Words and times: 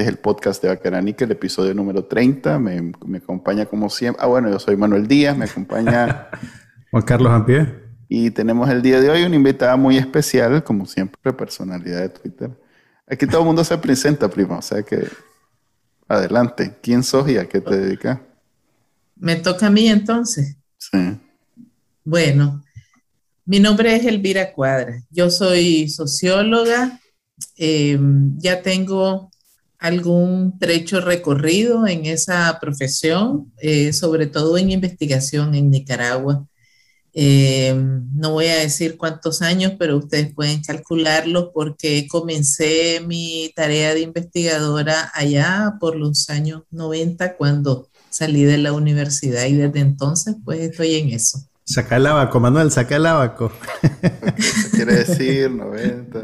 Este 0.00 0.08
es 0.08 0.16
el 0.16 0.22
podcast 0.22 0.62
de 0.62 0.68
Bacaranica, 0.68 1.26
el 1.26 1.32
episodio 1.32 1.74
número 1.74 2.06
30. 2.06 2.58
Me, 2.58 2.90
me, 3.04 3.18
acompaña 3.18 3.66
como 3.66 3.90
siempre. 3.90 4.24
Ah, 4.24 4.28
bueno, 4.28 4.50
yo 4.50 4.58
soy 4.58 4.74
Manuel 4.74 5.06
Díaz, 5.06 5.36
me 5.36 5.44
acompaña 5.44 6.30
Juan 6.90 7.02
Carlos 7.02 7.30
Ampie. 7.30 7.66
Y 8.08 8.30
tenemos 8.30 8.70
el 8.70 8.80
día 8.80 8.98
de 8.98 9.10
hoy 9.10 9.24
una 9.24 9.36
invitada 9.36 9.76
muy 9.76 9.98
especial, 9.98 10.64
como 10.64 10.86
siempre, 10.86 11.34
personalidad 11.34 12.00
de 12.00 12.08
Twitter. 12.08 12.50
Aquí 13.06 13.26
todo 13.26 13.42
el 13.42 13.46
mundo 13.48 13.62
se 13.62 13.76
presenta, 13.76 14.30
prima, 14.30 14.56
o 14.56 14.62
sea 14.62 14.82
que 14.82 15.06
adelante. 16.08 16.78
¿Quién 16.82 17.02
sos 17.02 17.28
y 17.28 17.36
a 17.36 17.46
qué 17.46 17.60
te 17.60 17.78
dedicas? 17.78 18.20
Me 19.16 19.36
toca 19.36 19.66
a 19.66 19.70
mí 19.70 19.86
entonces. 19.86 20.56
Sí. 20.78 21.20
Bueno, 22.04 22.64
mi 23.44 23.60
nombre 23.60 23.96
es 23.96 24.06
Elvira 24.06 24.54
Cuadra. 24.54 25.02
Yo 25.10 25.28
soy 25.30 25.90
socióloga. 25.90 26.98
Eh, 27.58 27.98
ya 28.38 28.62
tengo 28.62 29.29
algún 29.80 30.58
trecho 30.58 31.00
recorrido 31.00 31.86
en 31.86 32.04
esa 32.04 32.58
profesión, 32.60 33.50
eh, 33.58 33.92
sobre 33.92 34.26
todo 34.26 34.58
en 34.58 34.70
investigación 34.70 35.54
en 35.54 35.70
Nicaragua. 35.70 36.46
Eh, 37.12 37.74
no 38.14 38.32
voy 38.32 38.46
a 38.46 38.56
decir 38.56 38.96
cuántos 38.96 39.42
años, 39.42 39.72
pero 39.78 39.96
ustedes 39.96 40.32
pueden 40.32 40.62
calcularlo 40.62 41.50
porque 41.52 42.06
comencé 42.08 43.02
mi 43.04 43.52
tarea 43.56 43.94
de 43.94 44.00
investigadora 44.00 45.10
allá 45.14 45.74
por 45.80 45.96
los 45.96 46.28
años 46.30 46.62
90 46.70 47.36
cuando 47.36 47.88
salí 48.10 48.44
de 48.44 48.58
la 48.58 48.72
universidad 48.72 49.46
y 49.46 49.54
desde 49.54 49.80
entonces 49.80 50.36
pues 50.44 50.60
estoy 50.60 50.96
en 50.96 51.08
eso. 51.08 51.40
Saca 51.64 51.96
el 51.96 52.06
abaco, 52.06 52.38
Manuel, 52.38 52.70
saca 52.70 52.96
el 52.96 53.06
abaco. 53.06 53.50
quiere 54.72 55.04
decir 55.04 55.50
90, 55.50 56.22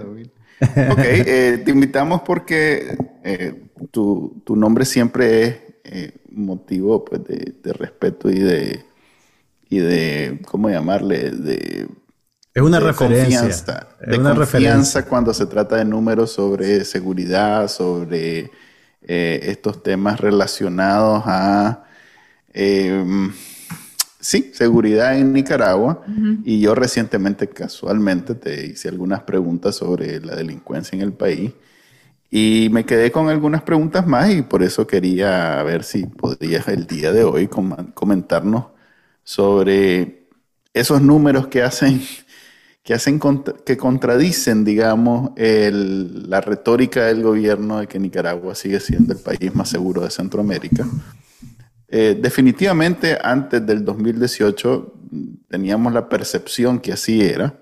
Ok, 0.61 0.99
eh, 1.01 1.62
te 1.65 1.71
invitamos 1.71 2.23
porque 2.23 2.97
eh, 3.23 3.69
tu, 3.91 4.43
tu, 4.45 4.57
nombre 4.57 4.87
siempre 4.87 5.43
es 5.43 5.57
eh, 5.85 6.13
motivo 6.31 7.05
pues, 7.05 7.25
de, 7.25 7.55
de, 7.63 7.73
respeto 7.75 8.31
y 8.31 8.39
de, 8.39 8.85
y 9.69 9.79
de, 9.79 10.41
¿cómo 10.47 10.71
llamarle? 10.71 11.31
De, 11.31 11.87
es 12.55 12.63
una 12.63 12.81
de 12.81 12.87
referencia. 12.87 13.41
Confianza, 13.41 13.89
es 14.01 14.09
de 14.09 14.19
una 14.19 14.35
confianza 14.35 14.61
referencia. 14.61 15.05
cuando 15.05 15.35
se 15.35 15.47
trata 15.47 15.77
de 15.77 15.85
números 15.85 16.33
sobre 16.33 16.85
seguridad, 16.85 17.69
sobre 17.69 18.51
estos 19.03 19.83
temas 19.83 20.19
relacionados 20.20 21.23
a... 21.27 21.85
Sí, 24.29 24.51
seguridad 24.55 25.17
en 25.17 25.33
Nicaragua. 25.33 26.03
Uh 26.05 26.11
-huh. 26.11 26.41
Y 26.45 26.61
yo 26.61 26.75
recientemente, 26.75 27.49
casualmente, 27.49 28.35
te 28.35 28.67
hice 28.67 28.89
algunas 28.89 29.23
preguntas 29.23 29.77
sobre 29.77 30.19
la 30.19 30.35
delincuencia 30.35 30.97
en 30.97 31.03
el 31.03 31.13
país. 31.13 31.53
Y 32.29 32.69
me 32.73 32.85
quedé 32.85 33.13
con 33.13 33.29
algunas 33.29 33.63
preguntas 33.63 34.05
más 34.05 34.29
y 34.33 34.43
por 34.43 34.65
eso 34.65 34.85
quería 34.85 35.63
ver 35.63 35.85
si 35.85 36.07
podrías 36.07 36.67
el 36.67 36.89
día 36.89 37.13
de 37.13 37.23
hoy 37.23 37.47
com 37.47 37.70
comentarnos 37.95 38.65
sobre 39.23 40.27
esos 40.75 41.01
números 41.01 41.47
que 41.47 41.63
hacen, 41.63 42.03
que, 42.83 42.95
hacen 42.95 43.20
contra 43.20 43.55
que 43.65 43.77
contradicen, 43.77 44.65
digamos, 44.65 45.31
el, 45.36 46.29
la 46.29 46.41
retórica 46.41 47.07
del 47.07 47.23
gobierno 47.23 47.79
de 47.79 47.86
que 47.86 48.01
Nicaragua 48.01 48.57
sigue 48.57 48.81
siendo 48.81 49.13
el 49.13 49.20
país 49.20 49.55
más 49.55 49.69
seguro 49.69 50.03
de 50.03 50.11
Centroamérica. 50.11 50.85
Eh, 51.89 52.19
definitivamente 52.20 53.17
antes 53.23 53.64
del 53.64 53.85
2018 53.85 54.95
teníamos 55.48 55.92
la 55.92 56.08
percepción 56.08 56.80
que 56.80 56.92
así 56.92 57.23
era, 57.23 57.55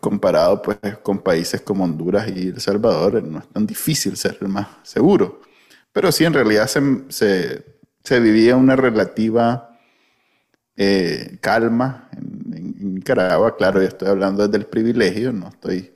comparado 0.00 0.60
pues 0.60 0.78
con 1.02 1.18
países 1.20 1.62
como 1.62 1.84
Honduras 1.84 2.28
y 2.28 2.48
El 2.48 2.60
Salvador, 2.60 3.22
no 3.22 3.38
es 3.38 3.48
tan 3.48 3.66
difícil 3.66 4.16
ser 4.16 4.36
el 4.42 4.48
más 4.48 4.68
seguro, 4.82 5.40
pero 5.92 6.12
sí 6.12 6.24
en 6.24 6.34
realidad 6.34 6.66
se, 6.66 7.64
se, 8.02 8.20
vivía 8.20 8.56
una 8.56 8.76
relativa 8.76 9.78
eh, 10.76 11.38
calma 11.40 12.10
en, 12.12 12.54
en, 12.54 12.76
en, 12.78 12.94
Nicaragua, 12.96 13.56
claro, 13.56 13.80
yo 13.80 13.88
estoy 13.88 14.08
hablando 14.08 14.46
desde 14.46 14.58
el 14.58 14.66
privilegio, 14.66 15.32
no 15.32 15.48
estoy 15.48 15.94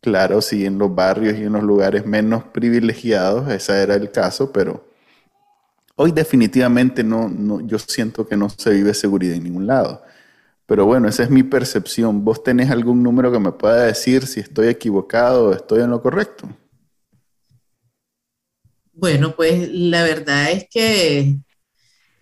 claro 0.00 0.40
si 0.40 0.64
en 0.64 0.78
los 0.78 0.94
barrios 0.94 1.36
y 1.38 1.44
en 1.44 1.52
los 1.52 1.62
lugares 1.62 2.06
menos 2.06 2.44
privilegiados 2.44 3.50
ese 3.50 3.82
era 3.82 3.94
el 3.94 4.10
caso, 4.10 4.50
pero 4.52 4.93
Hoy 5.96 6.10
definitivamente 6.10 7.04
no, 7.04 7.60
yo 7.66 7.78
siento 7.78 8.26
que 8.26 8.36
no 8.36 8.48
se 8.50 8.70
vive 8.70 8.94
seguridad 8.94 9.36
en 9.36 9.44
ningún 9.44 9.66
lado. 9.66 10.02
Pero 10.66 10.86
bueno, 10.86 11.08
esa 11.08 11.22
es 11.22 11.30
mi 11.30 11.42
percepción. 11.42 12.24
¿Vos 12.24 12.42
tenés 12.42 12.70
algún 12.70 13.02
número 13.02 13.30
que 13.30 13.38
me 13.38 13.52
pueda 13.52 13.84
decir 13.84 14.26
si 14.26 14.40
estoy 14.40 14.68
equivocado 14.68 15.50
o 15.50 15.52
estoy 15.52 15.82
en 15.82 15.90
lo 15.90 16.02
correcto? 16.02 16.48
Bueno, 18.92 19.36
pues 19.36 19.68
la 19.70 20.02
verdad 20.02 20.50
es 20.50 20.66
que 20.68 21.36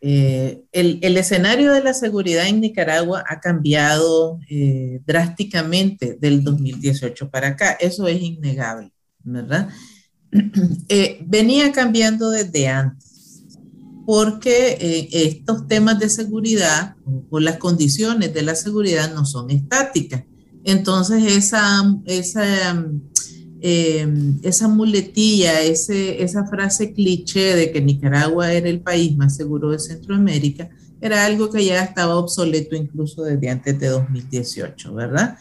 eh, 0.00 0.62
el, 0.72 0.98
el, 1.02 1.16
escenario 1.16 1.72
de 1.72 1.82
la 1.82 1.94
seguridad 1.94 2.48
en 2.48 2.60
Nicaragua 2.60 3.24
ha 3.26 3.40
cambiado 3.40 4.40
eh, 4.50 5.00
drásticamente 5.06 6.18
del 6.20 6.42
2018 6.42 7.30
para 7.30 7.48
acá. 7.48 7.72
Eso 7.72 8.06
es 8.08 8.20
innegable, 8.20 8.92
¿verdad? 9.22 9.70
Eh, 10.88 11.18
venía 11.26 11.72
cambiando 11.72 12.30
desde 12.30 12.66
antes 12.66 13.11
porque 14.04 14.78
eh, 14.80 15.08
estos 15.12 15.66
temas 15.68 15.98
de 15.98 16.08
seguridad 16.08 16.96
o 17.30 17.40
las 17.40 17.58
condiciones 17.58 18.34
de 18.34 18.42
la 18.42 18.54
seguridad 18.54 19.14
no 19.14 19.24
son 19.24 19.50
estáticas. 19.50 20.24
Entonces, 20.64 21.24
esa, 21.24 21.98
esa, 22.06 22.84
eh, 23.60 24.06
esa 24.42 24.68
muletilla, 24.68 25.60
ese, 25.62 26.22
esa 26.22 26.46
frase 26.46 26.92
cliché 26.92 27.54
de 27.54 27.72
que 27.72 27.80
Nicaragua 27.80 28.52
era 28.52 28.68
el 28.68 28.80
país 28.80 29.16
más 29.16 29.36
seguro 29.36 29.70
de 29.70 29.78
Centroamérica, 29.78 30.70
era 31.00 31.24
algo 31.24 31.50
que 31.50 31.64
ya 31.64 31.82
estaba 31.82 32.16
obsoleto 32.16 32.76
incluso 32.76 33.24
desde 33.24 33.50
antes 33.50 33.78
de 33.78 33.88
2018, 33.88 34.94
¿verdad? 34.94 35.36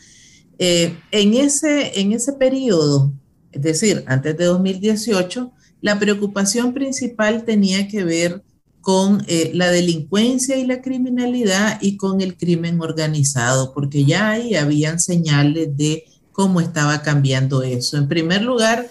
Eh, 0.57 0.95
en, 1.11 1.33
ese, 1.35 1.99
en 1.99 2.13
ese 2.13 2.33
periodo, 2.33 3.13
es 3.51 3.61
decir, 3.61 4.03
antes 4.07 4.37
de 4.37 4.45
2018, 4.45 5.51
la 5.81 5.99
preocupación 5.99 6.73
principal 6.73 7.43
tenía 7.43 7.87
que 7.87 8.03
ver 8.03 8.43
con 8.81 9.23
eh, 9.27 9.51
la 9.53 9.69
delincuencia 9.69 10.57
y 10.57 10.65
la 10.65 10.81
criminalidad 10.81 11.79
y 11.81 11.97
con 11.97 12.19
el 12.21 12.35
crimen 12.35 12.81
organizado, 12.81 13.73
porque 13.73 14.05
ya 14.05 14.31
ahí 14.31 14.55
habían 14.55 14.99
señales 14.99 15.77
de 15.77 16.05
cómo 16.31 16.59
estaba 16.59 17.01
cambiando 17.03 17.61
eso. 17.61 17.97
En 17.97 18.07
primer 18.07 18.41
lugar, 18.41 18.89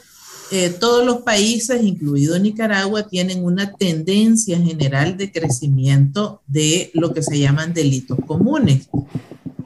eh, 0.52 0.70
todos 0.70 1.04
los 1.04 1.22
países, 1.22 1.82
incluido 1.82 2.38
Nicaragua, 2.38 3.08
tienen 3.08 3.44
una 3.44 3.72
tendencia 3.72 4.58
general 4.58 5.16
de 5.16 5.32
crecimiento 5.32 6.42
de 6.46 6.90
lo 6.94 7.12
que 7.12 7.22
se 7.22 7.38
llaman 7.38 7.74
delitos 7.74 8.18
comunes. 8.26 8.88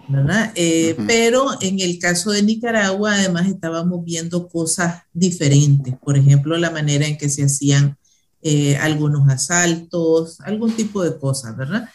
¿verdad? 0.08 0.52
Eh, 0.54 0.94
uh 0.96 1.00
-huh. 1.00 1.06
Pero 1.06 1.46
en 1.60 1.80
el 1.80 1.98
caso 1.98 2.30
de 2.30 2.42
Nicaragua, 2.42 3.14
además, 3.14 3.48
estábamos 3.48 4.04
viendo 4.04 4.48
cosas 4.48 5.02
diferentes. 5.12 5.94
Por 6.02 6.16
ejemplo, 6.16 6.56
la 6.56 6.70
manera 6.70 7.06
en 7.06 7.16
que 7.16 7.28
se 7.28 7.44
hacían 7.44 7.96
eh, 8.46 8.76
algunos 8.76 9.26
asaltos, 9.30 10.38
algún 10.42 10.70
tipo 10.76 11.02
de 11.02 11.18
cosas, 11.18 11.56
¿verdad? 11.56 11.88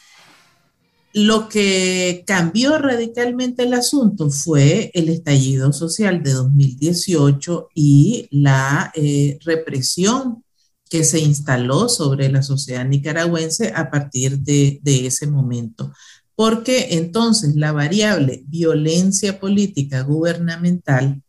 Lo 1.13 1.48
que 1.48 2.24
cambió 2.25 2.80
radicalmente 2.80 3.63
el 3.63 3.74
asunto 3.75 4.31
fue 4.31 4.90
el 4.96 5.10
estallido 5.10 5.72
social 5.72 6.24
de 6.24 6.34
2018 6.34 7.69
y 7.75 8.28
la 8.31 8.92
eh, 8.96 9.38
represión 9.46 10.44
que 10.90 11.04
se 11.04 11.19
instaló 11.19 11.88
sobre 11.88 12.30
la 12.30 12.42
sociedad 12.42 12.84
nicaragüense 12.84 13.72
a 13.75 13.92
partir 13.92 14.40
de, 14.40 14.81
ese 14.84 15.28
momento. 15.28 15.94
Porque 16.34 16.96
entonces 16.96 17.56
la 17.56 17.74
variable 17.74 18.44
violencia 18.48 19.40
política 19.40 20.01
gubernamental 20.01 21.22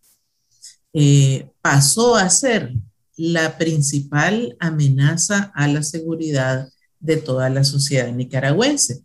eh, 0.95 1.51
pasó 1.61 2.17
a 2.17 2.31
ser 2.31 2.73
la 3.21 3.59
principal 3.59 4.57
amenaza 4.61 5.53
a 5.55 5.69
la 5.69 5.83
seguridad 5.83 6.71
de 6.99 7.19
toda 7.19 7.51
la 7.51 7.65
sociedad 7.65 8.11
nicaragüense. 8.13 9.03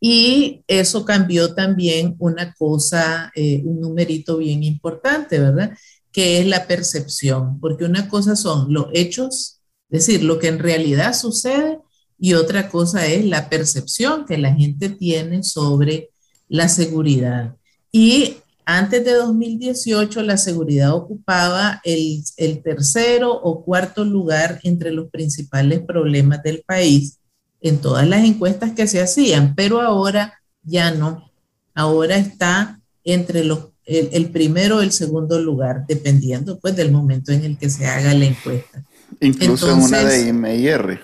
Y 0.00 0.62
eso 0.66 1.04
cambió 1.04 1.54
también 1.54 2.16
una 2.18 2.52
cosa, 2.54 3.32
eh, 3.34 3.62
un 3.64 3.80
numerito 3.80 4.38
bien 4.38 4.62
importante, 4.62 5.38
¿verdad? 5.38 5.76
Que 6.12 6.40
es 6.40 6.46
la 6.46 6.66
percepción, 6.66 7.58
porque 7.60 7.84
una 7.84 8.08
cosa 8.08 8.36
son 8.36 8.72
los 8.72 8.88
hechos 8.92 9.60
Es 9.90 10.06
decir, 10.06 10.24
lo 10.24 10.38
que 10.38 10.48
en 10.48 10.58
realidad 10.58 11.14
sucede 11.14 11.78
y 12.18 12.34
otra 12.34 12.68
cosa 12.68 13.06
es 13.06 13.24
la 13.24 13.48
percepción 13.48 14.24
que 14.26 14.38
la 14.38 14.52
gente 14.52 14.88
tiene 14.88 15.42
sobre 15.42 16.10
la 16.48 16.68
seguridad. 16.68 17.54
Y 17.92 18.38
antes 18.66 19.04
de 19.04 19.12
2018, 19.12 20.22
la 20.22 20.36
seguridad 20.36 20.94
ocupaba 20.94 21.80
el, 21.84 22.22
el, 22.36 22.62
tercero 22.62 23.32
o 23.32 23.64
cuarto 23.64 24.04
lugar 24.04 24.60
entre 24.62 24.90
los 24.90 25.10
principales 25.10 25.80
problemas 25.80 26.42
del 26.42 26.62
país 26.66 27.18
en 27.60 27.78
todas 27.78 28.06
las 28.06 28.24
encuestas 28.24 28.72
que 28.72 28.86
se 28.86 29.00
hacían, 29.00 29.54
pero 29.54 29.80
ahora 29.80 30.40
ya 30.62 30.90
no. 30.90 31.30
Ahora 31.74 32.16
está 32.16 32.80
entre 33.04 33.44
los, 33.44 33.68
el, 33.86 34.30
primero 34.30 34.78
o 34.78 34.80
el 34.80 34.92
segundo 34.92 35.40
lugar, 35.40 35.84
dependiendo 35.86 36.58
pues 36.58 36.76
del 36.76 36.92
momento 36.92 37.32
en 37.32 37.44
el 37.44 37.58
que 37.58 37.70
se 37.70 37.86
haga 37.86 38.14
la 38.14 38.26
encuesta. 38.26 38.84
Incluso 39.20 39.70
en 39.70 39.78
una 39.78 40.04
de 40.04 40.28
IMIR, 40.28 41.00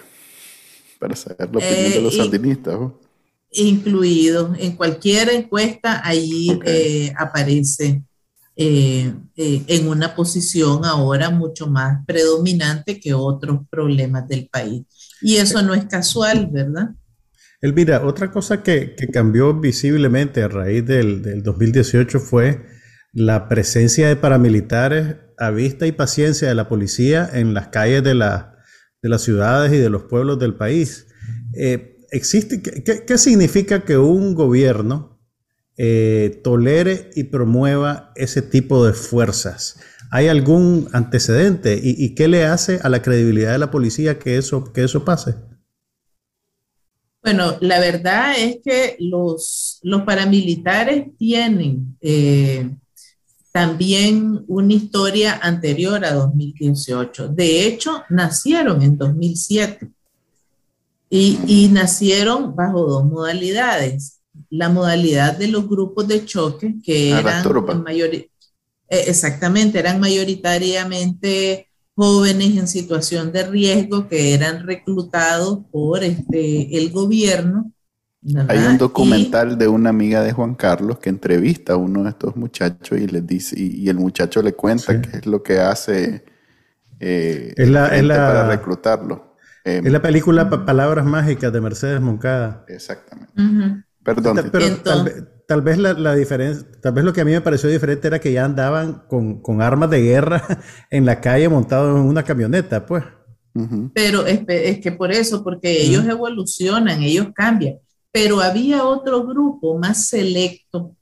para 0.99 1.17
saber 1.17 1.51
la 1.53 1.59
opinión 1.59 1.93
de 1.93 2.03
los 2.03 2.15
eh, 2.15 2.17
sandinistas 2.17 2.79
incluido 3.53 4.55
en 4.59 4.77
cualquier 4.77 5.31
encuesta, 5.31 6.01
ahí 6.05 6.61
eh, 6.65 7.13
aparece 7.17 8.03
eh, 8.57 9.13
eh, 9.37 9.63
en 9.67 9.89
una 9.89 10.15
posición 10.15 10.85
ahora 10.85 11.31
mucho 11.31 11.67
más 11.67 12.05
predominante 12.07 13.01
que 13.01 13.15
otros 13.15 13.61
problemas 13.71 14.29
del 14.29 14.49
país. 14.49 14.83
Y 15.21 15.37
eso 15.37 15.63
no 15.63 15.75
es 15.75 15.87
casual, 15.87 16.49
¿verdad? 16.53 16.91
Elvira, 17.61 18.05
otra 18.07 18.31
cosa 18.31 18.63
que, 18.63 18.95
cambió 19.13 19.53
visiblemente 19.55 20.43
a 20.43 20.49
raíz 20.49 20.85
del, 20.87 21.23
del, 21.23 21.43
2018 21.43 22.21
fue 22.21 22.65
la 23.13 23.49
presencia 23.49 24.09
de 24.09 24.17
paramilitares 24.17 25.17
a 25.37 25.51
vista 25.51 25.87
y 25.87 25.93
paciencia 25.93 26.49
de 26.49 26.55
la 26.55 26.69
policía 26.69 27.29
en 27.33 27.53
las 27.55 27.69
calles 27.69 28.03
de, 28.03 28.15
la, 28.15 28.57
de 29.03 29.09
las 29.09 29.23
ciudades 29.23 29.73
y 29.73 29.79
de 29.79 29.91
los 29.91 30.05
pueblos 30.05 30.39
del 30.39 30.55
país 30.55 31.07
existe, 32.11 32.63
¿qué, 32.63 33.19
significa 33.19 33.85
que 33.85 33.97
un 33.99 34.35
gobierno 34.35 35.21
eh, 35.77 36.41
tolere 36.43 37.11
y 37.15 37.25
promueva 37.25 38.13
ese 38.17 38.43
tipo 38.43 38.85
de 38.87 38.93
fuerzas? 38.93 39.81
¿Hay 40.11 40.29
algún 40.29 40.89
antecedente? 40.93 41.79
¿Y, 41.83 42.15
qué 42.15 42.27
le 42.27 42.45
hace 42.45 42.81
a 42.83 42.89
la 42.89 43.01
credibilidad 43.01 43.53
de 43.53 43.59
la 43.59 43.71
policía 43.71 44.19
que 44.19 44.39
eso, 44.39 44.73
que 44.73 44.85
eso 44.85 45.05
pase? 45.05 45.37
Bueno, 47.23 47.57
la 47.61 47.79
verdad 47.79 48.35
es 48.37 48.59
que 48.65 48.97
los, 48.99 49.79
los 49.83 50.03
paramilitares 50.03 51.17
tienen 51.17 51.97
eh, 52.01 52.71
también 53.53 54.45
una 54.49 54.73
historia 54.73 55.39
anterior 55.43 56.05
a 56.05 56.15
2018. 56.15 57.29
De 57.29 57.67
hecho, 57.67 58.03
nacieron 58.09 58.83
en 58.83 58.97
2007. 58.97 59.91
Y, 61.13 61.69
nacieron 61.73 62.55
bajo 62.55 62.87
dos 62.87 63.05
modalidades. 63.05 64.21
La 64.49 64.69
modalidad 64.69 65.37
de 65.37 65.49
los 65.49 65.69
grupos 65.69 66.07
de 66.07 66.25
choque, 66.25 66.77
que 66.85 67.11
eran 67.11 67.45
eh, 67.99 68.29
exactamente, 68.89 69.81
eran 69.81 69.99
mayoritariamente 69.99 71.69
jóvenes 71.97 72.57
en 72.57 72.69
situación 72.69 73.33
de 73.33 73.43
riesgo 73.47 74.09
que 74.09 74.35
eran 74.35 74.67
reclutados 74.67 75.61
por 75.71 76.03
este, 76.05 76.77
el 76.79 76.91
gobierno. 76.91 77.73
Hay 78.49 78.59
un 78.59 78.79
documental 78.79 79.59
de 79.59 79.67
una 79.67 79.91
amiga 79.91 80.23
de 80.23 80.33
Juan 80.33 80.55
Carlos 80.55 80.99
que 80.99 81.09
entrevista 81.09 81.73
a 81.73 81.77
uno 81.77 82.05
de 82.05 82.11
estos 82.11 82.37
muchachos 82.37 82.99
y 82.99 83.07
les 83.07 83.27
dice, 83.27 83.57
y, 83.59 83.89
el 83.89 83.97
muchacho 83.97 84.43
le 84.43 84.53
cuenta 84.53 85.01
qué 85.01 85.19
es 85.19 85.27
lo 85.27 85.43
que 85.43 85.59
hace 85.59 86.25
eh, 87.01 87.55
para 87.57 88.47
reclutarlo. 88.47 89.30
Eh, 89.65 89.83
es 89.85 89.93
la 89.93 90.03
película 90.03 90.49
Palabras 90.49 91.05
Mágicas 91.05 91.53
de 91.53 91.61
Mercedes 91.61 92.01
Moncada. 92.01 92.65
Exactamente. 92.69 93.33
Perdón. 94.03 94.51
Pero 94.51 94.77
tal, 95.47 95.63
vez 95.63 95.79
la, 95.79 96.15
diferencia, 96.15 96.67
tal 96.81 96.95
vez 96.95 97.05
lo 97.05 97.13
que 97.13 97.21
a 97.21 97.25
mí 97.25 97.33
me 97.33 97.41
pareció 97.41 97.69
diferente 97.69 98.09
era 98.09 98.19
que 98.19 98.33
ya 98.33 98.45
andaban 98.45 99.03
con, 99.09 99.63
armas 99.63 99.91
de 99.91 100.03
guerra 100.03 100.43
en 100.91 101.05
la 101.05 101.21
calle 101.21 101.49
montados 101.49 101.99
en 101.99 102.07
una 102.07 102.23
camioneta, 102.23 102.87
pues. 102.87 103.05
Pero 103.95 104.27
es, 104.27 104.79
que 104.81 104.93
por 104.93 105.11
eso, 105.11 105.43
porque 105.43 105.83
ellos 105.83 106.07
evolucionan, 106.07 107.03
ellos 107.03 107.29
cambian. 107.35 107.77
Pero 108.13 108.41
había 108.41 108.85
otro 108.85 109.27
grupo 109.27 109.77
más 109.77 110.07
selecto 110.07 110.95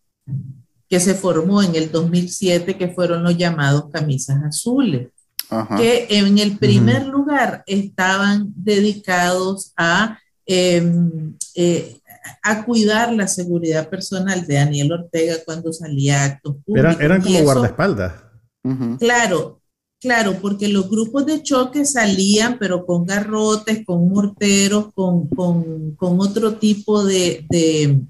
que 0.88 0.98
se 0.98 1.14
formó 1.14 1.62
en 1.62 1.74
el 1.74 1.92
2007, 1.92 2.76
que 2.76 2.88
fueron 2.88 3.22
los 3.22 3.36
llamados 3.36 3.90
camisas 3.92 4.42
azules 4.42 5.08
que 5.76 6.06
en 6.10 6.38
el 6.38 6.58
primer 6.58 7.06
lugar 7.06 7.62
estaban 7.66 8.52
dedicados 8.54 9.72
a, 9.76 10.18
em, 10.46 11.34
eh, 11.54 11.96
a 12.42 12.64
cuidar 12.64 13.12
la 13.12 13.26
seguridad 13.26 13.88
personal 13.88 14.46
de 14.46 14.54
Daniel 14.54 14.92
Ortega 14.92 15.36
cuando 15.44 15.72
salía 15.72 16.22
a 16.22 16.24
actos 16.26 16.56
públicos. 16.64 17.00
Eran, 17.00 17.22
como 17.22 17.42
guardaespaldas. 17.42 18.12
Claro, 18.98 19.62
claro, 20.00 20.34
porque 20.42 20.68
los 20.68 20.90
grupos 20.90 21.24
de 21.24 21.42
choque 21.42 21.84
salían, 21.84 22.58
pero 22.58 22.84
con 22.84 23.06
garrotes, 23.06 23.84
con 23.86 24.08
morteros, 24.08 24.92
con, 24.94 25.28
otro 25.98 26.54
tipo 26.54 27.02
de, 27.04 27.46
de, 27.48 28.02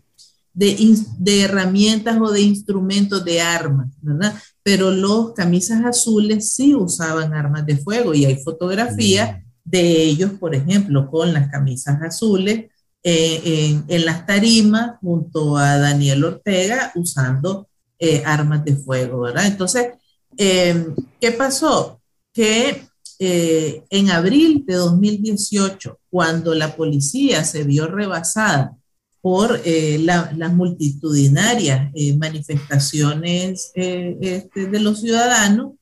de, 0.58 1.44
herramientas 1.44 2.18
o 2.20 2.32
de 2.32 2.40
instrumentos 2.40 3.24
de 3.24 3.40
armas, 3.40 3.90
¿verdad? 4.00 4.34
pero 4.62 4.90
los 4.90 5.32
camisas 5.32 5.84
azules 5.84 6.52
sí 6.52 6.74
usaban 6.74 7.32
armas 7.32 7.64
de 7.64 7.76
fuego 7.76 8.12
y 8.12 8.24
hay 8.24 8.36
fotografías 8.42 9.38
mm. 9.38 9.42
de 9.64 10.02
ellos, 10.02 10.32
por 10.38 10.54
ejemplo, 10.54 11.08
con 11.10 11.32
las 11.32 11.48
camisas 11.48 12.02
azules 12.02 12.66
eh, 13.04 13.80
en, 13.86 14.04
las 14.04 14.26
tarimas 14.26 14.98
junto 15.00 15.56
a 15.56 15.78
Daniel 15.78 16.24
Ortega 16.24 16.92
usando 16.96 17.68
eh, 17.98 18.22
armas 18.26 18.64
de 18.64 18.76
fuego, 18.76 19.20
¿verdad? 19.20 19.46
Entonces, 19.46 19.92
em, 20.36 20.94
¿qué 21.20 21.30
pasó? 21.32 22.00
Que 22.32 22.82
eh, 23.20 23.84
en 23.90 24.10
abril 24.10 24.64
de 24.66 24.74
2018, 24.74 25.98
cuando 26.10 26.54
la 26.54 26.74
policía 26.74 27.44
se 27.44 27.62
vio 27.62 27.86
rebasada 27.86 28.77
por 29.20 29.60
eh, 29.64 29.98
las 29.98 30.52
multitudinarias 30.52 31.90
eh, 31.94 32.16
manifestaciones 32.16 33.72
eh, 33.74 34.16
este, 34.20 34.66
de 34.66 34.80
los 34.80 35.00
ciudadanos 35.00 35.72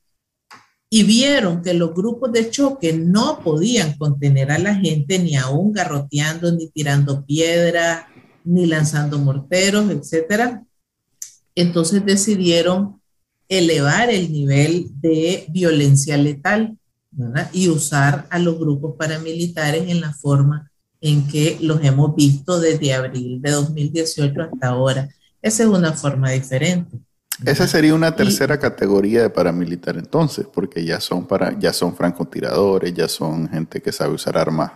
y 0.89 1.03
vieron 1.03 1.61
que 1.61 1.73
los 1.73 1.93
grupos 1.93 2.31
de 2.31 2.49
choque 2.49 2.93
no 2.93 3.41
podían 3.43 3.97
contener 3.97 4.51
a 4.51 4.57
la 4.57 4.75
gente 4.75 5.19
ni 5.19 5.35
aún 5.35 5.73
garroteando, 5.73 6.51
ni 6.51 6.69
tirando 6.69 7.25
piedras, 7.25 8.05
ni 8.43 8.65
lanzando 8.65 9.19
morteros, 9.19 9.91
etc. 9.91 10.61
Entonces 11.55 12.05
decidieron 12.05 13.01
elevar 13.49 14.09
el 14.09 14.31
nivel 14.31 14.87
de 15.01 15.45
violencia 15.49 16.17
letal 16.17 16.77
y 17.51 17.67
usar 17.67 18.27
a 18.29 18.39
los 18.39 18.57
grupos 18.57 18.95
paramilitares 18.97 19.89
en 19.89 20.01
la 20.01 20.13
forma 20.13 20.71
en 21.01 21.27
que 21.27 21.57
los 21.61 21.83
hemos 21.83 22.15
visto 22.15 22.59
desde 22.59 22.93
abril 22.93 23.41
de 23.41 23.51
2018 23.51 24.41
hasta 24.41 24.67
ahora. 24.67 25.09
Esa 25.41 25.63
es 25.63 25.69
una 25.69 25.93
forma 25.93 26.31
diferente. 26.31 26.97
Esa 27.45 27.67
sería 27.67 27.93
una 27.93 28.15
tercera 28.15 28.59
categoría 28.59 29.21
de 29.21 29.29
paramilitar 29.29 29.95
entonces, 29.95 30.47
porque 30.51 30.83
ya 30.83 30.99
son 30.99 31.27
para, 31.27 31.57
ya 31.59 31.71
son 31.71 31.95
francotiradores, 31.95 32.93
ya 32.93 33.07
son 33.07 33.47
gente 33.47 33.79
que 33.79 33.91
sabe 33.91 34.15
usar 34.15 34.37
armas 34.37 34.71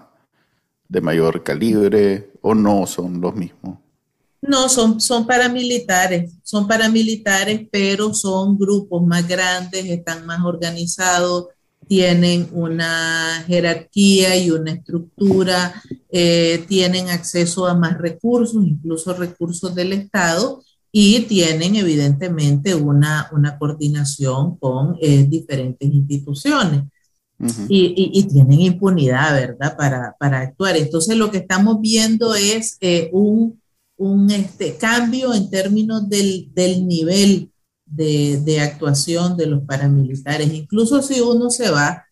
de 0.87 1.01
mayor 1.01 1.41
calibre, 1.41 2.31
o 2.41 2.53
no 2.53 2.85
son 2.85 3.19
los 3.19 3.33
mismos. 3.35 3.79
No, 4.41 4.69
son, 4.69 4.99
son 4.99 5.25
paramilitares, 5.25 6.33
son 6.43 6.67
paramilitares, 6.67 7.67
pero 7.71 8.13
son 8.13 8.57
grupos 8.57 9.01
más 9.05 9.27
grandes, 9.27 9.85
están 9.85 10.25
más 10.25 10.43
organizados, 10.43 11.47
tienen 11.91 12.47
una 12.53 13.43
jerarquía 13.47 14.37
y 14.37 14.49
una 14.49 14.71
estructura, 14.71 15.83
eh, 16.09 16.63
tienen 16.69 17.09
acceso 17.09 17.67
a 17.67 17.73
más 17.73 17.97
recursos, 17.97 18.65
incluso 18.65 19.13
recursos 19.13 19.75
del 19.75 19.91
Estado, 19.91 20.63
y 20.89 21.23
tienen 21.23 21.75
evidentemente 21.75 22.75
una, 22.75 23.29
una 23.33 23.57
coordinación 23.57 24.55
con 24.55 24.95
eh, 25.01 25.25
diferentes 25.27 25.93
instituciones. 25.93 26.85
y, 27.67 28.23
tienen 28.23 28.61
impunidad, 28.61 29.33
¿verdad?, 29.33 29.75
para, 29.75 30.15
para, 30.17 30.39
actuar. 30.39 30.77
Entonces, 30.77 31.17
lo 31.17 31.29
que 31.29 31.39
estamos 31.39 31.81
viendo 31.81 32.35
es 32.35 32.77
eh, 32.79 33.09
un, 33.11 33.59
un 33.97 34.31
este, 34.31 34.77
cambio 34.77 35.33
en 35.33 35.49
términos 35.49 36.07
del, 36.07 36.47
del 36.53 36.87
nivel 36.87 37.50
de, 37.91 38.59
actuación 38.61 39.37
de 39.37 39.47
los 39.47 39.63
paramilitares. 39.63 40.53
Incluso 40.53 41.01
si 41.01 41.19
uno 41.19 41.49
se 41.49 41.69
va 41.69 42.05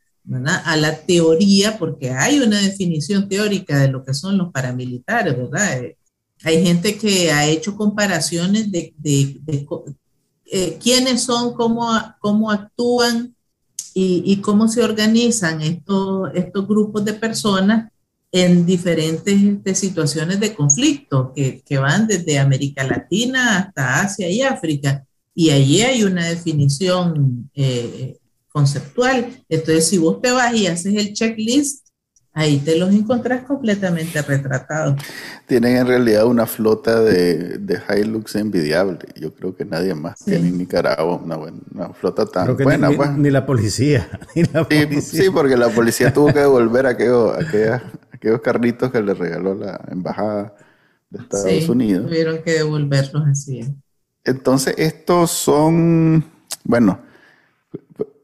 a 0.65 0.77
la 0.77 0.95
teoría, 0.95 1.77
porque 1.79 2.12
hay 2.12 2.39
una 2.39 2.62
definición 2.62 3.27
teórica 3.27 3.79
de 3.79 3.88
lo 3.88 4.03
que 4.03 4.13
son 4.13 4.38
los 4.38 4.51
paramilitares, 4.51 5.36
¿verdad? 5.36 5.83
Eh, 5.83 5.98
hay 6.43 6.63
gente 6.63 6.98
que 6.98 7.31
ha 7.31 7.48
hecho 7.48 7.75
comparaciones 7.75 8.71
de, 8.71 8.93
eh, 10.51 10.77
quiénes 10.81 11.24
son, 11.24 11.53
cómo, 11.53 11.89
cómo 12.19 12.51
actúan 12.51 13.36
y, 13.93 14.38
cómo 14.38 14.69
se 14.69 14.81
organizan 14.81 15.62
estos, 15.62 16.29
estos 16.33 16.65
grupos 16.67 17.03
de 17.03 17.13
personas 17.13 17.91
en 18.31 18.65
diferentes 18.65 19.41
este, 19.41 19.75
situaciones 19.75 20.39
de 20.39 20.53
conflicto 20.53 21.33
que, 21.36 21.63
van 21.77 22.07
desde 22.07 22.39
América 22.39 22.83
Latina 22.83 23.57
hasta 23.57 24.01
Asia 24.01 24.29
y 24.29 24.41
África. 24.41 25.05
Y 25.39 25.51
allí 25.51 25.81
hay 25.84 26.03
una 26.03 26.27
definición 26.27 27.50
eh, 27.55 28.17
conceptual. 28.51 29.41
Entonces, 29.48 29.88
si 29.88 29.98
vos 29.98 30.22
te 30.22 30.31
vas 30.31 30.53
y 30.53 30.67
haces 30.67 30.93
el 30.96 31.13
checklist, 31.13 31.88
ahí 32.34 32.58
te 32.58 32.77
los 32.77 32.93
encontrás 32.93 33.46
completamente 33.46 34.22
retratados. 34.22 35.01
Tienen 35.48 35.77
en 35.77 35.88
realidad 35.88 36.25
una 36.25 36.46
flota 36.46 37.00
de, 37.00 37.58
de 37.58 37.79
Hilux 37.88 38.36
envidiable. 38.36 39.00
Yo 39.15 39.34
creo 39.34 39.55
que 39.55 39.63
nadie 39.63 39.96
más 39.96 40.19
tiene 40.25 40.50
en 40.50 40.58
Nicaragua 40.58 41.15
una, 41.15 41.38
buena, 41.38 41.93
flota 41.93 42.25
tan 42.25 42.58
buena. 42.58 42.89
Ni, 42.89 42.98
pues. 42.98 43.12
ni, 43.12 43.29
la 43.29 43.46
policía. 43.46 44.10
sí, 45.01 45.29
porque 45.29 45.55
la 45.55 45.69
policía 45.69 46.12
tuvo 46.12 46.34
que 46.34 46.39
devolver 46.39 46.86
aquellos, 46.86 47.34
aquellos 48.12 48.41
carritos 48.41 48.91
que 48.91 49.01
le 49.01 49.13
regaló 49.13 49.55
la 49.55 49.79
embajada 49.89 50.53
de 51.10 51.19
Estados 51.19 51.69
Unidos. 51.69 52.08
Tuvieron 52.08 52.43
que 52.43 52.55
devolverlos 52.55 53.25
así. 53.25 53.62
Entonces, 54.29 54.75
estos 54.77 55.31
son, 55.31 56.24
bueno, 56.63 57.00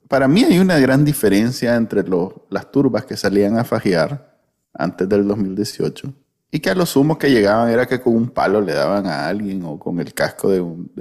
para 0.08 0.28
mí 0.28 0.44
hay 0.44 0.60
una 0.60 0.78
gran 0.78 1.04
diferencia 1.04 1.76
entre 1.76 2.04
las 2.50 2.72
turbas 2.72 3.06
que 3.06 3.18
salían 3.18 3.58
a 3.58 3.64
fajear 3.64 4.38
antes 4.74 5.10
del 5.10 5.28
2018 5.28 6.14
y 6.52 6.60
que 6.60 6.70
a 6.70 6.76
lo 6.76 6.86
sumo 6.86 7.18
que 7.18 7.32
llegaban 7.32 7.70
era 7.70 7.88
que 7.88 8.00
con 8.00 8.16
un 8.16 8.30
palo 8.30 8.62
le 8.62 8.74
daban 8.74 9.08
a 9.08 9.28
alguien 9.28 9.64
o 9.66 9.80
con 9.80 10.00
el 10.00 10.14
casco 10.14 10.50
de 10.50 10.62
un... 10.62 10.92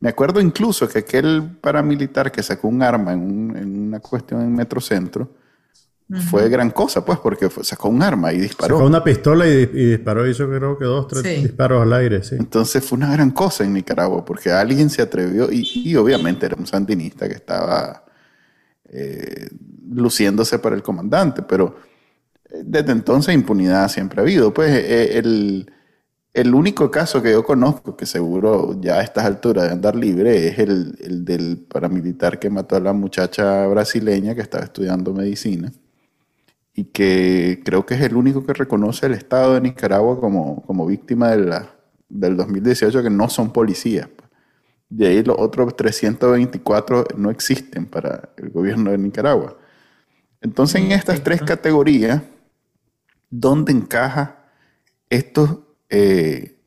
Me 0.00 0.10
acuerdo 0.10 0.40
incluso 0.40 0.88
que 0.88 1.00
aquel 1.00 1.56
paramilitar 1.60 2.30
que 2.30 2.42
sacó 2.42 2.68
un 2.68 2.82
arma 2.82 3.12
en, 3.12 3.86
una 3.88 4.00
cuestión 4.00 4.42
en 4.42 4.54
Metrocentro 4.54 5.30
fue 6.30 6.48
gran 6.50 6.70
cosa, 6.70 7.04
pues, 7.04 7.18
porque 7.18 7.48
sacó 7.62 7.88
un 7.88 8.02
arma 8.02 8.32
y 8.32 8.38
disparó. 8.38 8.76
Sacó 8.76 8.86
una 8.86 9.02
pistola 9.02 9.46
y, 9.46 9.66
disparó, 9.66 10.28
hizo 10.28 10.46
creo 10.46 10.78
que 10.78 10.84
dos, 10.84 11.08
tres 11.08 11.42
disparos 11.42 11.82
al 11.82 11.92
aire, 11.94 12.22
sí. 12.22 12.36
Entonces 12.38 12.84
fue 12.84 12.98
una 12.98 13.10
gran 13.12 13.30
cosa 13.30 13.64
en 13.64 13.72
Nicaragua, 13.72 14.24
porque 14.24 14.52
alguien 14.52 14.90
se 14.90 15.00
atrevió, 15.00 15.50
y, 15.50 15.66
y 15.74 15.96
obviamente 15.96 16.44
era 16.44 16.56
un 16.58 16.66
sandinista 16.66 17.26
que 17.26 17.34
estaba 17.34 18.04
eh, 18.90 19.48
luciéndose 19.90 20.58
para 20.58 20.76
el 20.76 20.82
comandante, 20.82 21.42
pero 21.42 21.76
eh, 22.50 22.62
desde 22.64 22.92
entonces 22.92 23.34
impunidad 23.34 23.88
siempre 23.88 24.20
ha 24.20 24.24
habido. 24.24 24.52
Pues 24.52 24.70
eh, 24.72 25.18
el, 25.18 25.72
el, 26.34 26.54
único 26.54 26.90
caso 26.90 27.22
que 27.22 27.32
yo 27.32 27.44
conozco, 27.44 27.96
que 27.96 28.04
seguro 28.04 28.78
ya 28.78 28.96
a 28.96 29.02
estas 29.02 29.24
alturas 29.24 29.64
de 29.64 29.72
andar 29.72 29.96
libre, 29.96 30.48
es 30.48 30.58
el, 30.58 30.98
el, 31.00 31.24
del 31.24 31.64
paramilitar 31.66 32.38
que 32.38 32.50
mató 32.50 32.76
a 32.76 32.80
la 32.80 32.92
muchacha 32.92 33.66
brasileña 33.68 34.34
que 34.34 34.42
estaba 34.42 34.64
estudiando 34.64 35.14
medicina 35.14 35.72
y 36.74 36.84
que 36.84 37.62
creo 37.64 37.86
que 37.86 37.94
es 37.94 38.00
el 38.00 38.16
único 38.16 38.44
que 38.44 38.52
reconoce 38.52 39.06
el 39.06 39.12
Estado 39.12 39.54
de 39.54 39.60
Nicaragua 39.60 40.20
como, 40.20 40.62
como 40.62 40.86
víctima 40.86 41.30
de 41.30 41.44
la, 41.44 41.74
del 42.08 42.36
2018, 42.36 43.02
que 43.02 43.10
no 43.10 43.28
son 43.28 43.52
policías. 43.52 44.08
De 44.88 45.06
ahí 45.06 45.22
los 45.22 45.36
otros 45.38 45.76
324 45.76 47.04
no 47.16 47.30
existen 47.30 47.86
para 47.86 48.30
el 48.36 48.50
gobierno 48.50 48.90
de 48.90 48.98
Nicaragua. 48.98 49.56
Entonces, 50.40 50.82
en 50.82 50.92
estas 50.92 51.22
tres 51.22 51.40
categorías, 51.42 52.22
¿dónde 53.30 53.72
encaja 53.72 54.44
estos 55.08 55.60
eh, 55.88 56.58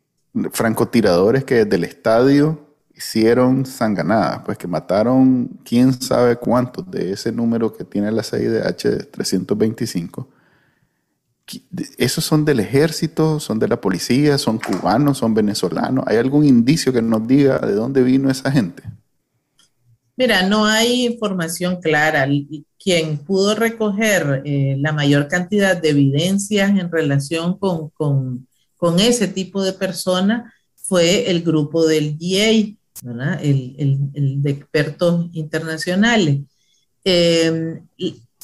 francotiradores 0.52 1.44
que 1.44 1.66
desde 1.66 1.76
el 1.76 1.84
estadio 1.84 2.67
hicieron 2.98 3.66
sanganadas? 3.66 4.42
Pues 4.46 4.58
que 4.58 4.68
mataron 4.68 5.48
quién 5.64 5.94
sabe 5.94 6.36
cuántos 6.36 6.90
de 6.90 7.14
ese 7.14 7.32
número 7.32 7.72
que 7.72 7.84
tiene 7.84 8.12
la 8.12 8.24
CIDH 8.24 8.84
de 8.90 9.04
325 9.04 10.28
¿Esos 11.98 12.26
son 12.26 12.44
del 12.44 12.60
ejército, 12.60 13.40
son 13.40 13.58
de 13.58 13.68
la 13.70 13.80
policía, 13.80 14.38
son 14.38 14.60
cubanos, 14.60 15.20
son 15.20 15.34
venezolanos? 15.34 16.04
¿Hay 16.08 16.18
algún 16.18 16.46
indicio 16.46 16.92
que 16.92 17.02
nos 17.02 17.26
diga 17.26 17.60
de 17.60 17.74
dónde 17.74 18.04
vino 18.04 18.30
esa 18.30 18.52
gente? 18.52 18.84
Mira, 20.18 20.48
no 20.48 20.66
hay 20.66 21.06
información 21.06 21.80
clara. 21.80 22.28
Quien 22.78 23.18
pudo 23.20 23.56
recoger 23.56 24.42
eh, 24.44 24.76
la 24.80 24.92
mayor 24.92 25.28
cantidad 25.28 25.80
de 25.80 25.90
evidencias 25.90 26.72
en 26.72 26.92
relación 26.92 27.58
con, 27.58 27.90
con, 27.92 29.00
ese 29.00 29.28
tipo 29.28 29.64
de 29.64 29.74
personas 29.74 30.52
fue 30.76 31.30
el 31.30 31.44
grupo 31.44 31.86
del 31.86 32.18
GA, 33.02 33.36
el, 33.36 33.76
el, 34.14 34.42
de 34.42 34.52
expertos 34.52 35.28
internacionales. 35.34 36.40
Eh, 37.04 37.82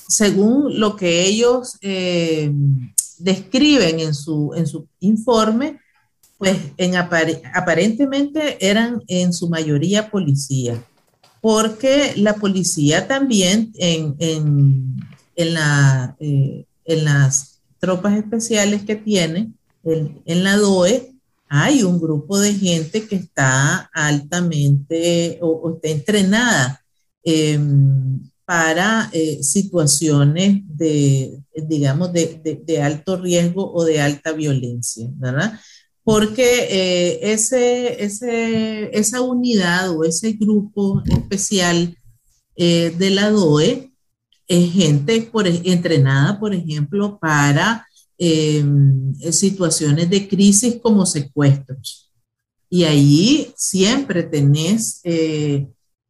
según 0.07 0.79
lo 0.79 0.95
que 0.95 1.25
ellos 1.25 1.77
eh, 1.81 2.51
describen 3.17 3.99
en 3.99 4.13
su, 4.13 4.53
en 4.55 4.67
su 4.67 4.87
informe, 4.99 5.79
pues 6.37 6.57
en 6.77 6.95
aparentemente 6.95 8.57
eran 8.59 9.01
en 9.07 9.31
su 9.33 9.49
mayoría 9.49 10.11
policía, 10.11 10.83
porque 11.41 12.13
la 12.17 12.35
policía 12.35 13.07
también 13.07 13.71
en, 13.77 14.15
en, 14.19 14.97
en, 15.35 15.53
la, 15.53 16.15
eh, 16.19 16.65
en 16.85 17.05
las 17.05 17.61
tropas 17.79 18.17
especiales 18.17 18.83
que 18.83 18.95
tiene, 18.95 19.51
en, 19.83 20.43
la 20.43 20.57
DOE, 20.57 21.12
hay 21.55 21.83
un 21.83 21.99
grupo 21.99 22.39
de 22.39 22.51
gente 22.51 23.05
que 23.05 23.15
está 23.15 23.87
altamente 23.93 25.37
o, 25.39 25.75
está 25.75 25.89
entrenada 25.89 26.83
para 28.43 29.07
eh, 29.13 29.43
situaciones 29.43 30.63
de, 30.65 31.43
digamos, 31.67 32.11
de, 32.11 32.81
alto 32.81 33.17
riesgo 33.17 33.71
o 33.71 33.85
de 33.85 34.01
alta 34.01 34.31
violencia, 34.31 35.07
¿verdad? 35.13 35.59
Porque 36.03 36.67
eh, 36.71 37.19
ese, 37.31 38.03
esa 38.03 39.21
unidad 39.21 39.95
o 39.95 40.03
ese 40.03 40.31
grupo 40.33 41.03
especial 41.05 41.95
eh, 42.55 42.93
de 42.97 43.09
la 43.11 43.29
DOE 43.29 43.91
es 44.47 44.73
gente 44.73 45.21
por, 45.21 45.45
entrenada, 45.47 46.39
por 46.39 46.55
ejemplo, 46.55 47.19
para 47.19 47.87
em, 48.25 49.13
situaciones 49.31 50.09
de 50.09 50.27
crisis 50.27 50.79
como 50.81 51.05
secuestros. 51.05 52.11
Y 52.69 52.83
ahí 52.83 53.53
siempre 53.55 54.23
tenés 54.23 55.01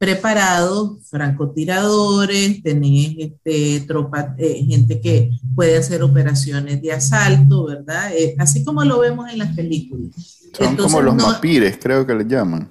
preparados, 0.04 0.98
francotiradores, 1.10 2.62
tenés 2.62 3.16
este, 3.18 3.86
tropa, 3.88 4.36
eh, 4.38 4.66
gente 4.68 5.00
que 5.00 5.32
puede 5.56 5.78
hacer 5.78 6.04
operaciones 6.04 6.82
de 6.82 6.92
asalto, 6.92 7.68
¿verdad? 7.68 8.12
Eh, 8.14 8.36
así 8.38 8.66
como 8.66 8.84
lo 8.84 9.00
vemos 9.00 9.32
en 9.32 9.40
las 9.40 9.56
películas. 9.56 10.12
Son 10.58 10.76
como 10.76 11.02
los 11.02 11.16
mapires, 11.16 11.78
creo 11.82 12.06
que 12.06 12.16
le 12.16 12.26
llaman. 12.26 12.70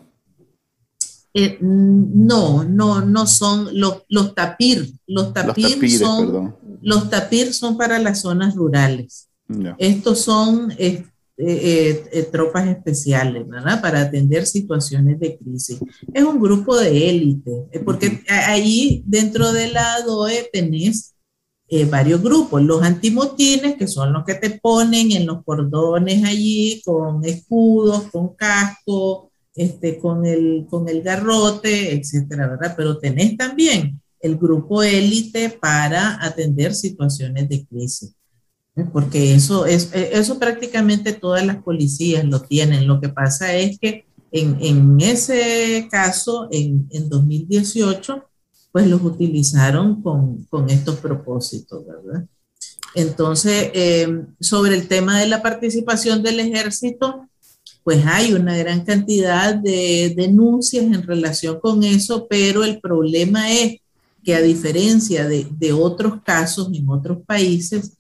Eh, 1.33 1.57
no, 1.63 2.65
no, 2.65 3.01
no 3.01 3.27
son 3.27 3.81
los, 3.81 4.03
los 4.11 4.35
tapir. 4.35 4.93
Los 5.07 5.33
tapir, 5.33 5.99
son, 5.99 6.55
los 6.83 7.09
tapir 7.09 7.55
son 7.55 7.79
para 7.79 7.99
las 7.99 8.21
zonas 8.21 8.55
rurales. 8.55 9.31
Estos 9.79 10.21
son 10.21 10.73
eh, 11.45 12.09
eh, 12.13 12.29
tropas 12.31 12.69
especiales, 12.69 13.49
¿verdad? 13.49 13.81
Para 13.81 14.03
atender 14.03 14.47
situaciones 14.47 15.19
de 15.19 15.39
crisis. 15.39 15.81
Es 16.13 16.23
un 16.23 16.39
grupo 16.41 16.77
de 16.77 17.09
élite, 17.11 17.69
eh, 17.73 17.81
porque 17.81 18.23
ahí 18.29 19.03
dentro 19.07 19.53
de 19.53 19.69
la 19.69 20.03
DOE 20.03 20.51
tenés 20.53 21.15
varios 21.91 22.23
grupos, 22.23 22.63
los 22.63 22.83
antimotines, 22.83 23.77
que 23.77 23.89
son 23.89 24.13
los 24.13 24.27
que 24.27 24.35
te 24.35 24.51
ponen 24.61 25.11
en 25.13 25.25
los 25.25 25.43
cordones 25.43 26.23
allí 26.23 26.83
con 26.85 27.25
escudos, 27.25 28.11
con 28.13 28.35
casco, 28.37 29.31
este, 29.55 29.97
con, 29.97 30.27
el, 30.27 30.67
con 30.69 30.87
el 30.87 31.01
garrote, 31.01 31.95
etcétera, 31.95 32.47
¿verdad? 32.47 32.75
Pero 32.77 32.99
tenés 32.99 33.39
también 33.39 34.03
el 34.21 34.37
grupo 34.37 34.83
élite 34.83 35.49
para 35.49 36.23
atender 36.23 36.75
situaciones 36.75 37.49
de 37.49 37.65
crisis 37.65 38.15
porque 38.93 39.35
eso, 39.35 39.67
es, 39.67 39.93
e, 39.93 40.19
eso 40.19 40.39
prácticamente 40.39 41.13
todas 41.13 41.45
las 41.45 41.63
policías 41.63 42.25
lo 42.25 42.41
tienen. 42.41 42.87
Lo 42.87 43.01
que 43.01 43.09
pasa 43.09 43.55
es 43.55 43.79
que 43.79 44.07
en, 44.31 44.57
en 44.61 45.01
ese 45.01 45.89
caso, 45.91 46.49
en, 46.51 46.89
en, 46.91 47.09
2018, 47.09 48.25
pues 48.73 48.87
los 48.87 49.03
utilizaron 49.03 50.03
con, 50.03 50.45
con 50.45 50.71
estos 50.71 50.97
propósitos, 50.97 51.85
¿verdad? 51.87 52.27
Entonces, 52.95 53.71
eh, 53.75 54.25
sobre 54.41 54.75
el 54.75 54.89
tema 54.89 55.21
de 55.21 55.27
la 55.27 55.43
participación 55.43 56.23
del 56.23 56.41
ejército, 56.41 57.29
pues 57.85 58.05
hay 58.07 58.33
una 58.33 58.57
gran 58.57 58.85
cantidad 58.85 59.55
de 59.55 60.15
denuncias 60.17 60.85
en 60.85 61.03
relación 61.03 61.61
con 61.61 61.83
eso, 61.83 62.27
pero 62.29 62.65
el 62.65 62.81
problema 62.81 63.51
es 63.51 63.81
que 64.25 64.35
a 64.35 64.41
diferencia 64.41 65.27
de, 65.27 65.47
de 65.51 65.73
otros 65.73 66.23
casos 66.23 66.71
en 66.73 66.89
otros 66.89 67.19
países, 67.27 67.93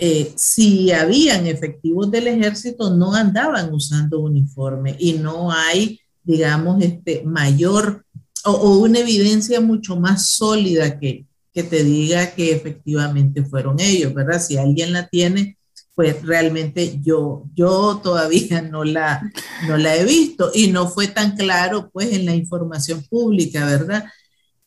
eh, 0.00 0.32
si 0.36 0.92
habían 0.92 1.48
efectivos 1.48 2.08
del 2.08 2.28
ejército, 2.28 2.94
no 2.94 3.14
andaban 3.14 3.74
usando 3.74 4.20
uniforme 4.20 4.94
y 4.96 5.14
no 5.14 5.50
hay, 5.50 6.00
digamos, 6.22 6.80
este 6.82 7.24
mayor 7.24 8.04
o, 8.44 8.78
una 8.78 9.00
evidencia 9.00 9.60
mucho 9.60 9.96
más 9.96 10.30
sólida 10.30 11.00
que, 11.00 11.26
que 11.52 11.64
te 11.64 11.82
diga 11.82 12.30
que 12.30 12.52
efectivamente 12.52 13.44
fueron 13.44 13.80
ellos, 13.80 14.14
¿verdad? 14.14 14.40
Si 14.40 14.56
alguien 14.56 14.92
la 14.92 15.08
tiene, 15.08 15.58
pues 15.96 16.22
realmente 16.22 17.00
yo, 17.02 17.42
yo 17.54 18.00
todavía 18.00 18.62
no 18.70 18.84
la, 18.84 19.20
no 19.66 19.76
la 19.76 19.96
he 19.96 20.04
visto 20.04 20.52
y 20.54 20.68
no 20.68 20.88
fue 20.88 21.08
tan 21.08 21.36
claro 21.36 21.90
pues 21.92 22.12
en 22.12 22.24
la 22.24 22.36
información 22.36 23.02
pública, 23.10 23.66
¿verdad? 23.66 24.04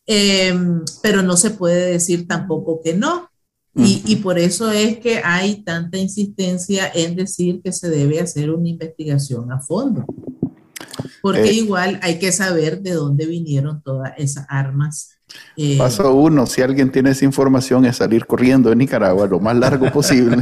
Em, 0.06 0.84
pero 1.02 1.22
no 1.22 1.38
se 1.38 1.52
puede 1.52 1.92
decir 1.92 2.28
tampoco 2.28 2.82
que 2.84 2.94
no. 2.94 3.31
Y, 3.74 4.04
y, 4.06 4.18
por 4.18 4.38
eso 4.38 4.70
es 4.70 4.98
que 4.98 5.22
hay 5.24 5.64
tanta 5.64 5.98
insistencia 5.98 6.92
en 6.94 7.16
decir 7.16 7.62
que 7.64 7.72
se 7.72 7.90
debe 7.90 8.20
hacer 8.20 8.52
una 8.52 8.68
investigación 8.68 9.50
a 9.52 9.62
fondo. 9.62 10.06
Porque 11.22 11.50
eh, 11.50 11.54
igual 11.54 12.00
hay 12.02 12.20
que 12.20 12.32
saber 12.32 12.82
de 12.82 12.92
dónde 12.92 13.26
vinieron 13.26 13.82
todas 13.82 14.12
esas 14.18 14.46
armas. 14.50 15.12
Eh, 15.56 15.78
paso 15.78 16.14
uno, 16.14 16.46
si 16.46 16.62
alguien 16.62 16.92
tiene 16.92 17.12
esa 17.12 17.24
información, 17.24 17.86
es 17.86 17.98
salir 17.98 18.26
corriendo 18.26 18.70
de 18.70 18.76
Nicaragua 18.76 19.28
lo 19.28 19.40
más 19.40 19.56
largo 19.56 19.90
posible. 19.94 20.38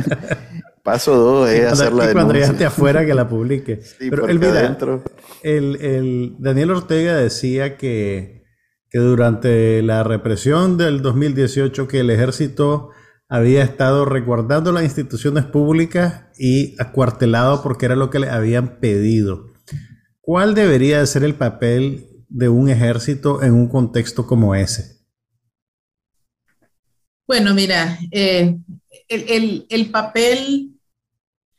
Paso 0.84 1.16
dos 1.16 1.50
es 1.50 1.72
hacer 1.72 1.94
la 1.94 2.08
denuncia. 2.08 2.14
Cuando 2.14 2.34
ya 2.36 2.46
esté 2.46 2.66
afuera 2.66 3.06
que 3.06 3.14
la 3.14 3.28
publique. 3.28 3.80
Pero 4.00 4.28
el, 4.28 4.42
el, 5.44 5.76
el, 5.82 6.36
Daniel 6.40 6.72
Ortega 6.72 7.16
decía 7.18 7.78
que, 7.78 8.44
que 8.90 8.98
durante 8.98 9.84
la 9.84 10.04
represión 10.04 10.78
del 10.78 11.02
2018 11.04 11.88
que 11.88 12.00
el 12.00 12.10
ejército 12.10 12.90
había 13.30 13.64
estado 13.64 14.06
resguardando 14.06 14.72
las 14.72 14.84
instituciones 14.84 15.46
públicas 15.46 16.24
y 16.38 16.76
acuartelado 16.82 17.62
porque 17.62 17.86
era 17.86 17.96
lo 17.96 18.10
que 18.10 18.20
le 18.20 18.30
habían 18.30 18.80
pedido. 18.80 19.54
¿Cuál 20.20 20.56
debería 20.56 21.06
ser 21.06 21.24
el 21.24 21.36
papel 21.36 22.08
de 22.28 22.50
un 22.50 22.70
ejército 22.70 23.44
en 23.44 23.54
un 23.54 23.68
contexto 23.70 24.26
como 24.26 24.56
ese? 24.56 24.98
Bueno, 27.28 27.54
mira, 27.54 28.00
eh, 28.12 28.58
el, 29.08 29.90
papel 29.92 30.72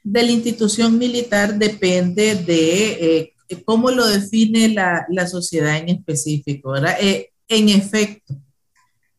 de 0.03 0.23
la 0.25 0.33
institución 0.33 0.99
militar 0.99 1.57
depende 1.57 2.35
de 2.35 2.93
eh, 3.49 3.63
cómo 3.65 3.93
lo 3.93 4.07
define 4.07 4.69
la, 4.69 5.27
sociedad 5.29 5.77
en 5.77 5.91
específico. 5.91 6.77
Eh, 6.77 7.31
en 7.47 7.69
efecto, 7.69 8.35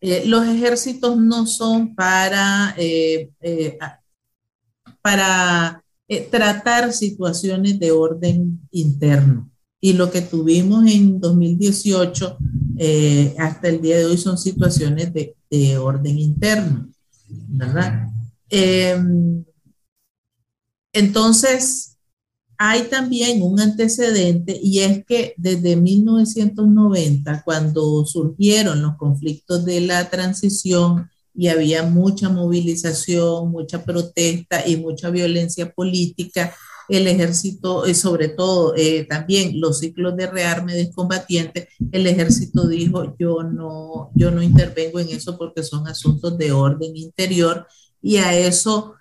eh, 0.03 0.23
los 0.25 0.47
ejércitos 0.47 1.15
no 1.15 1.45
son 1.45 1.93
para, 1.93 2.73
eh, 2.75 3.29
eh, 3.39 3.77
para 4.99 5.83
tratar 6.31 6.91
situaciones 6.91 7.79
de 7.79 7.91
orden 7.91 8.59
interno. 8.71 9.49
Y 9.79 9.93
lo 9.93 10.11
que 10.11 10.21
tuvimos 10.21 10.85
en 10.87 11.19
2018 11.19 12.37
hasta 13.37 13.67
el 13.69 13.81
día 13.81 13.99
de 13.99 14.05
hoy 14.05 14.17
son 14.17 14.37
situaciones 14.37 15.13
de, 15.13 15.35
de 15.49 15.77
orden 15.77 16.17
interno, 16.17 16.89
¿verdad? 17.29 18.07
Em, 18.49 19.43
entonces, 20.93 21.90
hay 22.63 22.83
también 22.83 23.41
un 23.41 23.59
antecedente 23.59 24.59
y 24.61 24.81
es 24.81 25.03
que 25.03 25.33
desde 25.35 25.75
1990, 25.75 27.41
cuando 27.43 28.05
surgieron 28.05 28.83
los 28.83 28.97
conflictos 28.97 29.65
de 29.65 29.81
la 29.81 30.11
transición 30.11 31.09
y 31.33 31.47
había 31.47 31.81
mucha 31.81 32.29
movilización, 32.29 33.49
mucha 33.49 33.83
protesta 33.83 34.63
y 34.67 34.77
mucha 34.77 35.09
violencia 35.09 35.73
política, 35.73 36.53
el 36.87 37.07
ejército, 37.07 37.87
y 37.87 37.95
sobre 37.95 38.27
todo 38.27 38.75
eh, 38.77 39.07
también 39.09 39.59
los 39.59 39.79
ciclos 39.79 40.15
de 40.15 40.27
rearme 40.27 40.75
de 40.75 40.91
combatientes, 40.91 41.67
el 41.91 42.05
ejército 42.05 42.67
dijo, 42.67 43.15
yo 43.17 43.41
no, 43.41 44.11
yo 44.13 44.29
no 44.29 44.43
intervengo 44.43 44.99
en 44.99 45.09
eso 45.09 45.35
porque 45.35 45.63
son 45.63 45.87
asuntos 45.87 46.37
de 46.37 46.51
orden 46.51 46.95
interior 46.95 47.65
y 48.03 48.17
a 48.17 48.37
eso 48.37 48.93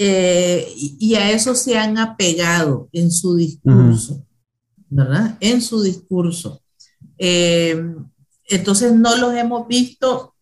eh, 0.00 0.72
y 0.76 1.16
a 1.16 1.32
eso 1.32 1.56
se 1.56 1.76
han 1.76 1.98
apegado 1.98 2.88
en 2.92 3.10
su 3.10 3.34
discurso, 3.34 4.24
¿verdad? 4.88 5.36
En 5.40 5.60
su 5.60 5.82
discurso. 5.82 6.62
Eh, 7.18 7.76
entonces 8.44 8.94
no 8.94 9.16
los 9.16 9.34
hemos 9.34 9.66
visto, 9.66 10.36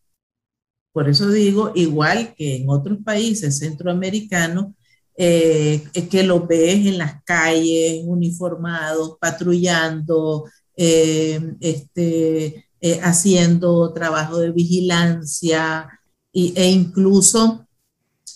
por 0.92 1.08
eso 1.08 1.30
digo, 1.30 1.72
igual 1.74 2.34
que 2.36 2.56
en 2.56 2.68
otros 2.68 2.98
países 3.02 3.58
centroamericanos, 3.58 4.74
eh, 5.16 5.88
que 6.10 6.22
los 6.22 6.46
ves 6.46 6.86
en 6.86 6.98
las 6.98 7.22
calles, 7.24 8.02
uniformados, 8.04 9.16
patrullando, 9.18 10.44
este, 10.76 12.66
haciendo 13.02 13.90
trabajo 13.94 14.36
de 14.36 14.52
vigilancia 14.52 15.88
e 16.34 16.68
incluso 16.68 17.65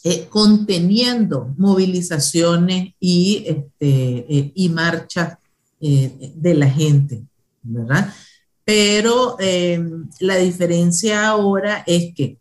eh, 0.03 0.29
conteniendo 0.31 1.55
movilizaciones 1.59 2.95
y, 2.99 3.45
este, 3.47 4.25
eh, 4.29 4.53
y 4.55 4.69
marchas 4.71 5.37
eh, 5.79 6.33
de 6.35 6.55
la 6.55 6.71
gente, 6.71 7.23
¿verdad? 7.63 8.11
Pero 8.65 9.37
em, 9.39 10.09
la 10.21 10.37
diferencia 10.37 11.29
ahora 11.29 11.85
es 11.87 12.15
que 12.15 12.39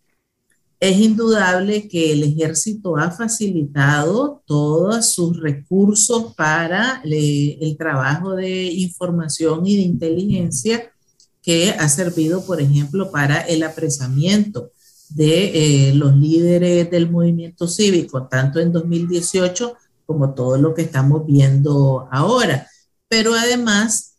es 0.79 0.97
indudable 0.99 1.89
que 1.89 2.13
el 2.13 2.23
ejército 2.23 2.95
ha 2.95 3.11
facilitado 3.11 4.41
todos 4.45 5.11
sus 5.11 5.37
recursos 5.37 6.33
para 6.35 7.01
el 7.03 7.75
trabajo 7.77 8.35
de 8.35 8.71
información 8.71 9.65
y 9.65 9.75
de 9.75 9.81
inteligencia 9.81 10.93
que 11.41 11.71
ha 11.71 11.89
servido, 11.89 12.45
por 12.45 12.61
ejemplo, 12.61 13.11
para 13.11 13.41
el 13.41 13.63
apresamiento 13.63 14.71
de 15.09 15.89
eh, 15.89 15.93
los 15.93 16.15
líderes 16.15 16.89
del 16.89 17.09
movimiento 17.09 17.67
cívico, 17.67 18.27
tanto 18.27 18.59
en 18.59 18.71
2018 18.71 19.75
como 20.05 20.33
todo 20.33 20.57
lo 20.57 20.73
que 20.73 20.83
estamos 20.83 21.25
viendo 21.25 22.07
ahora. 22.11 22.67
Pero 23.07 23.33
además, 23.33 24.17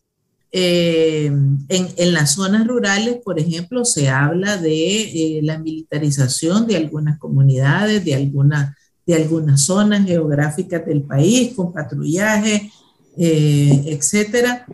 eh, 0.51 1.31
en, 1.69 2.13
las 2.13 2.33
zonas 2.33 2.67
rurales, 2.67 3.17
por 3.23 3.39
ejemplo, 3.39 3.85
se 3.85 4.09
habla 4.09 4.57
de 4.57 5.37
eh, 5.37 5.39
la 5.43 5.57
militarización 5.57 6.67
de 6.67 6.77
algunas 6.77 7.17
comunidades, 7.19 8.03
de, 8.03 8.15
alguna, 8.15 8.77
de 9.05 9.15
algunas 9.15 9.61
zonas 9.61 10.05
geográficas 10.05 10.85
del 10.85 11.03
país, 11.03 11.53
con 11.55 11.73
patrullaje, 11.73 12.71
etcétera. 13.17 14.65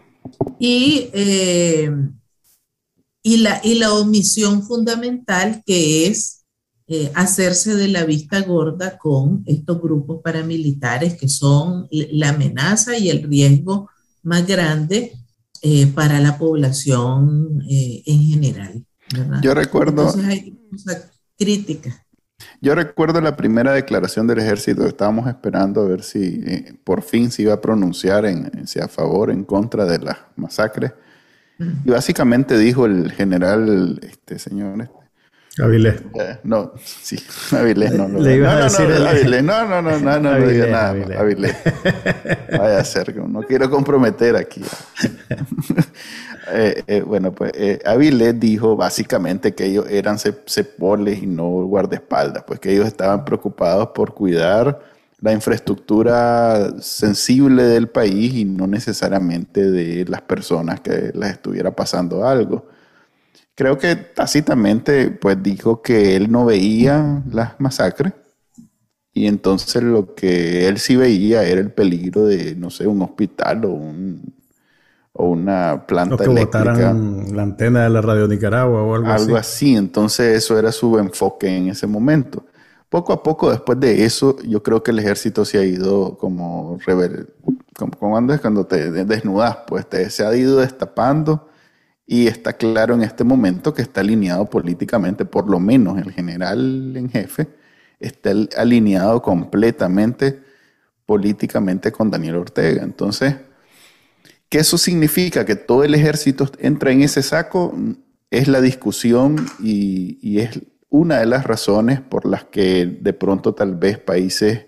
Y 0.59 1.09
y 3.27 3.35
la, 3.35 3.59
y 3.61 3.75
la 3.75 3.93
omisión 3.93 4.63
fundamental 4.63 5.61
que 5.65 6.07
es 6.07 6.45
eh, 6.87 7.11
hacerse 7.13 7.75
de 7.75 7.89
la 7.89 8.05
vista 8.05 8.39
gorda 8.39 8.97
con 8.97 9.43
estos 9.45 9.81
grupos 9.81 10.21
paramilitares 10.23 11.17
que 11.17 11.27
son 11.27 11.89
la 11.91 12.29
amenaza 12.29 12.97
y 12.97 13.09
el 13.09 13.23
riesgo 13.23 13.89
más 14.23 14.47
grande 14.47 15.11
eh, 15.61 15.87
para 15.87 16.21
la 16.21 16.37
población 16.37 17.61
eh, 17.69 18.01
en 18.05 18.21
general. 18.21 18.85
Yo 19.41 19.53
recuerdo... 19.53 20.07
Entonces 20.07 20.25
hay 20.25 20.57
crítica. 21.37 22.05
Yo 22.61 22.75
recuerdo 22.75 23.19
la 23.19 23.35
primera 23.35 23.73
declaración 23.73 24.25
del 24.25 24.39
ejército, 24.39 24.85
estábamos 24.85 25.27
esperando 25.27 25.81
a 25.81 25.85
ver 25.85 26.01
si 26.01 26.41
por 26.85 27.01
fin 27.01 27.29
se 27.29 27.41
iba 27.41 27.53
a 27.53 27.59
pronunciar 27.59 28.25
en, 28.25 28.65
si 28.67 28.79
a 28.79 28.87
favor 28.87 29.29
o 29.29 29.33
en 29.33 29.43
contra 29.43 29.83
de 29.83 29.99
las 29.99 30.17
masacres 30.37 30.93
y 31.59 31.89
básicamente 31.89 32.57
dijo 32.57 32.85
el 32.85 33.11
general, 33.11 33.99
este 34.03 34.39
señor. 34.39 34.81
Este, 34.81 35.63
Avilés. 35.63 35.95
Eh, 36.19 36.37
no, 36.43 36.73
sí, 36.83 37.17
Avilés 37.55 37.93
no. 37.93 38.07
Le, 38.07 38.35
iba 38.35 38.51
a 38.51 38.63
decir 38.63 38.87
no, 38.87 39.07
Avilés, 39.07 39.43
no, 39.43 39.65
no, 39.65 39.81
no, 39.81 39.99
no, 39.99 40.19
no, 40.19 40.39
no 40.39 40.47
diga 40.47 40.67
nada. 40.67 41.19
Avilés. 41.19 41.55
Vaya 42.51 42.79
a 42.79 42.83
ser, 42.83 43.15
no 43.15 43.41
quiero 43.41 43.69
comprometer 43.69 44.35
aquí. 44.35 44.63
eh, 46.53 46.83
eh, 46.85 47.01
bueno, 47.01 47.31
pues 47.31 47.51
eh, 47.55 47.79
Avilés 47.85 48.39
dijo 48.39 48.75
básicamente 48.75 49.55
que 49.55 49.65
ellos 49.65 49.85
eran 49.89 50.19
cepoles 50.19 51.23
y 51.23 51.27
no 51.27 51.43
guardaespaldas, 51.65 52.43
pues 52.43 52.59
que 52.59 52.71
ellos 52.71 52.85
estaban 52.85 53.25
preocupados 53.25 53.89
por 53.95 54.13
cuidar 54.13 54.79
la 55.19 55.33
infraestructura 55.33 56.79
sensible 56.79 57.63
del 57.63 57.89
país 57.89 58.35
y 58.35 58.45
no 58.45 58.67
necesariamente 58.67 59.69
de 59.71 60.05
las 60.05 60.21
personas 60.21 60.79
que 60.81 61.11
les 61.13 61.31
estuviera 61.31 61.75
pasando 61.75 62.27
algo. 62.27 62.67
Creo 63.55 63.77
que 63.77 63.95
tácitamente 63.95 65.09
pues 65.09 65.41
dijo 65.41 65.81
que 65.81 66.15
él 66.15 66.31
no 66.31 66.45
veía 66.45 67.23
las 67.31 67.59
masacres 67.59 68.13
y 69.11 69.25
entonces 69.25 69.81
lo 69.81 70.13
que 70.13 70.67
él 70.67 70.77
sí 70.77 70.95
veía 70.95 71.43
era 71.43 71.59
el 71.59 71.71
peligro 71.71 72.25
de, 72.25 72.55
no 72.55 72.69
sé, 72.69 72.85
un 72.85 73.01
hospital 73.01 73.65
o, 73.65 73.69
un, 73.69 74.35
o 75.13 75.29
una 75.29 75.87
planta 75.87 76.13
o 76.13 76.17
que 76.19 76.25
eléctrica. 76.25 76.93
la 76.93 77.41
antena 77.41 77.85
de 77.85 77.89
la 77.89 78.01
Radio 78.01 78.27
Nicaragua 78.27 78.83
o 78.83 78.93
algo, 78.93 79.07
así. 79.07 79.23
Algo 79.23 79.37
así, 79.37 79.75
entonces 79.75 80.37
eso 80.37 80.59
era 80.59 80.71
su 80.71 80.99
enfoque 80.99 81.47
en 81.47 81.69
ese 81.69 81.87
momento 81.87 82.45
poco 82.89 83.13
a 83.13 83.23
poco 83.23 83.51
después 83.51 83.79
de 83.79 84.05
eso, 84.05 84.37
yo 84.43 84.63
creo 84.63 84.83
que 84.83 84.91
el 84.91 84.99
ejército 84.99 85.45
se 85.45 85.57
ha 85.59 85.63
ido 85.63 86.17
como 86.17 86.77
rever, 86.85 87.35
como, 87.75 88.33
es 88.33 88.41
cuando 88.41 88.65
te 88.65 88.91
desnudas, 89.05 89.57
pues 89.67 89.85
se 90.09 90.25
ha 90.25 90.35
ido 90.35 90.59
destapando 90.59 91.49
Y 92.05 92.27
está 92.27 92.53
claro 92.53 92.95
en 92.95 93.03
este 93.03 93.23
momento 93.23 93.73
que 93.73 93.81
está 93.81 94.01
alineado 94.01 94.45
políticamente, 94.49 95.25
por 95.25 95.49
lo 95.49 95.59
menos 95.59 95.97
el 95.99 96.11
general 96.13 96.95
en 96.95 97.09
jefe, 97.09 97.49
está 97.99 98.31
alineado 98.57 99.21
completamente 99.21 100.41
políticamente 101.07 101.91
con 101.91 102.11
Daniel 102.11 102.35
Ortega. 102.35 102.83
Entonces, 102.83 103.35
¿qué 104.49 104.59
eso 104.59 104.77
significa? 104.77 105.45
Que 105.45 105.55
todo 105.55 105.83
el 105.83 105.95
ejército 105.95 106.49
entra 106.59 106.91
en 106.91 107.01
ese 107.01 107.23
saco, 107.23 107.75
es 108.29 108.47
la 108.47 108.61
discusión 108.61 109.47
y, 109.59 110.39
es 110.39 110.61
una 110.89 111.19
de 111.19 111.25
las 111.25 111.45
razones 111.45 112.01
por 112.01 112.25
las 112.25 112.45
que 112.45 112.85
de 112.85 113.13
pronto 113.13 113.53
tal 113.53 113.75
vez 113.75 113.99
países, 113.99 114.65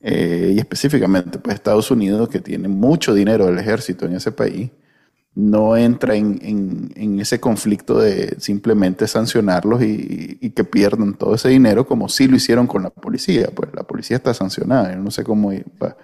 eh, 0.00 0.52
y 0.54 0.58
específicamente 0.58 1.38
pues 1.38 1.54
Estados 1.54 1.90
Unidos, 1.90 2.28
que 2.28 2.40
tiene 2.40 2.68
mucho 2.68 3.14
dinero 3.14 3.46
del 3.46 3.58
ejército 3.58 4.06
en 4.06 4.14
ese 4.16 4.32
país, 4.32 4.70
no 5.34 5.76
entra 5.76 6.14
en, 6.14 7.18
ese 7.20 7.40
conflicto 7.40 7.98
de 7.98 8.36
simplemente 8.38 9.06
sancionarlos 9.06 9.82
y, 9.82 10.50
que 10.50 10.64
pierdan 10.64 11.14
todo 11.14 11.34
ese 11.34 11.48
dinero 11.48 11.86
como 11.86 12.08
sí 12.08 12.28
lo 12.28 12.36
hicieron 12.36 12.66
con 12.66 12.82
la 12.82 12.90
policía. 12.90 13.48
Pues 13.54 13.70
la 13.74 13.84
policía 13.84 14.18
está 14.18 14.34
sancionada. 14.34 14.92
Yo 14.92 15.00
no 15.00 15.10
sé 15.10 15.24
cómo 15.24 15.50
va, 15.82 15.96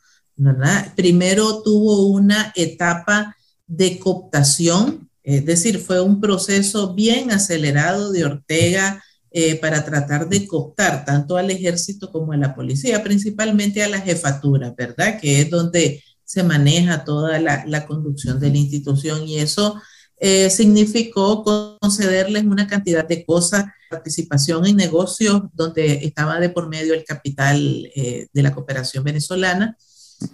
Primero 0.95 1.61
tuvo 1.63 2.07
una 2.07 2.51
etapa 2.55 3.35
de 3.67 3.97
cooptación, 3.99 5.09
es 5.23 5.45
decir, 5.45 5.79
fue 5.79 6.01
un 6.01 6.19
proceso 6.19 6.93
bien 6.93 7.31
acelerado 7.31 8.11
de 8.11 8.25
Ortega 8.25 9.01
eh, 9.31 9.55
para 9.55 9.83
tratar 9.83 10.29
de 10.29 10.45
cooptar 10.45 11.05
tanto 11.05 11.37
al 11.37 11.49
ejército 11.51 12.11
como 12.11 12.33
a 12.33 12.37
la 12.37 12.53
policía, 12.53 13.03
principalmente 13.03 13.83
a 13.83 13.89
la 13.89 14.01
jefatura, 14.01 14.73
¿verdad? 14.77 15.19
Que 15.19 15.41
es 15.41 15.49
donde 15.49 16.03
se 16.23 16.43
maneja 16.43 17.03
toda 17.03 17.39
la, 17.39 17.85
conducción 17.85 18.39
de 18.39 18.49
la 18.49 18.57
institución 18.57 19.27
y 19.27 19.39
eso 19.39 19.81
eh, 20.17 20.49
significó 20.49 21.43
concederles 21.43 22.43
una 22.43 22.67
cantidad 22.67 23.07
de 23.07 23.25
cosas, 23.25 23.65
participación 23.89 24.65
en 24.65 24.77
negocios 24.77 25.43
donde 25.53 26.05
estaba 26.05 26.39
de 26.39 26.49
por 26.49 26.69
medio 26.69 26.93
el 26.93 27.03
capital 27.03 27.89
eh, 27.95 28.27
de 28.31 28.43
la 28.43 28.53
cooperación 28.53 29.03
venezolana, 29.03 29.77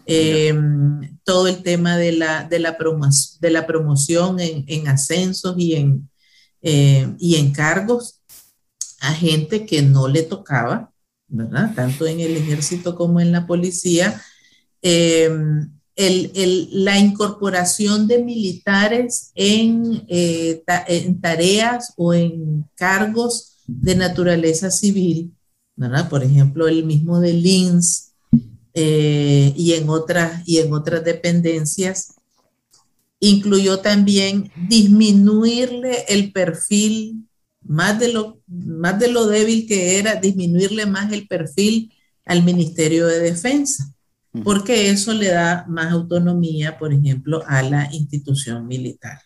eh, 0.06 0.54
todo 1.24 1.48
el 1.48 1.64
tema 1.64 1.98
de 1.98 2.12
la, 2.12 2.44
de 2.48 2.60
la, 2.60 2.78
promoción 2.78 4.38
en, 4.40 4.88
ascensos 4.88 5.56
y 5.58 5.76
en, 5.76 6.10
eh, 6.62 7.08
y 7.18 7.36
en 7.36 7.52
cargos 7.52 8.22
a 9.00 9.14
gente 9.14 9.66
que 9.66 9.82
no 9.82 10.08
le 10.08 10.24
tocaba. 10.24 10.90
Tanto 11.76 12.06
en 12.08 12.20
el 12.20 12.36
ejército 12.36 12.94
como 12.96 13.22
en 13.22 13.32
la 13.32 13.48
policía. 13.48 14.22
Eh, 15.96 16.68
la 16.72 16.98
incorporación 16.98 18.08
de 18.08 18.24
militares 18.24 19.32
en, 19.36 20.04
en, 20.08 21.22
tareas 21.22 21.94
o 21.98 22.14
en 22.14 22.66
cargos 22.76 23.58
de 23.68 23.96
naturaleza 23.96 24.72
civil. 24.72 25.34
Por 26.10 26.24
ejemplo, 26.24 26.68
el 26.68 26.86
mismo 26.86 27.20
de 27.20 27.34
Lins, 27.34 28.12
eh, 28.74 29.54
y, 29.58 29.74
en 29.74 29.90
otras, 29.90 30.48
y 30.48 30.60
en 30.60 30.72
otras 30.74 31.04
dependencias. 31.04 32.14
Incluyó 33.20 33.80
también 33.80 34.50
disminuirle 34.68 36.06
el 36.08 36.32
perfil, 36.32 37.28
más 37.64 38.00
de, 38.00 38.14
lo, 38.14 38.42
más 38.48 38.98
de 39.00 39.10
lo 39.10 39.28
débil 39.28 39.68
que 39.68 40.00
era, 40.00 40.16
disminuirle 40.16 40.86
más 40.86 41.12
el 41.12 41.28
perfil 41.28 41.94
al 42.26 42.44
Ministerio 42.44 43.06
de 43.08 43.20
Defensa, 43.20 43.94
porque 44.44 44.90
eso 44.90 45.14
le 45.14 45.28
da 45.30 45.66
más 45.68 45.92
autonomía, 45.92 46.78
por 46.78 46.94
ejemplo, 46.94 47.44
a 47.48 47.62
la 47.62 47.90
institución 47.94 48.66
militar. 48.68 49.20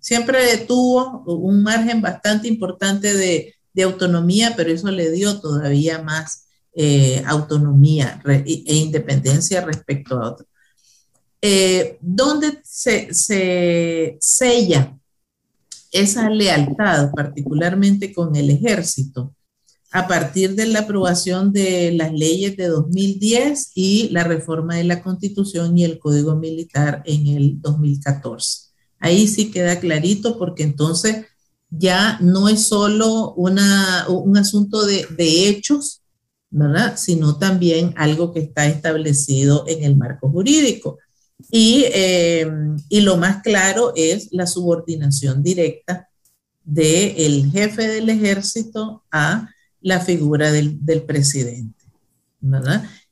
Siempre 0.00 0.56
tuvo 0.58 1.22
un 1.24 1.62
margen 1.62 2.00
bastante 2.02 2.48
importante 2.48 3.14
de, 3.14 3.52
autonomía, 3.84 4.54
pero 4.56 4.70
eso 4.70 4.90
le 4.90 5.10
dio 5.10 5.38
todavía 5.38 6.00
más 6.02 6.46
eh, 6.72 7.22
autonomía 7.26 8.22
e 8.24 8.74
independencia 8.74 9.60
respecto 9.60 10.18
a 10.18 10.30
otro. 10.30 10.46
Eh, 11.42 11.98
¿Dónde 12.00 12.58
se 12.64 14.16
sella 14.18 14.96
esa 15.92 16.30
lealtad, 16.30 17.10
particularmente 17.12 18.14
con 18.14 18.34
el 18.34 18.48
ejército? 18.48 19.35
A 19.96 20.06
partir 20.06 20.54
de 20.54 20.66
la 20.66 20.80
aprobación 20.80 21.54
de 21.54 21.90
las 21.90 22.12
leyes 22.12 22.54
de 22.58 22.66
2010 22.66 23.70
y 23.74 24.10
la 24.10 24.24
reforma 24.24 24.74
de 24.74 24.84
la 24.84 25.02
constitución 25.02 25.78
y 25.78 25.84
el 25.84 25.98
código 25.98 26.36
militar 26.36 27.02
en 27.06 27.28
el 27.28 27.62
2014. 27.62 28.72
Ahí 28.98 29.26
sí 29.26 29.50
queda 29.50 29.80
clarito 29.80 30.36
porque 30.36 30.64
entonces 30.64 31.24
ya 31.70 32.18
no 32.20 32.50
es 32.50 32.66
solo 32.66 33.32
una, 33.36 34.06
un 34.10 34.36
asunto 34.36 34.84
de, 34.84 35.06
de 35.16 35.48
hechos, 35.48 36.02
¿verdad? 36.50 36.98
Sino 36.98 37.38
también 37.38 37.94
algo 37.96 38.34
que 38.34 38.40
está 38.40 38.66
establecido 38.66 39.64
en 39.66 39.82
el 39.82 39.96
marco 39.96 40.28
jurídico. 40.30 40.98
Y, 41.50 41.86
eh, 41.86 42.46
y 42.90 43.00
lo 43.00 43.16
más 43.16 43.40
claro 43.40 43.94
es 43.96 44.28
la 44.30 44.46
subordinación 44.46 45.42
directa 45.42 46.10
del 46.62 47.50
jefe 47.50 47.88
del 47.88 48.10
ejército 48.10 49.02
a 49.10 49.48
la 49.86 50.00
figura 50.00 50.50
del, 50.50 50.84
del 50.84 51.02
presidente. 51.04 51.84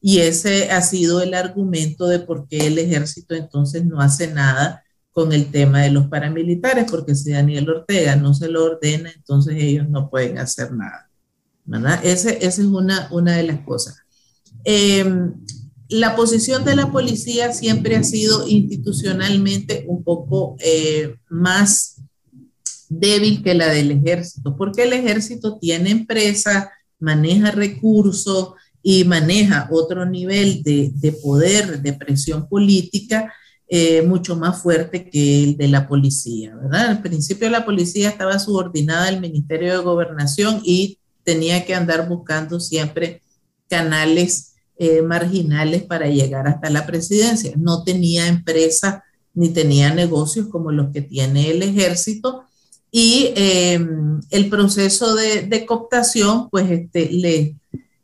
Y 0.00 0.18
ese 0.18 0.72
ha 0.72 0.82
sido 0.82 1.22
el 1.22 1.32
argumento 1.34 2.08
de 2.08 2.18
por 2.18 2.48
qué 2.48 2.66
el 2.66 2.78
ejército 2.78 3.36
entonces 3.36 3.84
no 3.84 4.00
hace 4.00 4.26
nada 4.26 4.82
con 5.12 5.32
el 5.32 5.52
tema 5.52 5.82
de 5.82 5.92
los 5.92 6.08
paramilitares, 6.08 6.90
porque 6.90 7.14
si 7.14 7.30
Daniel 7.30 7.70
Ortega 7.70 8.16
no 8.16 8.34
se 8.34 8.48
lo 8.48 8.64
ordena, 8.64 9.12
entonces 9.14 9.54
ellos 9.56 9.88
no 9.88 10.10
pueden 10.10 10.38
hacer 10.38 10.72
nada. 10.72 11.08
¿verdad? 11.64 12.04
esa 12.04 12.30
es 12.30 12.58
una, 12.58 13.08
una 13.12 13.36
de 13.36 13.44
las 13.44 13.60
cosas. 13.60 13.94
Em, 14.64 15.32
la 15.88 16.16
posición 16.16 16.64
de 16.64 16.74
la 16.74 16.90
policía 16.90 17.52
siempre 17.52 17.94
ha 17.94 18.02
sido 18.02 18.48
institucionalmente 18.48 19.84
un 19.86 20.02
poco 20.02 20.56
eh, 20.58 21.14
más 21.28 21.93
débil 22.98 23.42
que 23.42 23.54
la 23.54 23.68
del 23.68 23.90
ejército, 23.90 24.56
porque 24.56 24.84
el 24.84 24.92
ejército 24.92 25.58
tiene 25.58 25.90
empresas, 25.90 26.68
maneja 26.98 27.50
recursos 27.50 28.54
y 28.82 29.04
maneja 29.04 29.68
otro 29.70 30.04
nivel 30.06 30.62
de, 30.62 31.12
poder, 31.22 31.80
de 31.80 31.92
presión 31.94 32.48
política, 32.48 33.32
eh, 33.66 34.02
mucho 34.02 34.36
más 34.36 34.60
fuerte 34.62 35.08
que 35.08 35.42
el 35.42 35.56
de 35.56 35.68
la 35.68 35.88
policía, 35.88 36.54
¿verdad? 36.54 36.88
Al 36.88 37.02
principio 37.02 37.48
la 37.48 37.64
policía 37.64 38.10
estaba 38.10 38.38
subordinada 38.38 39.08
al 39.08 39.20
Ministerio 39.20 39.72
de 39.72 39.84
Gobernación 39.84 40.60
y 40.62 40.98
tenía 41.22 41.64
que 41.64 41.74
andar 41.74 42.08
buscando 42.08 42.60
siempre 42.60 43.22
canales 43.68 44.54
eh, 44.76 45.02
marginales 45.02 45.82
para 45.82 46.08
llegar 46.08 46.46
hasta 46.46 46.68
la 46.68 46.84
presidencia. 46.84 47.54
No 47.56 47.84
tenía 47.84 48.26
empresas 48.26 49.00
ni 49.32 49.48
tenía 49.48 49.92
negocios 49.94 50.48
como 50.48 50.70
los 50.70 50.92
que 50.92 51.02
tiene 51.02 51.50
el 51.50 51.62
ejército 51.62 52.44
y 52.96 53.32
eh, 53.34 53.84
el 54.30 54.48
proceso 54.48 55.16
de, 55.16 55.66
cooptación 55.66 56.48
pues 56.48 56.70
este, 56.70 57.10
le, 57.10 57.56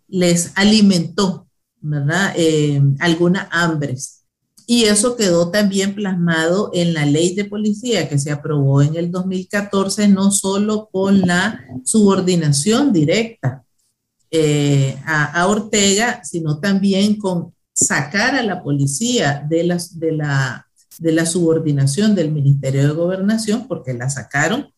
les 0.08 0.50
alimentó, 0.56 1.46
¿verdad? 1.80 2.32
Eh, 2.34 2.82
algunas 2.98 3.46
hambres. 3.52 4.24
Y 4.66 4.86
eso 4.86 5.16
quedó 5.16 5.52
también 5.52 5.94
plasmado 5.94 6.72
en 6.74 6.92
la 6.92 7.06
ley 7.06 7.36
de 7.36 7.44
policía 7.44 8.08
que 8.08 8.18
se 8.18 8.32
aprobó 8.32 8.82
en 8.82 8.96
el 8.96 9.12
2014, 9.12 10.08
no 10.08 10.32
solo 10.32 10.88
con 10.90 11.20
la 11.20 11.64
subordinación 11.84 12.92
directa 12.92 13.62
eh, 14.28 14.98
a, 15.06 15.46
Ortega, 15.46 16.24
sino 16.24 16.58
también 16.58 17.16
con 17.16 17.54
sacar 17.72 18.34
a 18.34 18.42
la 18.42 18.60
policía 18.60 19.46
de, 19.48 19.62
las, 19.62 20.00
de, 20.00 20.10
la, 20.10 20.66
de 20.98 21.12
la 21.12 21.26
subordinación 21.26 22.16
del 22.16 22.32
Ministerio 22.32 22.88
de 22.88 22.92
Gobernación, 22.92 23.68
porque 23.68 23.94
la 23.94 24.10
sacaron, 24.10 24.72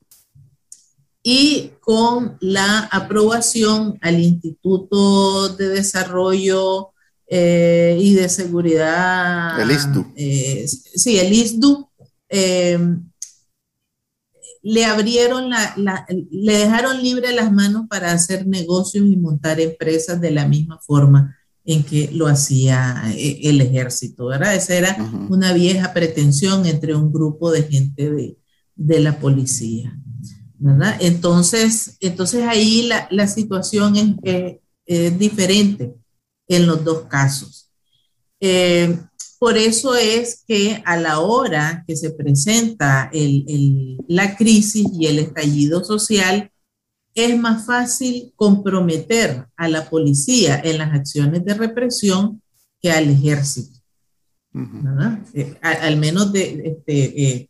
y 1.23 1.71
con 1.81 2.37
la 2.41 2.81
aprobación 2.91 3.99
al 4.01 4.21
Instituto 4.21 5.51
de 5.51 5.69
Desarrollo 5.69 6.91
eh, 7.27 7.97
y 8.01 8.15
de 8.15 8.29
Seguridad. 8.29 9.61
El 9.61 9.71
ISDU. 9.71 10.13
Eh, 10.17 10.67
sí, 10.67 11.19
el 11.19 11.33
ISDU. 11.33 11.89
Eh, 12.29 12.79
le 14.65 14.85
abrieron 14.85 15.51
la, 15.51 15.75
le 16.31 16.57
dejaron 16.57 17.03
libre 17.03 17.33
las 17.33 17.51
manos 17.51 17.87
para 17.89 18.13
hacer 18.13 18.47
negocios 18.47 19.05
y 19.07 19.17
montar 19.17 19.61
empresas 19.61 20.21
de 20.21 20.31
la 20.31 20.47
misma 20.47 20.79
forma 20.79 21.37
en 21.65 21.83
que 21.83 22.11
lo 22.13 22.29
hacía 22.29 23.03
el 23.17 23.61
ejército, 23.61 24.27
¿verdad? 24.27 24.55
Esa 24.55 24.75
era 24.75 24.97
una 25.29 25.53
vieja 25.53 25.93
pretensión 25.93 26.65
entre 26.67 26.95
un 26.95 27.13
grupo 27.13 27.51
de 27.51 27.65
gente 27.65 28.11
de, 28.11 28.39
de 28.77 29.01
la 29.01 29.19
policía. 29.19 29.99
Entonces, 31.01 31.96
entonces 32.01 32.44
ahí 32.46 32.88
la, 33.11 33.27
situación 33.27 34.20
es, 34.22 34.59
diferente 35.18 35.94
en 36.48 36.66
los 36.66 36.85
dos 36.85 37.07
casos. 37.07 37.70
Eh, 38.40 38.98
por 39.38 39.57
eso 39.57 39.94
es 39.94 40.44
que 40.46 40.83
a 40.85 40.96
la 40.96 41.20
hora 41.20 41.85
que 41.87 41.96
se 41.96 42.11
presenta 42.11 43.11
la 44.09 44.37
crisis 44.37 44.87
y 44.92 45.07
el 45.07 45.18
estallido 45.18 45.83
social, 45.83 46.53
es 47.14 47.38
más 47.38 47.66
fácil 47.66 48.33
comprometer 48.37 49.46
a 49.57 49.68
la 49.68 49.88
policía 49.88 50.61
en 50.64 50.79
las 50.79 50.92
acciones 50.94 51.44
de 51.44 51.55
represión 51.55 52.40
que 52.81 52.90
al 52.90 53.11
ejército. 53.11 53.79
Eh, 55.35 55.57
al 55.61 55.96
menos 55.96 56.33
de, 56.33 56.62
este, 56.64 57.33
eh, 57.33 57.48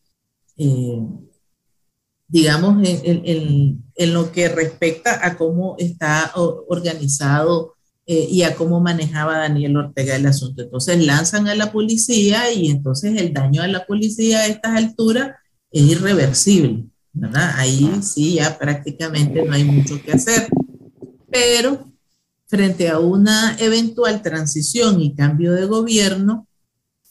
digamos, 2.33 2.83
en, 2.83 3.85
lo 4.14 4.33
que 4.33 4.49
respecta 4.49 5.25
a 5.25 5.37
cómo 5.37 5.77
está 5.79 6.33
organizado 6.35 7.75
eh, 8.07 8.27
y 8.31 8.42
a 8.42 8.57
cómo 8.57 8.81
manejaba 8.81 9.37
Daniel 9.37 9.77
Ortega 9.77 10.16
el 10.16 10.25
asunto. 10.25 10.62
Entonces 10.62 11.05
lanzan 11.05 11.47
a 11.47 11.55
la 11.55 11.71
policía 11.71 12.51
y 12.51 12.71
entonces 12.71 13.21
el 13.21 13.35
daño 13.35 13.62
a 13.62 13.68
la 13.68 13.85
policía 13.85 14.38
a 14.38 14.47
estas 14.47 14.75
alturas 14.75 15.33
es 15.71 15.83
irreversible, 15.83 16.87
¿verdad? 17.12 17.53
Ahí 17.57 18.01
sí 18.01 18.37
ya 18.37 18.59
prácticamente 18.59 19.45
no 19.45 19.53
hay 19.53 19.64
mucho 19.64 20.01
que 20.03 20.12
hacer. 20.12 20.49
Pero 21.31 21.92
frente 22.47 22.88
a 22.88 22.99
una 22.99 23.59
eventual 23.59 24.23
transición 24.23 25.03
y 25.03 25.14
cambio 25.14 25.53
de 25.53 25.66
gobierno, 25.66 26.49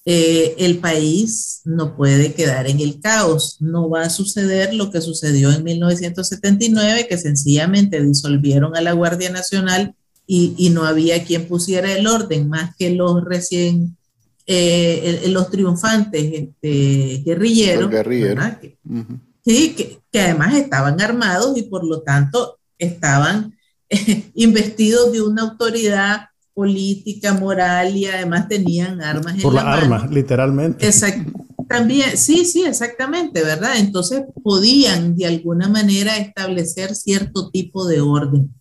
eh, 0.04 0.56
el 0.58 0.80
país 0.80 1.62
no 1.64 1.96
puede 1.96 2.34
quedar 2.34 2.68
en 2.68 2.80
el 2.80 3.00
caos. 3.00 3.58
No 3.60 3.90
va 3.90 4.04
a 4.04 4.10
suceder 4.10 4.74
lo 4.74 4.92
que 4.92 5.02
sucedió 5.02 5.52
en 5.52 5.64
1979, 5.64 7.08
que 7.08 7.18
sencillamente 7.18 8.02
disolvieron 8.02 8.76
a 8.76 8.82
la 8.82 8.94
Guardia 8.94 9.30
Nacional 9.30 9.96
y, 10.26 10.70
no 10.70 10.86
había 10.86 11.26
quien 11.26 11.46
pusiera 11.48 11.92
el 11.92 12.08
orden 12.08 12.48
más 12.48 12.74
que 12.78 12.92
los 12.92 13.24
recién, 13.26 13.98
eh, 14.48 15.24
los 15.28 15.52
triunfantes 15.52 16.24
este, 16.24 17.22
guerrilleros. 17.26 17.90
Que, 17.90 18.78
Sí, 19.44 19.76
que, 19.76 20.20
además 20.20 20.56
estaban 20.56 21.02
armados 21.02 21.58
y 21.58 21.64
por 21.64 21.84
lo 21.84 22.02
tanto 22.02 22.60
estaban 22.78 23.58
investidos 24.36 25.12
de 25.12 25.22
una 25.22 25.44
autoridad 25.44 26.31
política, 26.54 27.34
moral 27.34 27.96
y 27.96 28.06
además 28.06 28.48
tenían 28.48 29.02
armas. 29.02 29.42
Por 29.42 29.54
las 29.54 29.66
armas, 29.66 30.10
literalmente. 30.10 30.86
Exacto. 30.86 31.32
También, 31.68 32.18
sí, 32.18 32.44
sí, 32.46 32.64
exactamente, 32.66 33.44
¿verdad? 33.44 33.78
Entonces 33.78 34.24
podían 34.44 35.16
de 35.16 35.26
alguna 35.26 35.70
manera 35.70 36.18
establecer 36.18 36.96
cierto 36.96 37.50
tipo 37.50 37.88
de 37.88 38.02
orden. 38.02 38.54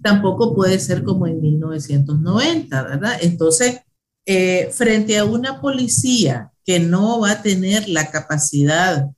Tampoco 0.00 0.54
puede 0.54 0.78
ser 0.78 1.02
como 1.02 1.26
en 1.26 1.40
1990, 1.40 2.82
¿verdad? 2.84 3.18
Entonces, 3.20 3.80
eh, 4.26 4.70
frente 4.72 5.18
a 5.18 5.24
una 5.24 5.60
policía 5.60 6.52
que 6.64 6.78
no 6.78 7.20
va 7.20 7.32
a 7.32 7.42
tener 7.42 7.88
la 7.88 8.10
capacidad 8.10 9.08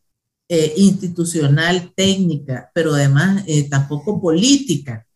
eh, 0.48 0.72
institucional, 0.76 1.92
técnica, 1.94 2.70
pero 2.72 2.94
además 2.94 3.44
eh, 3.46 3.68
tampoco 3.68 4.20
política 4.20 5.06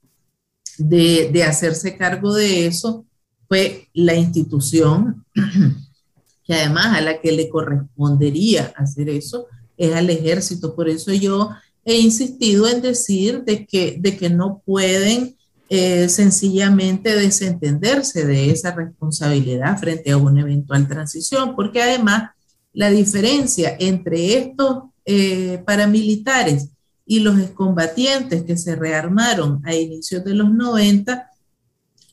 de, 0.79 1.45
hacerse 1.45 1.97
cargo 1.97 2.35
de 2.35 2.67
eso 2.67 3.05
fue 3.49 3.89
la 3.93 4.15
institución 4.15 5.25
que 6.45 6.55
además 6.55 6.99
a 6.99 7.01
la 7.01 7.21
que 7.21 7.33
le 7.33 7.49
correspondería 7.49 8.73
hacer 8.77 9.09
eso 9.09 9.47
es 9.77 9.95
al 9.95 10.11
ejército. 10.11 10.75
Por 10.75 10.89
eso 10.89 11.13
yo 11.13 11.51
he 11.85 11.99
insistido 11.99 12.69
en 12.69 12.83
decir 12.83 13.43
de 13.45 13.67
que, 13.67 13.97
de 14.01 14.17
que 14.17 14.31
no 14.31 14.63
pueden 14.65 15.37
eh, 15.69 16.09
sencillamente 16.09 17.15
desentenderse 17.15 18.27
de 18.27 18.51
esa 18.51 18.75
responsabilidad 18.75 19.79
frente 19.79 20.11
a 20.11 20.19
una 20.19 20.43
eventual 20.43 20.87
transición, 20.87 21.57
porque 21.57 21.83
además 21.83 22.31
la 22.73 22.91
diferencia 22.91 23.77
entre 23.79 24.37
estos 24.39 24.85
eh, 25.05 25.63
paramilitares 25.67 26.69
y 27.13 27.21
los 27.21 27.39
excombatientes 27.39 28.43
que 28.45 28.57
se 28.57 28.75
rearmaron 28.75 29.61
a 29.67 29.75
inicios 29.75 30.25
de 30.25 30.33
los 30.33 30.51
90 30.51 31.31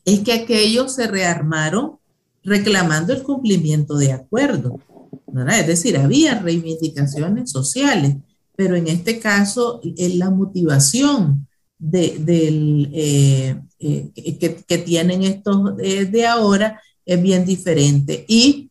es 0.04 0.20
que 0.20 0.34
aquellos 0.34 0.94
se 0.94 1.08
rearmaron 1.08 2.00
reclamando 2.44 3.14
el 3.14 3.24
cumplimiento 3.24 3.96
de 3.96 4.12
acuerdos. 4.12 4.74
Es 5.58 5.68
decir, 5.68 5.96
había 5.96 6.40
reivindicaciones 6.40 7.50
sociales, 7.50 8.18
pero 8.58 8.76
en 8.76 8.90
este 8.90 9.20
caso 9.20 9.80
la 9.96 10.32
motivación 10.32 11.48
de, 11.78 12.18
del, 12.20 12.90
eh, 12.92 13.58
eh, 13.80 14.66
que, 14.68 14.78
tienen 14.80 15.24
estos 15.24 15.80
eh, 15.80 16.08
de 16.08 16.28
ahora 16.28 16.82
es 17.06 17.22
bien 17.22 17.46
diferente 17.46 18.26
y 18.28 18.66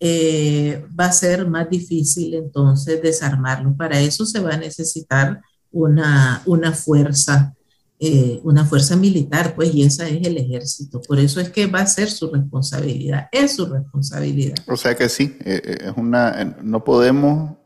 va 0.00 1.06
a 1.06 1.12
ser 1.12 1.48
más 1.48 1.68
difícil 1.68 2.34
entonces 2.34 3.02
desarmarlo. 3.02 3.76
Para 3.76 4.00
eso 4.00 4.24
se 4.24 4.38
va 4.38 4.54
a 4.54 4.56
necesitar 4.56 5.40
una, 5.72 6.42
una 6.46 6.72
fuerza, 6.72 7.54
eh, 7.98 8.40
una 8.44 8.64
fuerza 8.64 8.96
militar, 8.96 9.54
pues, 9.54 9.74
y 9.74 9.82
esa 9.82 10.08
es 10.08 10.26
el 10.26 10.36
ejército. 10.36 11.00
Por 11.00 11.18
eso 11.18 11.40
es 11.40 11.50
que 11.50 11.66
va 11.66 11.80
a 11.80 11.86
ser 11.86 12.10
su 12.10 12.30
responsabilidad, 12.30 13.28
es 13.32 13.56
su 13.56 13.66
responsabilidad. 13.66 14.56
O 14.66 14.76
sea 14.76 14.94
que 14.94 15.08
sí, 15.08 15.36
eh, 15.44 15.60
eh, 15.64 15.78
es 15.86 15.92
una, 15.96 16.56
no 16.62 16.84
podemos, 16.84 17.56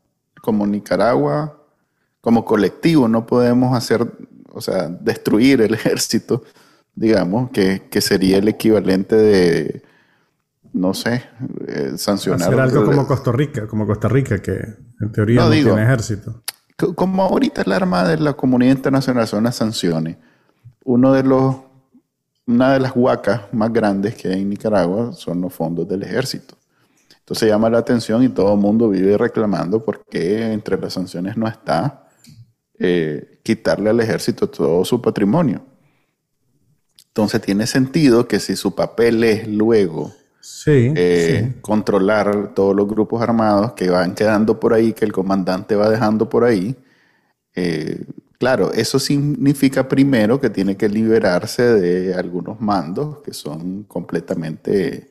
como 0.40 0.66
Nicaragua, 0.66 1.62
como 2.20 2.44
colectivo, 2.44 3.08
no 3.08 3.26
podemos 3.26 3.76
hacer, 3.76 4.06
o 4.52 4.60
sea, 4.60 4.88
destruir 4.88 5.60
el 5.60 5.74
ejército, 5.74 6.44
digamos, 6.94 7.50
que, 7.50 7.88
que 7.90 8.00
sería 8.00 8.38
el 8.38 8.48
equivalente 8.48 9.16
de, 9.16 9.82
no 10.72 10.94
sé, 10.94 11.24
sancionar. 11.96 12.48
Hacer 12.48 12.60
algo 12.60 12.84
como 12.84 13.06
Costa 13.06 13.32
Rica, 13.32 13.66
como 13.66 13.86
Costa 13.86 14.08
Rica, 14.08 14.40
que 14.40 14.52
en 15.00 15.12
teoría 15.12 15.42
no, 15.42 15.50
tiene 15.50 15.82
ejército 15.82 16.42
como 16.76 17.22
ahorita 17.22 17.62
el 17.62 17.72
arma 17.72 18.06
de 18.06 18.18
la 18.18 18.34
comunidad 18.34 18.76
internacional 18.76 19.26
son 19.26 19.44
las 19.44 19.56
sanciones, 19.56 20.16
uno 20.84 21.12
de 21.12 21.22
los, 21.22 21.56
una 22.46 22.74
de 22.74 22.80
las 22.80 22.92
huacas 22.94 23.42
más 23.52 23.72
grandes 23.72 24.14
que 24.14 24.28
hay 24.28 24.42
en 24.42 24.50
Nicaragua 24.50 25.12
son 25.12 25.40
los 25.40 25.52
fondos 25.52 25.88
del 25.88 26.02
ejército. 26.02 26.56
Entonces 27.18 27.48
llama 27.48 27.68
la 27.70 27.78
atención 27.78 28.22
y 28.22 28.28
todo 28.28 28.54
el 28.54 28.60
mundo 28.60 28.88
vive 28.88 29.18
reclamando 29.18 29.84
porque 29.84 30.52
entre 30.52 30.78
las 30.78 30.92
sanciones 30.92 31.36
no 31.36 31.48
está 31.48 32.08
eh, 32.78 33.40
quitarle 33.42 33.90
al 33.90 33.98
ejército 34.00 34.48
todo 34.48 34.84
su 34.84 35.02
patrimonio. 35.02 35.62
Entonces 37.08 37.40
tiene 37.40 37.66
sentido 37.66 38.28
que 38.28 38.38
si 38.38 38.54
su 38.54 38.74
papel 38.74 39.24
es 39.24 39.48
luego 39.48 40.12
eh, 40.66 41.54
controlar 41.60 42.54
todos 42.54 42.74
los 42.74 42.86
grupos 42.88 43.22
armados 43.22 43.72
que 43.72 43.88
van 43.90 44.14
quedando 44.14 44.58
por 44.58 44.74
ahí, 44.74 44.92
que 44.92 45.04
el 45.04 45.12
comandante 45.12 45.74
va 45.74 45.88
dejando 45.88 46.28
por 46.28 46.44
ahí, 46.44 46.76
eh, 47.54 48.04
claro, 48.38 48.72
eso 48.72 48.98
significa 48.98 49.88
primero 49.88 50.40
que 50.40 50.50
tiene 50.50 50.76
que 50.76 50.88
liberarse 50.88 51.62
de 51.62 52.14
algunos 52.14 52.60
mandos 52.60 53.22
que 53.22 53.32
son 53.32 53.84
completamente 53.84 55.10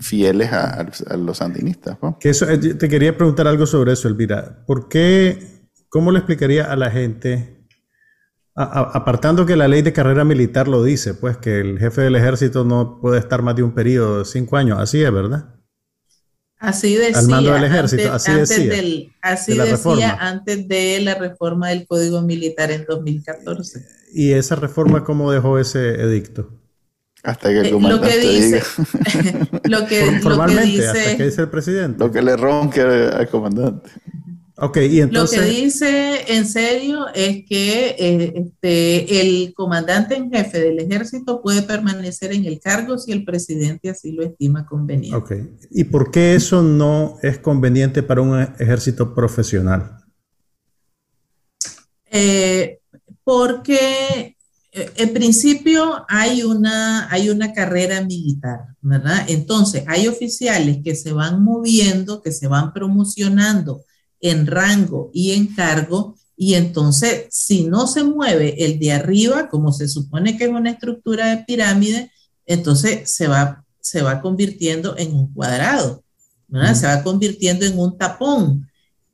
fieles 0.00 0.52
a, 0.52 0.86
los 1.16 1.38
sandinistas. 1.38 1.98
Que 2.18 2.30
eso, 2.30 2.48
eh, 2.48 2.58
te 2.58 2.88
quería 2.88 3.16
preguntar 3.16 3.46
algo 3.46 3.66
sobre 3.66 3.92
eso, 3.92 4.08
Elvira. 4.08 4.64
¿Por 4.66 4.88
qué, 4.88 5.38
cómo 5.88 6.10
le 6.12 6.18
explicaría 6.18 6.64
a 6.64 6.76
la 6.76 6.90
gente 6.90 7.55
apartando 8.56 9.44
que 9.44 9.54
la 9.54 9.68
ley 9.68 9.82
de 9.82 9.92
carrera 9.92 10.24
militar 10.24 10.66
lo 10.66 10.82
dice, 10.82 11.14
pues 11.14 11.36
que 11.36 11.60
el 11.60 11.78
jefe 11.78 12.00
del 12.00 12.16
ejército 12.16 12.64
no 12.64 12.98
puede 13.00 13.18
estar 13.18 13.42
más 13.42 13.54
de 13.54 13.62
un 13.62 13.72
periodo 13.72 14.20
de 14.20 14.24
cinco 14.24 14.56
años, 14.56 14.78
así 14.80 15.02
es, 15.02 15.12
¿verdad? 15.12 15.56
Así 16.58 16.94
decía. 16.94 17.18
Al 17.18 17.28
mando 17.28 17.52
del 17.52 17.64
ejército, 17.64 18.12
así 18.12 18.32
decía. 18.32 18.72
así 19.20 19.56
decía 19.56 20.16
antes 20.18 20.66
de 20.66 21.00
la 21.02 21.14
reforma 21.14 21.68
del 21.68 21.86
Código 21.86 22.22
Militar 22.22 22.70
en 22.70 22.86
2014. 22.88 23.84
¿Y 24.14 24.32
esa 24.32 24.56
reforma 24.56 25.04
cómo 25.04 25.30
dejó 25.30 25.58
ese 25.58 26.00
edicto? 26.00 26.50
Hasta 27.22 27.50
que 27.50 27.60
el 27.60 27.70
comandante 27.72 28.08
eh, 28.08 28.16
lo 28.16 28.20
que 28.20 28.28
dice, 28.28 28.62
lo 29.64 29.86
que, 29.86 30.20
Formalmente, 30.22 30.66
dice, 30.66 30.88
hasta 30.88 31.16
que 31.16 31.24
dice 31.24 31.40
el 31.42 31.50
presidente. 31.50 31.98
Lo 31.98 32.10
que 32.10 32.22
le 32.22 32.36
ronque 32.36 32.80
al 32.80 33.28
comandante. 33.28 33.90
Okay, 34.58 34.86
y 34.96 35.00
entonces... 35.02 35.38
Lo 35.38 35.44
que 35.44 35.50
dice 35.50 36.32
en 36.32 36.46
serio 36.46 37.08
es 37.14 37.44
que 37.46 37.94
eh, 37.98 38.32
este, 38.36 39.20
el 39.20 39.52
comandante 39.52 40.16
en 40.16 40.30
jefe 40.30 40.58
del 40.60 40.78
ejército 40.78 41.42
puede 41.42 41.60
permanecer 41.60 42.32
en 42.32 42.46
el 42.46 42.58
cargo 42.58 42.96
si 42.96 43.12
el 43.12 43.24
presidente 43.24 43.90
así 43.90 44.12
lo 44.12 44.22
estima 44.22 44.64
conveniente. 44.64 45.46
¿Y 45.70 45.84
por 45.84 46.10
qué 46.10 46.34
eso 46.34 46.62
no 46.62 47.18
es 47.22 47.38
conveniente 47.38 48.02
para 48.02 48.22
un 48.22 48.40
ejército 48.58 49.14
profesional? 49.14 49.98
Eh, 52.10 52.78
porque 53.24 54.38
eh, 54.72 54.90
en 54.96 55.12
principio 55.12 56.06
hay 56.08 56.42
una, 56.44 57.12
hay 57.12 57.28
una 57.28 57.52
carrera 57.52 58.00
militar, 58.00 58.60
¿verdad? 58.80 59.26
Entonces 59.28 59.84
hay 59.86 60.08
oficiales 60.08 60.78
que 60.82 60.94
se 60.94 61.12
van 61.12 61.42
moviendo, 61.42 62.22
que 62.22 62.32
se 62.32 62.48
van 62.48 62.72
promocionando 62.72 63.84
en 64.20 64.46
rango 64.46 65.10
y 65.12 65.32
en 65.32 65.54
cargo, 65.54 66.16
y 66.36 66.54
entonces 66.54 67.26
si 67.30 67.64
no 67.64 67.86
se 67.86 68.04
mueve 68.04 68.64
el 68.64 68.78
de 68.78 68.92
arriba, 68.92 69.48
como 69.48 69.72
se 69.72 69.88
supone 69.88 70.36
que 70.36 70.44
es 70.44 70.50
una 70.50 70.70
estructura 70.70 71.26
de 71.28 71.44
pirámide, 71.44 72.10
entonces 72.44 73.10
se 73.10 73.26
va, 73.26 73.64
se 73.80 74.02
va 74.02 74.20
convirtiendo 74.20 74.96
en 74.98 75.14
un 75.14 75.32
cuadrado, 75.32 76.04
se 76.74 76.86
va 76.86 77.02
convirtiendo 77.02 77.64
en 77.64 77.78
un 77.78 77.96
tapón 77.96 78.68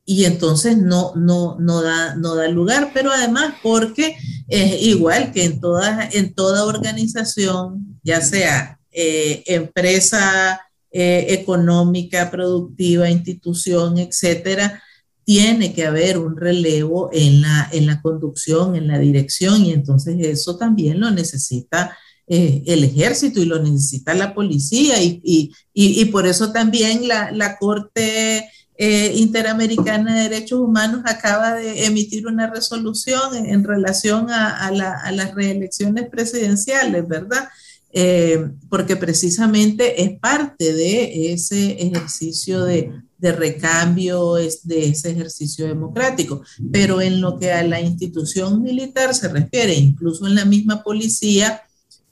y 0.04 0.24
entonces 0.24 0.76
no, 0.76 1.12
no, 1.14 1.56
no, 1.60 1.80
da, 1.82 2.16
no 2.16 2.34
da 2.34 2.48
lugar, 2.48 2.90
pero 2.92 3.12
además 3.12 3.54
porque 3.62 4.16
es 4.48 4.82
igual 4.82 5.32
que 5.32 5.44
en 5.44 5.60
toda, 5.60 6.08
en 6.12 6.34
toda 6.34 6.66
organización, 6.66 7.98
ya 8.02 8.20
sea 8.20 8.80
eh, 8.90 9.44
empresa 9.46 10.60
eh, 10.90 11.26
económica, 11.30 12.30
productiva, 12.30 13.08
institución, 13.08 13.98
etcétera, 13.98 14.82
tiene 15.24 15.72
que 15.72 15.84
haber 15.84 16.18
un 16.18 16.36
relevo 16.36 17.10
en 17.12 17.42
la, 17.42 17.68
en 17.72 17.86
la 17.86 18.00
conducción, 18.00 18.76
en 18.76 18.88
la 18.88 18.98
dirección, 18.98 19.64
y 19.64 19.72
entonces 19.72 20.16
eso 20.20 20.56
también 20.56 21.00
lo 21.00 21.10
necesita 21.10 21.96
eh, 22.26 22.62
el 22.66 22.84
ejército 22.84 23.40
y 23.40 23.44
lo 23.44 23.62
necesita 23.62 24.14
la 24.14 24.34
policía, 24.34 25.02
y, 25.02 25.52
y, 25.72 26.04
por 26.06 26.26
eso 26.26 26.52
también 26.52 27.06
la, 27.06 27.30
la 27.30 27.58
Corte 27.58 28.48
eh, 28.76 29.12
Interamericana 29.16 30.14
de 30.14 30.28
Derechos 30.28 30.60
Humanos 30.60 31.02
acaba 31.04 31.54
de 31.54 31.84
emitir 31.84 32.26
una 32.26 32.50
resolución 32.50 33.34
en, 33.46 33.64
relación 33.64 34.30
a, 34.30 34.56
a, 34.56 34.68
a, 34.68 35.12
las 35.12 35.34
reelecciones 35.34 36.08
presidenciales, 36.08 37.06
¿verdad? 37.06 37.48
Eh, 37.94 38.48
porque 38.70 38.96
precisamente 38.96 40.02
es 40.02 40.18
parte 40.18 40.72
de 40.72 41.34
ese 41.34 41.72
ejercicio 41.72 42.64
de, 42.64 42.90
de 43.22 43.30
recambio 43.30 44.34
de 44.34 44.88
ese 44.88 45.12
ejercicio 45.12 45.64
democrático. 45.68 46.42
Pero 46.72 47.00
en 47.00 47.20
lo 47.20 47.38
que 47.38 47.52
a 47.52 47.62
la 47.62 47.80
institución 47.80 48.60
militar 48.60 49.14
se 49.14 49.28
refiere, 49.28 49.74
incluso 49.74 50.26
en 50.26 50.34
la 50.34 50.44
misma 50.44 50.82
policía, 50.82 51.62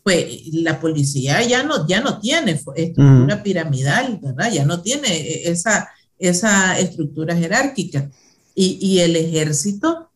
pues 0.05 0.47
la 0.53 0.79
policía 0.79 1.43
ya 1.43 1.65
no, 1.65 1.87
ya 1.89 2.01
no 2.01 2.21
tiene 2.21 2.53
estructura 2.53 3.43
piramidal, 3.43 4.21
¿verdad? 4.23 4.53
Ya 4.53 4.65
no 4.65 4.83
tiene 4.83 5.49
esa, 5.49 5.89
esa 6.17 6.79
estructura 6.79 7.37
jerárquica. 7.37 8.09
Y, 8.55 8.79
y, 8.81 9.01
el 9.01 9.17
ejército, 9.17 10.11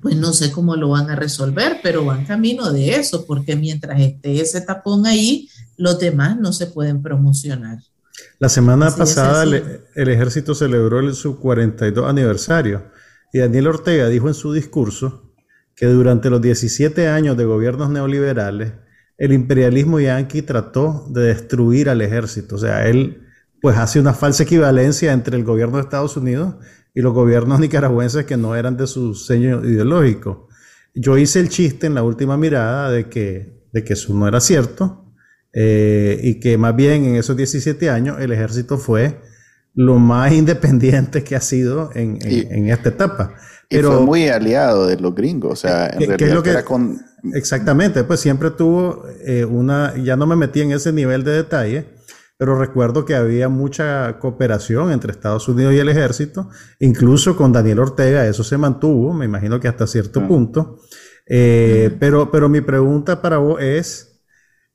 pues 0.00 0.16
no 0.16 0.32
sé 0.32 0.52
cómo 0.52 0.74
lo 0.74 0.88
van 0.88 1.10
a 1.10 1.16
resolver, 1.16 1.80
pero 1.82 2.04
van 2.06 2.24
camino 2.24 2.72
de 2.72 2.96
eso, 2.96 3.26
porque 3.26 3.56
mientras 3.56 4.00
esté 4.00 4.40
ese 4.40 4.62
tapón 4.62 5.06
ahí, 5.06 5.50
los 5.76 5.98
demás 5.98 6.38
no 6.38 6.50
se 6.54 6.66
pueden 6.66 7.02
promocionar. 7.02 7.78
La 8.38 8.48
semana 8.48 8.90
pasada 8.94 9.42
el, 9.42 10.08
ejército 10.08 10.54
celebró 10.54 11.12
su 11.14 11.38
42 11.38 12.08
aniversario 12.08 12.90
y 13.32 13.38
Daniel 13.40 13.68
Ortega 13.68 14.08
dijo 14.08 14.28
en 14.28 14.34
su 14.34 14.52
discurso 14.52 15.34
que 15.74 15.86
durante 15.86 16.30
los 16.30 16.40
17 16.40 17.08
años 17.08 17.36
de 17.36 17.44
gobiernos 17.44 17.90
neoliberales, 17.90 18.72
el 19.18 19.32
imperialismo 19.32 19.98
yanqui 19.98 20.42
trató 20.42 21.06
de 21.10 21.22
destruir 21.22 21.88
al 21.88 22.00
ejército. 22.00 22.56
O 22.56 22.58
sea, 22.58 22.86
él 22.86 23.26
pues 23.60 23.76
hace 23.76 23.98
una 23.98 24.14
falsa 24.14 24.42
equivalencia 24.42 25.12
entre 25.12 25.36
el 25.36 25.44
gobierno 25.44 25.76
de 25.76 25.82
Estados 25.82 26.16
Unidos 26.16 26.56
y 26.94 27.00
los 27.00 27.12
gobiernos 27.12 27.58
nicaragüenses 27.60 28.24
que 28.24 28.36
no 28.36 28.54
eran 28.54 28.76
de 28.76 28.86
su 28.86 29.14
seño 29.14 29.64
ideológico. 29.64 30.48
Yo 30.94 31.18
hice 31.18 31.40
el 31.40 31.48
chiste 31.48 31.88
en 31.88 31.94
la 31.94 32.04
última 32.04 32.36
mirada 32.36 32.90
de 32.90 33.08
que, 33.08 33.64
de 33.72 33.82
que 33.82 33.94
eso 33.94 34.14
no 34.14 34.28
era 34.28 34.40
cierto, 34.40 35.03
eh, 35.54 36.18
y 36.22 36.40
que 36.40 36.58
más 36.58 36.74
bien 36.74 37.04
en 37.04 37.16
esos 37.16 37.36
17 37.36 37.88
años 37.88 38.16
el 38.20 38.32
ejército 38.32 38.76
fue 38.76 39.20
lo 39.74 39.98
más 39.98 40.32
independiente 40.34 41.22
que 41.22 41.36
ha 41.36 41.40
sido 41.40 41.90
en, 41.94 42.18
esta 42.68 42.88
etapa. 42.88 43.34
Pero, 43.68 43.88
y 43.88 43.92
fue 43.96 44.00
muy 44.04 44.28
aliado 44.28 44.86
de 44.86 44.96
los 44.96 45.14
gringos, 45.14 45.52
o 45.52 45.56
sea, 45.56 45.86
en 45.86 46.06
realidad 46.08 46.42
que, 46.42 46.50
era 46.50 46.64
con... 46.64 47.00
Exactamente, 47.32 48.04
pues 48.04 48.20
siempre 48.20 48.50
tuvo 48.50 49.04
eh, 49.24 49.44
una, 49.44 49.94
ya 49.96 50.16
no 50.16 50.26
me 50.26 50.36
metí 50.36 50.60
en 50.60 50.72
ese 50.72 50.92
nivel 50.92 51.24
de 51.24 51.32
detalle, 51.32 51.86
pero 52.36 52.58
recuerdo 52.58 53.04
que 53.04 53.14
había 53.14 53.48
mucha 53.48 54.18
cooperación 54.18 54.92
entre 54.92 55.12
Estados 55.12 55.48
Unidos 55.48 55.72
y 55.72 55.78
el 55.78 55.88
ejército, 55.88 56.50
incluso 56.80 57.36
con 57.36 57.52
Daniel 57.52 57.78
Ortega, 57.78 58.26
eso 58.26 58.44
se 58.44 58.58
mantuvo, 58.58 59.14
me 59.14 59.24
imagino 59.24 59.60
que 59.60 59.68
hasta 59.68 59.86
cierto 59.86 60.20
ah. 60.20 60.28
punto. 60.28 60.78
Eh, 61.26 61.96
pero, 61.98 62.30
pero 62.30 62.48
mi 62.48 62.60
pregunta 62.60 63.22
para 63.22 63.38
vos 63.38 63.60
es, 63.62 64.13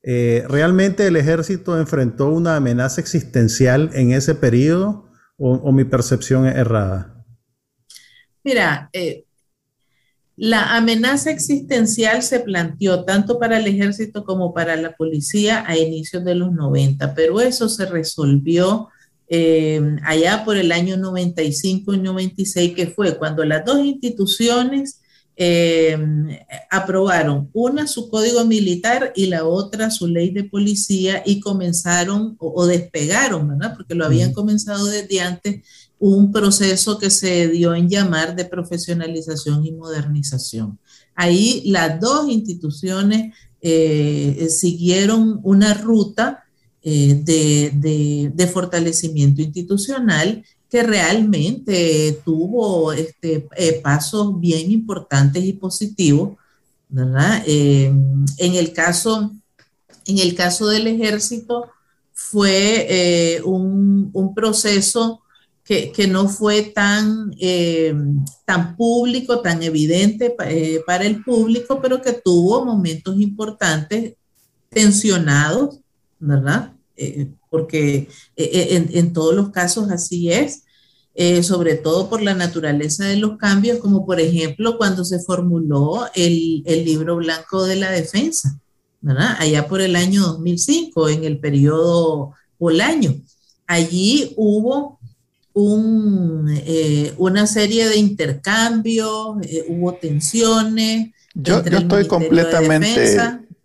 eh, 0.02 0.46
¿Realmente 0.48 1.08
el 1.08 1.18
ejército 1.18 1.78
enfrentó 1.78 2.30
una 2.30 2.56
amenaza 2.56 3.02
existencial 3.02 3.90
en 3.94 4.12
ese 4.14 4.36
periodo 4.36 5.10
o, 5.38 5.72
mi 5.72 5.86
percepción 5.86 6.48
es 6.48 6.56
errada? 6.56 7.26
Mira, 8.44 8.90
eh, 8.94 9.26
la 10.36 10.78
amenaza 10.78 11.32
existencial 11.32 12.24
se 12.24 12.40
planteó 12.40 13.04
tanto 13.04 13.40
para 13.40 13.58
el 13.58 13.68
ejército 13.68 14.24
como 14.24 14.54
para 14.54 14.76
la 14.78 14.96
policía 14.96 15.66
a 15.68 15.78
inicios 15.78 16.24
de 16.24 16.36
los 16.36 16.52
90, 16.54 17.14
pero 17.14 17.42
eso 17.42 17.68
se 17.68 17.86
resolvió 17.86 18.90
eh, 19.28 19.82
allá 20.04 20.44
por 20.44 20.58
el 20.58 20.72
año 20.72 20.98
95 20.98 21.94
y 21.94 21.98
96, 22.00 22.74
que 22.74 22.88
fue 22.88 23.18
cuando 23.18 23.44
las 23.46 23.64
dos 23.66 23.80
instituciones 23.80 25.02
eh, 25.42 25.98
aprobaron 26.70 27.50
una 27.54 27.88
su 27.88 28.10
código 28.10 28.44
militar 28.44 29.14
y 29.16 29.28
la 29.28 29.46
otra 29.46 29.90
su 29.90 30.06
ley 30.06 30.32
de 30.32 30.44
policía 30.44 31.24
y 31.26 31.40
comenzaron 31.40 32.36
o, 32.40 32.66
despegaron, 32.66 33.48
¿verdad? 33.48 33.74
Porque 33.74 33.96
lo 33.96 34.04
habían 34.04 34.34
comenzado 34.34 34.88
desde 34.88 35.22
antes 35.22 35.66
un 35.98 36.34
proceso 36.34 37.00
que 37.00 37.10
se 37.10 37.48
dio 37.48 37.74
en 37.74 37.88
llamar 37.88 38.36
de 38.36 38.44
profesionalización 38.44 39.66
y 39.66 39.72
modernización. 39.72 40.78
Ahí 41.16 41.64
las 41.68 42.02
dos 42.02 42.28
instituciones 42.28 43.34
eh, 43.62 44.48
siguieron 44.50 45.40
una 45.44 45.74
ruta 45.74 46.44
eh, 46.82 47.22
de, 47.24 48.30
de, 48.34 48.48
fortalecimiento 48.48 49.42
institucional 49.42 50.44
que 50.70 50.84
realmente 50.84 52.22
tuvo 52.24 52.94
este, 52.94 53.48
eh, 53.56 53.80
pasos 53.84 54.40
bien 54.40 54.72
importantes 54.72 55.44
y 55.44 55.54
positivos, 55.54 56.38
¿verdad? 56.88 57.44
Eh, 57.48 57.92
en, 58.38 58.56
el 58.56 58.72
caso, 58.72 59.32
en 60.06 60.18
el 60.20 60.36
caso 60.36 60.68
del 60.68 60.88
ejército 60.88 61.70
fue 62.14 62.86
eh, 62.90 63.42
un, 63.44 64.34
proceso 64.36 65.22
que, 65.64 66.08
no 66.08 66.28
fue 66.30 66.64
tan, 66.64 67.32
tan 68.46 68.76
público, 68.76 69.42
tan 69.42 69.62
evidente 69.62 70.36
para 70.86 71.06
el 71.06 71.24
público, 71.24 71.80
pero 71.82 72.02
que 72.02 72.14
tuvo 72.14 72.66
momentos 72.66 73.20
importantes 73.20 74.14
tensionados, 74.70 75.80
¿verdad? 76.20 76.74
Eh, 76.96 77.30
porque 77.50 78.08
en, 78.36 78.90
en, 78.94 79.14
todos 79.14 79.36
los 79.36 79.50
casos 79.50 79.90
así 79.92 80.32
es, 80.32 80.64
sobre 81.42 81.76
todo 81.76 82.10
por 82.10 82.22
la 82.22 82.34
naturaleza 82.34 83.06
de 83.06 83.18
los 83.18 83.38
cambios, 83.38 83.80
como 83.80 84.06
por 84.06 84.20
ejemplo 84.20 84.78
cuando 84.78 85.04
se 85.04 85.20
formuló 85.20 86.08
el, 86.16 86.64
el 86.66 86.86
libro 86.86 87.18
blanco 87.18 87.66
de 87.66 87.76
la 87.76 87.92
defensa, 87.92 88.60
¿verdad? 89.02 89.36
Allá 89.40 89.68
por 89.68 89.82
el 89.82 89.96
año 89.96 90.22
2005, 90.22 91.10
en 91.10 91.24
el 91.26 91.40
periodo 91.40 92.34
Bolaño. 92.58 93.16
Allí 93.68 94.34
hubo 94.38 95.00
eh, 95.56 97.14
una 97.18 97.48
serie 97.48 97.88
de 97.88 97.98
intercambios, 97.98 99.38
eh, 99.44 99.66
hubo 99.68 99.94
tensiones. 99.94 101.12
Yo, 101.34 101.64
yo 101.64 101.78
estoy 101.80 102.08
completamente, 102.08 103.18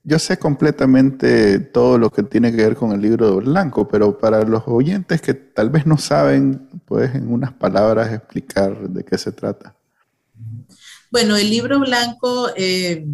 yo 0.04 0.18
sé 0.18 0.38
completamente 0.38 1.58
todo 1.58 1.96
lo 1.96 2.10
que 2.10 2.22
tiene 2.22 2.54
que 2.54 2.62
ver 2.62 2.76
con 2.76 2.92
el 2.92 3.00
libro 3.00 3.36
Blanco, 3.36 3.88
pero 3.88 4.18
para 4.18 4.44
los 4.44 4.62
oyentes 4.66 5.22
que 5.22 5.32
tal 5.32 5.70
vez 5.70 5.86
no 5.86 5.96
saben, 5.96 6.68
puedes 6.84 7.14
en 7.14 7.32
unas 7.32 7.54
palabras 7.54 8.12
explicar 8.12 8.88
de 8.88 9.02
qué 9.02 9.16
se 9.16 9.32
trata. 9.32 9.74
Bueno, 11.10 11.36
el 11.36 11.48
libro 11.48 11.78
blanco 11.80 12.48
eh, 12.56 13.06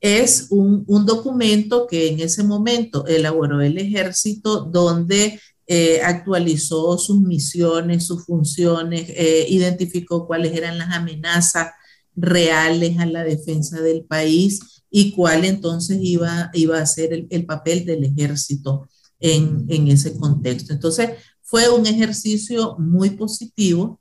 es 0.00 0.46
un, 0.50 0.84
documento 1.06 1.86
que 1.86 2.08
en 2.08 2.20
ese 2.20 2.44
momento 2.44 3.06
elaboró 3.06 3.60
el 3.60 3.78
ejército 3.78 4.60
donde 4.60 5.40
eh, 5.66 6.00
actualizó 6.02 6.98
sus 6.98 7.20
misiones, 7.20 8.06
sus 8.06 8.24
funciones, 8.24 9.08
eh, 9.08 9.46
identificó 9.48 10.26
cuáles 10.26 10.54
eran 10.54 10.78
las 10.78 10.94
amenazas 10.94 11.72
reales 12.20 12.98
a 12.98 13.06
la 13.06 13.24
defensa 13.24 13.80
del 13.80 14.04
país 14.04 14.82
y 14.90 15.12
cuál 15.12 15.44
entonces 15.44 15.98
iba, 16.00 16.50
iba 16.54 16.78
a 16.78 16.86
ser 16.86 17.26
el, 17.28 17.46
papel 17.46 17.84
del 17.84 18.04
ejército 18.04 18.88
en, 19.20 19.66
en, 19.68 19.88
ese 19.88 20.16
contexto. 20.16 20.72
Entonces, 20.72 21.10
fue 21.42 21.68
un 21.68 21.86
ejercicio 21.86 22.76
muy 22.78 23.10
positivo 23.10 24.00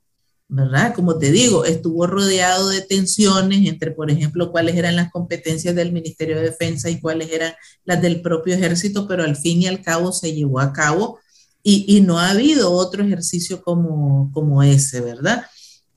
¿verdad? 0.50 0.94
Como 0.96 1.18
te 1.18 1.32
digo, 1.32 1.66
estuvo 1.66 2.08
rodeado 2.08 2.70
de 2.70 2.82
tensiones 2.82 3.68
entre, 3.68 3.92
por 3.92 4.10
ejemplo, 4.10 4.52
cuáles 4.52 4.76
eran 4.76 4.96
las 4.96 5.12
competencias 5.12 5.76
del 5.76 5.92
Ministerio 5.92 6.38
de 6.38 6.44
Defensa 6.44 6.90
y 6.90 7.02
cuáles 7.02 7.32
eran 7.32 7.54
las 7.84 8.02
del 8.02 8.22
propio 8.22 8.56
ejército, 8.56 9.08
pero 9.08 9.24
al 9.24 9.36
fin 9.36 9.62
y 9.62 9.68
al 9.68 9.82
cabo 9.82 10.14
se 10.14 10.34
llevó 10.34 10.60
a 10.60 10.72
cabo 10.72 11.20
y, 11.64 12.00
no 12.00 12.18
ha 12.18 12.30
habido 12.30 12.72
otro 12.72 13.04
ejercicio 13.04 13.62
como, 13.62 14.32
como 14.32 14.64
ese, 14.64 15.02
¿verdad? 15.02 15.46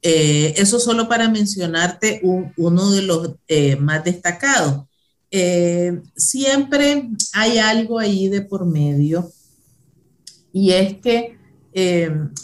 Eh, 0.03 0.55
eso 0.57 0.81
solo 0.81 1.09
para 1.09 1.29
mencionarte 1.29 2.23
uno 2.57 2.91
de 2.91 3.03
los 3.03 3.35
eh, 3.49 3.77
más 3.77 4.03
destacados. 4.05 4.87
Eh, 5.31 6.01
siempre 6.17 7.09
hay 7.35 7.59
algo 7.59 7.99
ahí 7.99 8.29
de 8.29 8.43
por 8.43 8.65
medio 8.67 9.31
y 10.53 10.71
es 10.71 10.99
que 10.99 11.39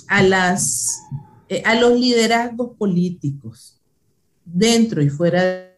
a 0.06 0.22
las 0.22 1.00
a 1.64 1.74
los 1.74 1.98
liderazgos 1.98 2.76
políticos, 2.76 3.80
dentro 4.44 5.02
y 5.02 5.08
fuera 5.08 5.74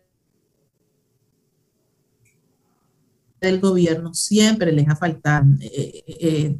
del 3.41 3.61
gobierno, 3.61 4.13
siempre 4.13 4.73
les 4.73 4.87
ha 4.89 4.97
faltado, 4.97 5.47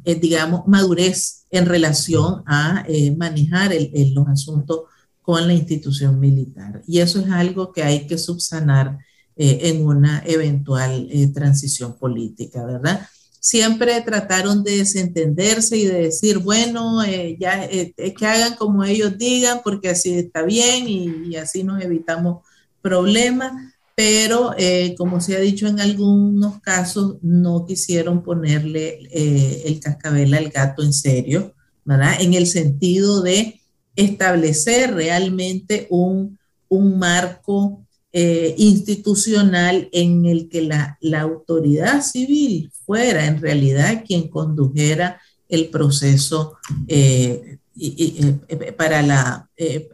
digamos, 0.03 0.67
madurez 0.67 1.45
en 1.51 1.67
relación 1.67 2.41
a 2.47 2.85
manejar 3.15 3.71
los 4.15 4.27
asuntos 4.27 4.81
con 5.29 5.45
la 5.45 5.53
institución 5.53 6.19
militar. 6.19 6.81
Y 6.87 6.99
eso 6.99 7.19
es 7.19 7.29
algo 7.29 7.71
que 7.71 7.83
hay 7.83 8.07
que 8.07 8.17
subsanar 8.17 8.97
en 9.35 9.85
una 9.85 10.23
eventual 10.25 11.07
transición 11.33 11.97
política, 11.97 12.65
¿verdad? 12.65 13.07
siempre 13.39 14.01
trataron 14.01 14.63
de 14.63 14.77
desentenderse 14.77 15.77
y 15.77 15.85
de 15.85 16.01
decir, 16.03 16.39
bueno, 16.39 17.03
eh, 17.03 17.37
ya 17.39 17.65
eh, 17.65 17.93
que 17.95 18.25
hagan 18.25 18.55
como 18.55 18.83
ellos 18.83 19.17
digan, 19.17 19.61
porque 19.63 19.89
así 19.89 20.13
está 20.13 20.43
bien 20.43 20.87
y, 20.87 21.35
así 21.37 21.63
nos 21.63 21.81
evitamos 21.81 22.43
problemas, 22.81 23.73
pero 23.95 24.53
eh, 24.57 24.95
como 24.97 25.21
se 25.21 25.35
ha 25.35 25.39
dicho 25.39 25.67
en 25.67 25.79
algunos 25.79 26.61
casos, 26.61 27.17
no 27.21 27.65
quisieron 27.65 28.23
ponerle 28.23 28.99
el 29.11 29.79
cascabel 29.79 30.33
al 30.33 30.49
gato 30.49 30.83
en 30.83 30.93
serio, 30.93 31.53
¿verdad? 31.85 32.15
En 32.19 32.33
el 32.33 32.47
sentido 32.47 33.21
de 33.21 33.58
establecer 33.99 34.93
realmente 34.93 35.87
un, 35.89 36.37
un 36.69 36.97
marco 36.97 37.85
eh, 38.11 38.55
institucional 38.57 39.89
en 39.91 40.25
el 40.25 40.49
que 40.49 40.61
la, 40.61 40.97
autoridad 41.19 42.01
civil 42.01 42.71
fuera 42.85 43.25
en 43.25 43.39
realidad 43.41 44.03
quien 44.07 44.29
condujera 44.29 45.21
el 45.47 45.69
proceso 45.69 46.57
eh, 46.87 47.57
eh, 47.79 48.73
para, 48.77 49.01
la, 49.01 49.49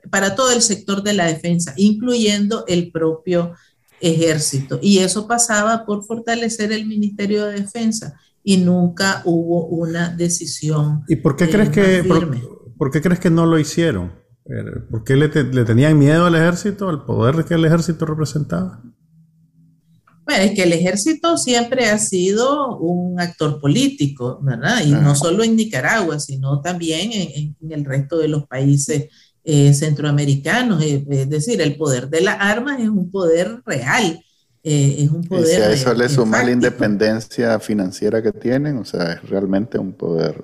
para 0.09 0.35
todo 0.35 0.51
el 0.51 0.61
sector 0.61 1.03
de 1.03 1.13
la 1.13 1.25
defensa, 1.25 1.73
incluyendo 1.77 2.63
el 2.67 2.91
propio 2.91 3.53
ejército. 3.99 4.79
Y 4.81 4.99
eso 4.99 5.27
pasaba 5.27 5.85
por 5.85 6.03
fortalecer 6.03 6.71
el 6.71 6.85
Ministerio 6.85 7.45
de 7.45 7.61
Defensa 7.61 8.19
y 8.43 8.57
nunca 8.57 9.23
hubo 9.25 9.65
una 9.65 10.09
decisión. 10.09 11.03
¿Y 11.07 11.15
por 11.17 11.35
qué 11.35 11.49
crees 11.49 11.69
que 11.69 12.03
por, 12.03 12.54
qué 12.91 13.01
crees 13.01 13.19
que 13.19 13.29
no 13.29 13.45
lo 13.45 13.59
hicieron? 13.59 14.25
¿Por 14.91 15.03
qué 15.03 15.15
le, 15.15 15.29
tenían 15.29 15.97
miedo 15.97 16.25
al 16.25 16.35
ejército, 16.35 16.87
al 16.87 17.03
poder 17.03 17.45
que 17.45 17.55
el 17.55 17.65
ejército 17.65 18.05
representaba? 18.05 18.83
Bueno, 20.23 20.43
es 20.43 20.51
que 20.51 20.63
el 20.63 20.73
ejército 20.73 21.37
siempre 21.37 21.89
ha 21.89 21.97
sido 21.97 22.77
un 22.77 23.19
actor 23.19 23.59
político, 23.59 24.39
¿verdad? 24.41 24.83
Y 24.85 24.91
no 24.91 25.15
solo 25.15 25.43
en 25.43 25.55
Nicaragua, 25.55 26.19
sino 26.19 26.61
también 26.61 27.11
en, 27.11 27.71
el 27.71 27.85
resto 27.85 28.19
de 28.19 28.27
los 28.27 28.47
países 28.47 29.07
eh, 29.43 29.73
centroamericanos. 29.73 30.83
Es 30.83 31.29
decir, 31.29 31.61
el 31.61 31.75
poder 31.75 32.09
de 32.09 32.21
las 32.21 32.37
armas 32.39 32.79
es 32.79 32.89
un 32.89 33.09
poder 33.09 33.61
real. 33.65 34.19
Eh, 34.63 34.97
es 34.99 35.09
un 35.09 35.23
poder. 35.23 35.45
Y 35.45 35.55
si 35.55 35.61
a 35.61 35.71
eso 35.71 35.93
le 35.93 36.09
suma 36.09 36.43
la 36.43 36.51
independencia 36.51 37.59
financiera 37.59 38.21
que 38.21 38.31
tienen, 38.31 38.77
o 38.77 38.85
sea, 38.85 39.13
es 39.13 39.29
realmente 39.29 39.77
un 39.77 39.93
poder 39.93 40.43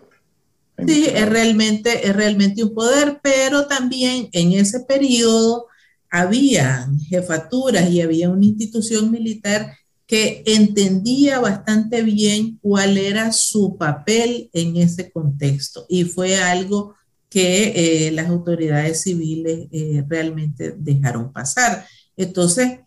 Sí, 0.88 1.06
es 1.14 1.30
realmente, 1.30 2.08
es 2.08 2.16
realmente 2.16 2.64
un 2.64 2.74
poder, 2.74 3.20
pero 3.22 3.68
también 3.68 4.30
en 4.32 4.54
ese 4.54 4.82
periodo 4.82 5.68
había 6.10 6.90
jefaturas 7.08 7.90
y 7.90 8.02
había 8.02 8.30
una 8.30 8.46
institución 8.46 9.12
militar 9.12 9.74
que 10.06 10.44
entendía 10.46 11.40
bastante 11.40 12.04
bien 12.04 12.60
cuál 12.62 12.98
era 12.98 13.32
su 13.32 13.78
papel 13.78 14.50
en 14.52 14.76
ese 14.76 15.10
contexto. 15.10 15.86
Y 15.88 16.04
fue 16.04 16.36
algo 16.36 16.96
que 17.30 18.08
eh, 18.08 18.12
las 18.12 18.28
autoridades 18.28 19.04
civiles 19.04 19.70
eh, 19.72 20.04
realmente 20.10 20.76
dejaron 20.78 21.32
pasar. 21.32 21.86
Entonces, 22.18 22.80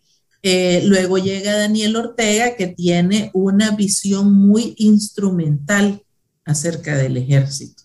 eh, 0.42 0.82
luego 0.84 1.16
llega 1.16 1.56
Daniel 1.56 1.96
Ortega 1.96 2.56
que 2.56 2.66
tiene 2.66 3.30
una 3.32 3.70
visión 3.70 4.30
muy 4.30 4.74
instrumental 4.76 6.02
acerca 6.44 6.94
del 6.98 7.16
ejército 7.16 7.83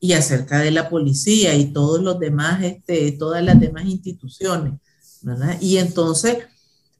y 0.00 0.12
acerca 0.12 0.60
de 0.60 0.70
la 0.70 0.88
policía 0.88 1.54
y 1.54 1.72
todos 1.72 2.00
los 2.02 2.18
demás, 2.18 2.62
este, 2.62 3.12
todas 3.12 3.42
las 3.42 3.58
demás 3.58 3.86
instituciones. 3.86 4.74
Y 5.60 5.78
entonces, 5.78 6.38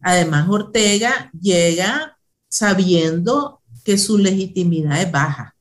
además, 0.00 0.48
Ortega 0.48 1.30
llega 1.40 2.18
sabiendo 2.48 3.60
que 3.84 3.98
su 3.98 4.18
legitimidad 4.18 5.00
es 5.00 5.12
baja. 5.12 5.54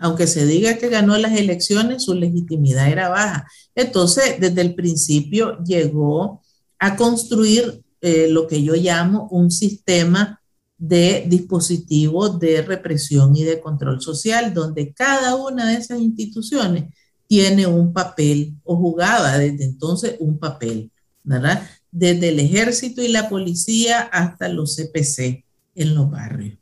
Aunque 0.00 0.26
se 0.26 0.44
diga 0.44 0.76
que 0.76 0.88
ganó 0.88 1.16
las 1.16 1.32
elecciones, 1.32 2.04
su 2.04 2.14
legitimidad 2.14 2.88
era 2.88 3.08
baja. 3.08 3.46
Entonces, 3.74 4.36
desde 4.38 4.60
el 4.60 4.74
principio 4.74 5.62
llegó 5.64 6.42
a 6.78 6.96
construir 6.96 7.82
eh, 8.02 8.28
lo 8.28 8.46
que 8.46 8.62
yo 8.62 8.74
llamo 8.74 9.28
un 9.30 9.50
sistema 9.50 10.42
de 10.78 11.24
dispositivos 11.26 12.38
de 12.38 12.62
represión 12.62 13.34
y 13.36 13.44
de 13.44 13.60
control 13.60 14.00
social, 14.00 14.52
donde 14.52 14.92
cada 14.92 15.36
una 15.36 15.66
de 15.68 15.76
esas 15.76 16.00
instituciones 16.00 16.84
tiene 17.26 17.66
un 17.66 17.92
papel 17.92 18.54
o 18.62 18.76
jugaba 18.76 19.38
desde 19.38 19.64
entonces 19.64 20.16
un 20.20 20.38
papel, 20.38 20.90
¿verdad? 21.24 21.68
Desde 21.90 22.28
el 22.28 22.40
ejército 22.40 23.02
y 23.02 23.08
la 23.08 23.28
policía 23.28 24.02
hasta 24.02 24.48
los 24.48 24.76
CPC 24.76 25.44
en 25.74 25.94
los 25.94 26.10
barrios. 26.10 26.58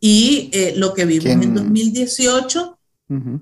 Y 0.00 0.50
eh, 0.52 0.74
lo 0.76 0.94
que 0.94 1.04
vimos 1.04 1.26
en 1.26 1.54
2018 1.54 2.78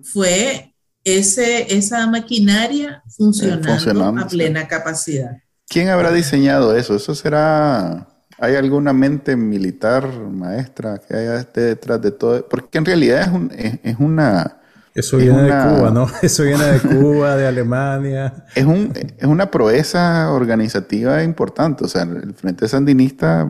fue 0.03 0.75
ese, 1.05 1.75
esa 1.75 2.07
maquinaria 2.07 3.03
funcionando 3.09 4.21
a 4.21 4.27
plena 4.27 4.67
capacidad. 4.67 5.39
¿Quién 5.69 5.89
habrá 5.89 6.13
diseñado 6.13 6.77
eso? 6.77 6.97
Eso 6.97 7.15
será 7.15 8.10
¿Hay 8.41 8.55
alguna 8.57 8.93
mente 8.93 9.37
militar, 9.37 10.09
maestra, 10.31 10.99
que 10.99 11.15
haya 11.15 11.41
esté 11.41 11.61
detrás 11.61 12.01
de 12.01 12.11
todo? 12.11 12.49
Porque 12.49 12.79
en 12.79 12.85
realidad 12.85 13.31
es, 13.57 13.79
es, 13.83 13.97
una... 13.99 14.57
Eso 14.95 15.19
viene 15.19 15.43
de 15.43 15.51
Cuba, 15.51 15.91
¿no? 15.91 16.07
Eso 16.23 16.43
viene 16.45 16.65
de 16.65 16.81
Cuba, 16.81 17.37
de 17.37 17.47
Alemania. 17.47 18.47
Es, 18.55 18.65
un, 18.65 18.93
es 18.95 19.27
una 19.27 19.51
proeza 19.51 20.33
organizativa 20.33 21.23
importante. 21.23 21.85
O 21.85 21.89
sea, 21.89 22.03
el 22.03 22.35
Frente 22.35 22.67
Sandinista 22.67 23.49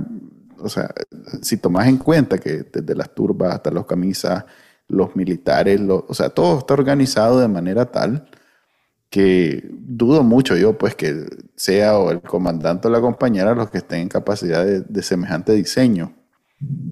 o 0.62 0.68
sea, 0.68 0.90
si 1.42 1.56
tomas 1.56 1.88
en 1.88 1.96
cuenta 1.96 2.38
que 2.38 2.64
desde 2.70 2.94
las 2.94 3.14
turbas 3.14 3.54
hasta 3.54 3.70
los 3.70 3.86
camisas, 3.86 4.44
los 4.88 5.14
militares, 5.16 5.80
o 5.88 6.14
sea, 6.14 6.30
todo 6.30 6.58
está 6.58 6.74
organizado 6.74 7.40
de 7.40 7.48
manera 7.48 7.86
tal 7.86 8.28
que 9.10 9.68
dudo 9.72 10.22
mucho 10.22 10.56
yo, 10.56 10.78
pues, 10.78 10.94
que 10.94 11.26
sea 11.56 11.98
o 11.98 12.12
el 12.12 12.22
comandante 12.22 12.88
o 12.88 12.90
la 12.90 13.00
compañera 13.00 13.54
los 13.54 13.68
que 13.68 13.78
estén 13.78 14.02
en 14.02 14.08
capacidad 14.08 14.64
de, 14.64 15.02
semejante 15.02 15.52
diseño. 15.52 16.14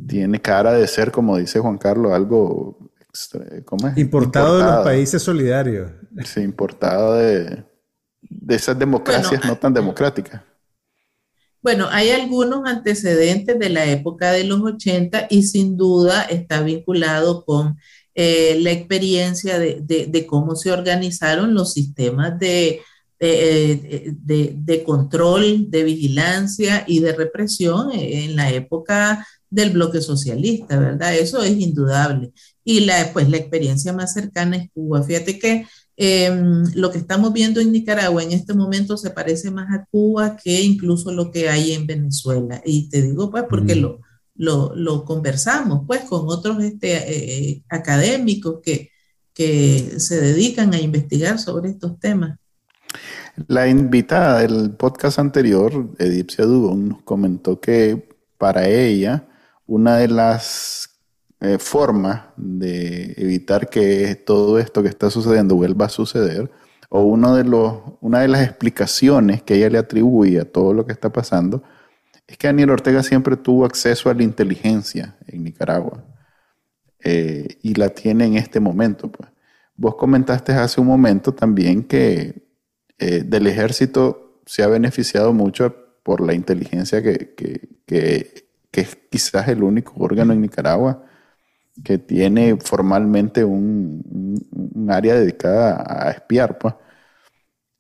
Tiene 0.09 0.43
cara 0.43 0.73
de 0.73 0.87
ser, 0.89 1.13
como 1.13 1.37
dice 1.39 1.61
Juan 1.61 1.79
Carlos, 1.79 2.13
algo 2.13 2.91
¿cómo 3.65 3.89
es? 3.89 3.97
Importado, 3.97 4.59
de 4.59 4.65
los 4.65 4.85
países 4.85 5.23
solidarios. 5.23 5.93
Sí, 6.25 6.41
importado 6.41 7.15
de, 7.15 7.65
esas 8.49 8.79
democracias 8.79 9.45
no 9.45 9.57
tan 9.57 9.73
democráticas. 9.73 10.43
Bueno, 11.63 11.89
hay 11.91 12.11
algunos 12.11 12.63
antecedentes 12.67 13.59
de 13.59 13.69
la 13.69 13.85
época 13.85 14.33
de 14.33 14.45
los 14.45 14.61
80 14.61 15.27
y 15.31 15.43
sin 15.43 15.77
duda 15.77 16.23
está 16.23 16.63
vinculado 16.63 17.45
con 17.45 17.77
eh, 18.21 18.59
la 18.61 18.73
experiencia 18.73 19.59
de, 19.59 20.27
cómo 20.27 20.57
se 20.57 20.73
organizaron 20.73 21.55
los 21.55 21.73
sistemas 21.73 22.39
de, 22.39 22.81
de, 23.21 24.83
control, 24.85 25.71
de 25.71 25.85
vigilancia 25.85 26.85
y 26.87 27.01
de 27.01 27.13
represión 27.13 27.91
en 27.93 28.35
la 28.35 28.51
época 28.51 29.27
del 29.51 29.71
bloque 29.71 30.01
socialista, 30.01 30.79
¿verdad? 30.79 31.15
Eso 31.15 31.43
es 31.43 31.59
indudable. 31.59 32.33
Y 32.65 32.81
la, 32.81 33.13
pues, 33.13 33.29
la 33.29 33.37
experiencia 33.37 33.93
más 33.93 34.15
cercana 34.15 34.57
es 34.57 34.71
Cuba. 34.73 35.03
Fíjate 35.03 35.39
que 35.39 35.67
Em, 36.01 36.63
lo 36.77 36.93
que 36.93 36.99
estamos 36.99 37.33
viendo 37.33 37.61
en 37.61 37.73
Nicaragua 37.73 38.23
en 38.23 38.31
este 38.31 38.55
momento 38.55 38.97
se 38.97 39.11
parece 39.11 39.51
más 39.51 39.67
a 39.75 39.85
Cuba 39.91 40.37
que 40.37 40.63
incluso 40.63 41.11
lo 41.11 41.33
que 41.33 41.49
hay 41.49 41.73
en 41.73 41.89
Venezuela. 41.89 42.63
Y 42.65 42.89
te 42.89 43.03
digo, 43.03 43.33
pues, 43.33 43.43
porque 43.51 43.75
lo, 43.75 44.01
lo, 44.39 45.05
conversamos, 45.05 45.83
pues, 45.87 46.03
con 46.03 46.23
otros 46.27 46.63
este, 46.63 47.53
eh, 47.53 47.63
académicos 47.69 48.61
que, 48.63 48.91
que 49.35 49.95
se 49.99 50.21
dedican 50.21 50.73
a 50.73 50.81
investigar 50.81 51.39
sobre 51.39 51.71
estos 51.71 52.01
temas. 52.01 52.39
La 53.47 53.69
invitada 53.69 54.41
del 54.41 54.73
podcast 54.73 55.19
anterior, 55.19 55.91
Edipcia 55.99 56.45
Dubón, 56.45 56.89
nos 56.89 57.03
comentó 57.03 57.61
que 57.61 58.09
para 58.37 58.69
ella 58.69 59.29
una 59.67 59.99
de 59.99 60.09
las 60.09 60.89
eh, 61.41 61.59
forma 61.59 62.33
de 62.37 63.15
evitar 63.17 63.69
que 63.69 64.17
todo 64.17 64.59
esto 64.59 64.83
que 64.83 64.89
está 64.89 65.09
sucediendo 65.11 65.55
vuelva 65.55 65.87
a 65.87 65.89
suceder, 65.91 66.51
o 66.89 67.03
uno 67.03 67.37
de 67.37 67.45
los, 67.45 67.75
una 68.01 68.21
de 68.21 68.29
las 68.29 68.43
explicaciones 68.43 69.43
que 69.43 69.55
ella 69.55 69.71
le 69.71 69.79
atribuye 69.79 70.41
a 70.41 70.51
todo 70.51 70.73
lo 70.73 70.87
que 70.87 70.93
está 70.93 71.13
pasando, 71.13 71.63
es 72.29 72.37
que 72.37 72.47
Daniel 72.47 72.71
Ortega 72.71 73.03
siempre 73.03 73.37
tuvo 73.37 73.65
acceso 73.65 74.11
a 74.11 74.15
la 74.15 74.23
inteligencia 74.23 75.17
en 75.27 75.45
Nicaragua 75.45 76.05
eh, 77.03 77.49
y 77.63 77.75
la 77.75 77.89
tiene 77.89 78.27
en 78.27 78.37
este 78.37 78.61
momento. 78.61 79.11
Pues. 79.11 79.31
Vos 79.75 79.97
comentaste 79.97 80.53
hace 80.53 80.81
un 80.81 80.87
momento 80.87 81.33
también 81.33 81.83
que 81.85 82.47
eh, 82.99 83.23
del 83.25 83.47
ejército 83.47 84.43
se 84.45 84.63
ha 84.63 84.67
beneficiado 84.69 85.33
mucho 85.33 85.75
por 86.03 86.21
la 86.21 86.35
inteligencia 86.35 87.03
que, 87.03 87.35
que, 87.35 87.69
que, 87.87 88.45
es 88.73 88.97
quizás 89.11 89.49
el 89.49 89.63
único 89.63 89.95
órgano 89.97 90.33
en 90.33 90.43
Nicaragua 90.43 91.05
que 91.83 91.99
tiene 91.99 92.57
formalmente 92.57 93.45
un, 93.45 94.39
área 94.91 95.15
dedicada 95.15 95.83
a 95.87 96.11
espiar. 96.11 96.59
Pues. 96.59 96.75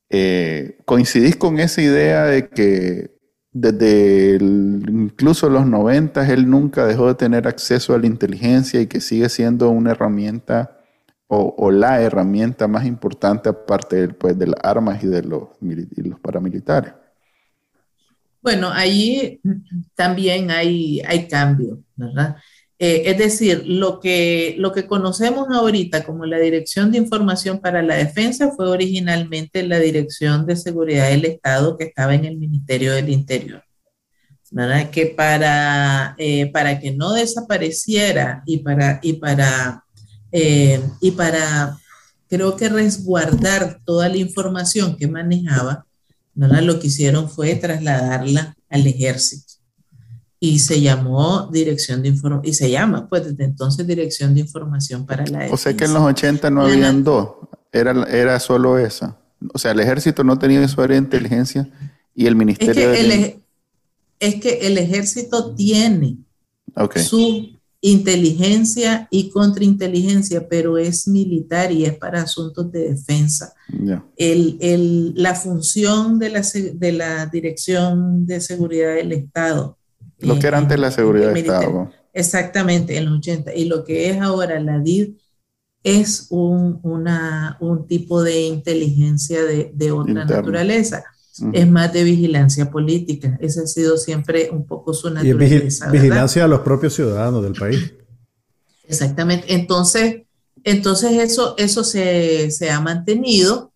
Eh, 0.08 0.78
¿Coincidís 0.86 1.36
con 1.36 1.58
esa 1.58 1.82
idea 1.82 2.24
de 2.24 2.48
que 2.48 3.17
desde 3.52 4.38
incluso 4.40 5.48
los 5.48 5.66
90 5.66 6.30
él 6.30 6.48
nunca 6.48 6.86
dejó 6.86 7.08
de 7.08 7.14
tener 7.14 7.48
acceso 7.48 7.94
a 7.94 7.98
la 7.98 8.06
inteligencia 8.06 8.80
y 8.80 8.86
que 8.86 9.00
sigue 9.00 9.28
siendo 9.28 9.70
una 9.70 9.92
herramienta 9.92 10.78
o, 11.30 11.70
la 11.70 12.00
herramienta 12.00 12.66
más 12.66 12.86
importante 12.86 13.50
aparte 13.50 14.08
pues, 14.08 14.38
de 14.38 14.46
las 14.46 14.60
armas 14.62 15.04
y 15.04 15.08
de 15.08 15.22
los, 15.22 15.48
los 15.60 16.20
paramilitares? 16.20 16.94
Bueno, 18.40 18.70
ahí 18.72 19.40
también 19.94 20.50
hay, 20.50 21.00
hay 21.00 21.28
cambio, 21.28 21.82
¿verdad? 21.96 22.36
Eh, 22.80 23.10
es 23.10 23.18
decir, 23.18 23.64
lo 23.66 23.98
que, 23.98 24.54
lo 24.58 24.72
que 24.72 24.86
conocemos 24.86 25.48
ahorita 25.50 26.04
como 26.04 26.26
la 26.26 26.38
Dirección 26.38 26.92
de 26.92 26.98
Información 26.98 27.58
para 27.58 27.82
la 27.82 27.96
Defensa 27.96 28.52
fue 28.56 28.68
originalmente 28.68 29.64
la 29.64 29.80
Dirección 29.80 30.46
de 30.46 30.54
Seguridad 30.54 31.08
del 31.08 31.24
Estado 31.24 31.76
que 31.76 31.84
estaba 31.84 32.14
en 32.14 32.24
el 32.24 32.36
Ministerio 32.36 32.92
del 32.92 33.08
Interior. 33.08 33.64
¿verdad? 34.50 34.90
Que 34.90 35.06
para, 35.06 36.14
eh, 36.18 36.50
para 36.52 36.78
que 36.78 36.92
no 36.92 37.12
desapareciera 37.12 38.42
y 38.46 38.58
para, 38.58 39.00
y 39.02 39.14
para, 39.14 39.84
eh, 40.30 40.80
y 41.00 41.10
para, 41.10 41.76
creo 42.28 42.56
que 42.56 42.68
resguardar 42.68 43.80
toda 43.84 44.08
la 44.08 44.16
información 44.18 44.96
que 44.96 45.08
manejaba, 45.08 45.84
¿verdad? 46.32 46.62
lo 46.62 46.78
que 46.78 46.86
hicieron 46.86 47.28
fue 47.28 47.56
trasladarla 47.56 48.54
al 48.70 48.86
ejército 48.86 49.57
y 50.40 50.60
se 50.60 50.80
llamó 50.80 51.48
Dirección 51.52 52.02
de 52.02 52.08
Información, 52.08 52.48
y 52.48 52.54
se 52.54 52.70
llama 52.70 53.08
pues 53.08 53.24
desde 53.24 53.44
entonces 53.44 53.86
Dirección 53.86 54.34
de 54.34 54.40
Información 54.40 55.04
para 55.04 55.24
la 55.26 55.38
Defensa. 55.38 55.54
O 55.54 55.56
sea 55.56 55.76
que 55.76 55.84
en 55.84 55.94
los 55.94 56.02
80 56.02 56.50
no 56.50 56.62
habían 56.62 57.02
dos, 57.02 57.30
era, 57.72 58.04
era 58.04 58.38
solo 58.38 58.78
esa. 58.78 59.18
O 59.52 59.58
sea, 59.58 59.72
el 59.72 59.80
ejército 59.80 60.24
no 60.24 60.38
tenía 60.38 60.66
su 60.68 60.80
área 60.80 60.96
de 60.96 61.04
inteligencia 61.04 61.68
y 62.14 62.26
el 62.26 62.36
ministerio... 62.36 62.92
Es 62.92 62.98
que, 62.98 63.14
el, 63.14 63.42
es 64.20 64.34
que 64.40 64.66
el 64.66 64.78
ejército 64.78 65.54
tiene 65.54 66.18
su 66.96 67.58
inteligencia 67.80 69.06
y 69.10 69.30
contrainteligencia, 69.30 70.48
pero 70.48 70.78
es 70.78 71.06
militar 71.06 71.70
y 71.70 71.84
es 71.84 71.94
para 71.96 72.22
asuntos 72.22 72.70
de 72.72 72.90
defensa. 72.90 73.54
El, 74.16 74.56
el, 74.60 75.14
la 75.14 75.34
función 75.34 76.18
de 76.18 76.30
la, 76.30 76.42
de 76.74 76.92
la 76.92 77.26
Dirección 77.26 78.26
de 78.26 78.40
Seguridad 78.40 78.94
del 78.94 79.12
Estado 79.12 79.77
lo 80.20 80.38
que 80.38 80.46
era 80.46 80.58
antes 80.58 80.78
la 80.78 80.90
seguridad 80.90 81.32
de 81.32 81.40
Estado. 81.40 81.90
Exactamente, 82.12 82.96
en 82.96 83.06
los 83.06 83.18
80. 83.18 83.54
Y 83.54 83.66
lo 83.66 83.84
que 83.84 84.10
es 84.10 84.20
ahora 84.20 84.58
la 84.60 84.78
DID 84.78 85.10
es 85.84 86.26
un, 86.30 86.80
una, 86.82 87.56
un 87.60 87.86
tipo 87.86 88.22
de 88.22 88.42
inteligencia 88.42 89.44
de, 89.44 89.70
de 89.74 89.92
otra 89.92 90.24
naturaleza. 90.24 91.04
Es 91.52 91.68
más 91.68 91.92
de 91.92 92.02
vigilancia 92.02 92.68
política. 92.68 93.38
Esa 93.40 93.62
ha 93.62 93.66
sido 93.66 93.96
siempre 93.96 94.50
un 94.50 94.66
poco 94.66 94.92
su 94.92 95.08
naturaleza. 95.08 95.88
vigilancia 95.88 96.44
a 96.44 96.48
los 96.48 96.60
propios 96.60 96.94
ciudadanos 96.94 97.44
del 97.44 97.52
país. 97.52 97.94
Exactamente. 98.88 99.54
Entonces, 99.54 100.22
entonces 100.64 101.12
eso, 101.12 101.54
eso 101.56 101.84
se, 101.84 102.50
se 102.50 102.70
ha 102.70 102.80
mantenido, 102.80 103.72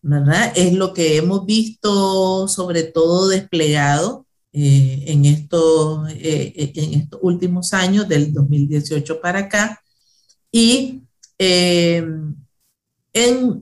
¿verdad? 0.00 0.52
Es 0.56 0.72
lo 0.72 0.92
que 0.92 1.18
hemos 1.18 1.46
visto 1.46 2.48
sobre 2.48 2.82
todo 2.82 3.28
desplegado 3.28 4.26
eh, 4.54 5.04
en, 5.06 5.24
estos, 5.24 6.10
eh, 6.10 6.52
eh, 6.54 6.72
en 6.74 7.00
estos 7.00 7.20
últimos 7.22 7.72
años, 7.72 8.08
del 8.08 8.32
2018 8.32 9.20
para 9.20 9.40
acá. 9.40 9.80
Y 10.50 11.02
en, 11.38 12.34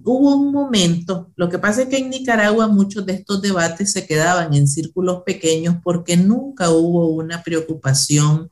hubo 0.04 0.36
un 0.36 0.52
momento, 0.52 1.32
lo 1.36 1.48
que 1.48 1.58
pasa 1.58 1.82
es 1.82 1.88
que 1.88 1.98
en 1.98 2.10
Nicaragua 2.10 2.68
muchos 2.68 3.06
de 3.06 3.14
estos 3.14 3.40
debates 3.40 3.92
se 3.92 4.06
quedaban 4.06 4.54
en 4.54 4.68
círculos 4.68 5.22
pequeños 5.24 5.76
porque 5.82 6.16
nunca 6.16 6.70
hubo 6.70 7.08
una 7.08 7.42
preocupación 7.42 8.50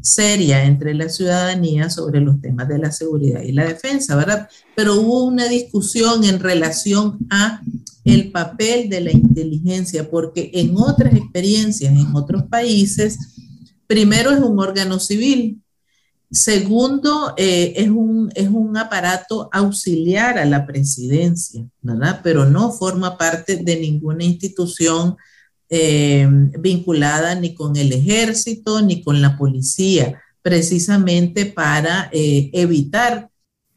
seria 0.00 0.64
entre 0.64 0.94
la 0.94 1.08
ciudadanía 1.08 1.90
sobre 1.90 2.20
los 2.20 2.40
temas 2.40 2.68
de 2.68 2.78
la 2.78 2.92
seguridad 2.92 3.42
y 3.42 3.52
la 3.52 3.64
defensa, 3.64 4.16
¿verdad? 4.16 4.48
Pero 4.76 4.94
hubo 4.94 5.24
una 5.24 5.48
discusión 5.48 6.24
en 6.24 6.38
relación 6.38 7.18
a 7.30 7.62
el 8.12 8.30
papel 8.30 8.88
de 8.88 9.00
la 9.00 9.12
inteligencia, 9.12 10.10
porque 10.10 10.50
en 10.54 10.76
otras 10.76 11.14
experiencias, 11.14 11.92
en 11.92 12.14
otros 12.14 12.44
países, 12.44 13.18
primero 13.86 14.30
es 14.30 14.40
un 14.40 14.58
órgano 14.58 14.98
civil, 14.98 15.60
segundo 16.30 17.34
eh, 17.36 17.72
es, 17.76 17.88
un, 17.88 18.30
es 18.34 18.48
un 18.48 18.76
aparato 18.76 19.48
auxiliar 19.52 20.38
a 20.38 20.44
la 20.44 20.66
presidencia, 20.66 21.66
¿verdad? 21.82 22.20
Pero 22.22 22.44
no 22.44 22.72
forma 22.72 23.18
parte 23.18 23.56
de 23.56 23.76
ninguna 23.80 24.24
institución 24.24 25.16
eh, 25.68 26.28
vinculada 26.58 27.34
ni 27.34 27.54
con 27.54 27.76
el 27.76 27.92
ejército 27.92 28.82
ni 28.82 29.02
con 29.02 29.22
la 29.22 29.36
policía, 29.38 30.20
precisamente 30.42 31.46
para 31.46 32.10
eh, 32.12 32.50
evitar 32.52 33.29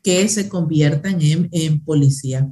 que 0.04 0.28
se 0.28 0.49
conviertan 0.49 1.22
en, 1.22 1.47
en 1.51 1.80
policía 1.84 2.47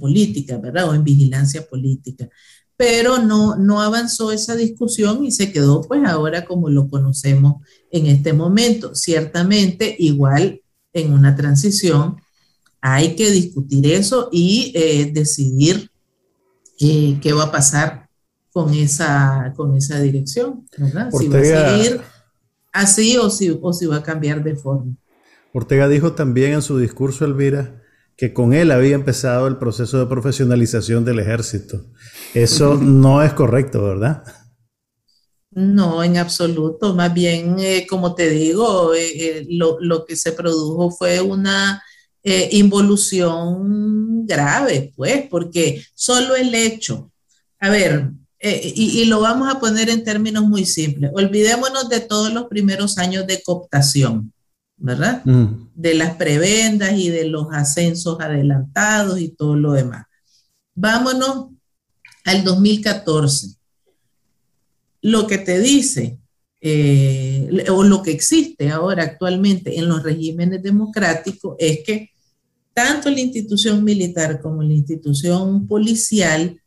política, 0.00 0.56
¿verdad? 0.56 0.88
O 0.88 0.94
en 0.94 1.04
vigilancia 1.04 1.66
política. 1.68 2.28
Pero 2.76 3.18
no, 3.18 3.56
no 3.56 3.82
avanzó 3.82 4.32
esa 4.32 4.56
discusión 4.56 5.24
y 5.24 5.32
se 5.32 5.52
quedó 5.52 5.82
pues 5.82 6.02
ahora 6.06 6.44
como 6.44 6.70
lo 6.70 6.88
conocemos 6.88 7.56
en 7.90 8.06
este 8.06 8.32
momento. 8.32 8.94
Ciertamente, 8.94 9.94
igual 9.98 10.62
en 10.92 11.12
una 11.12 11.36
transición, 11.36 12.16
hay 12.80 13.16
que 13.16 13.30
discutir 13.30 13.86
eso 13.86 14.28
y 14.32 14.72
eh, 14.74 15.10
decidir 15.12 15.90
qué 16.78 17.32
va 17.36 17.44
a 17.44 17.52
pasar 17.52 18.08
con 18.52 18.72
esa, 18.72 19.52
con 19.56 19.76
esa 19.76 20.00
dirección, 20.00 20.66
¿verdad? 20.76 21.10
si 21.10 21.28
va 21.28 21.38
a 21.40 21.44
seguir 21.44 22.00
así 22.72 23.16
o 23.16 23.30
si, 23.30 23.58
o 23.60 23.72
si 23.72 23.86
va 23.86 23.96
a 23.96 24.02
cambiar 24.02 24.42
de 24.42 24.56
forma. 24.56 24.92
Ortega 25.58 25.88
dijo 25.88 26.12
también 26.12 26.52
en 26.52 26.62
su 26.62 26.78
discurso, 26.78 27.24
Elvira, 27.24 27.82
que 28.16 28.32
con 28.32 28.52
él 28.52 28.72
había 28.72 28.94
empezado 28.94 29.46
el 29.46 29.58
proceso 29.58 29.98
de 29.98 30.06
profesionalización 30.06 31.04
del 31.04 31.20
ejército. 31.20 31.84
Eso 32.34 32.74
no 32.74 33.22
es 33.22 33.32
correcto, 33.32 33.82
¿verdad? 33.84 34.24
No, 35.50 36.02
en 36.04 36.16
absoluto. 36.18 36.94
Más 36.94 37.12
bien, 37.14 37.56
eh, 37.58 37.86
como 37.88 38.14
te 38.14 38.28
digo, 38.28 38.94
eh, 38.94 39.38
eh, 39.40 39.46
lo, 39.50 40.04
que 40.04 40.16
se 40.16 40.32
produjo 40.32 40.90
fue 40.90 41.20
una 41.20 41.82
involución 42.50 44.26
grave, 44.26 44.92
pues, 44.94 45.26
porque 45.30 45.82
solo 45.94 46.36
el 46.36 46.54
hecho, 46.54 47.10
a 47.58 47.70
ver, 47.70 48.10
y, 48.38 49.06
lo 49.06 49.20
vamos 49.20 49.48
a 49.48 49.58
poner 49.58 49.88
en 49.88 50.04
términos 50.04 50.44
muy 50.44 50.66
simples, 50.66 51.10
olvidémonos 51.14 51.88
de 51.88 52.00
todos 52.00 52.30
los 52.30 52.44
primeros 52.44 52.98
años 52.98 53.26
de 53.26 53.40
cooptación, 53.42 54.30
¿verdad? 54.78 55.22
Mm. 55.24 55.68
De 55.74 55.94
las 55.94 56.16
prebendas 56.16 56.96
y 56.96 57.10
de 57.10 57.26
los 57.26 57.48
ascensos 57.52 58.18
adelantados 58.20 59.20
y 59.20 59.28
todo 59.28 59.56
lo 59.56 59.72
demás. 59.72 60.06
Vámonos 60.74 61.48
al 62.24 62.44
2014 62.44 63.58
lo 65.02 65.26
que 65.26 65.38
te 65.38 65.58
dice 65.60 66.18
eh, 66.60 67.64
o 67.70 67.84
lo 67.84 68.02
que 68.02 68.10
existe 68.10 68.70
ahora 68.70 69.04
actualmente 69.04 69.78
en 69.78 69.88
los 69.88 70.02
regímenes 70.02 70.62
democráticos 70.62 71.56
es 71.58 71.80
que 71.84 72.10
tanto 72.74 73.10
la 73.10 73.20
institución 73.20 73.84
militar 73.84 74.40
como 74.40 74.62
la 74.62 74.72
institución 74.72 75.66
policial 75.66 76.60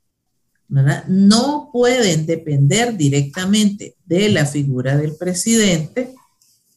no 1.09 1.69
pueden 1.73 2.25
depender 2.25 2.95
directamente 2.95 3.95
de 4.05 4.29
la 4.29 4.45
figura 4.45 4.95
del 4.95 5.15
presidente 5.17 6.13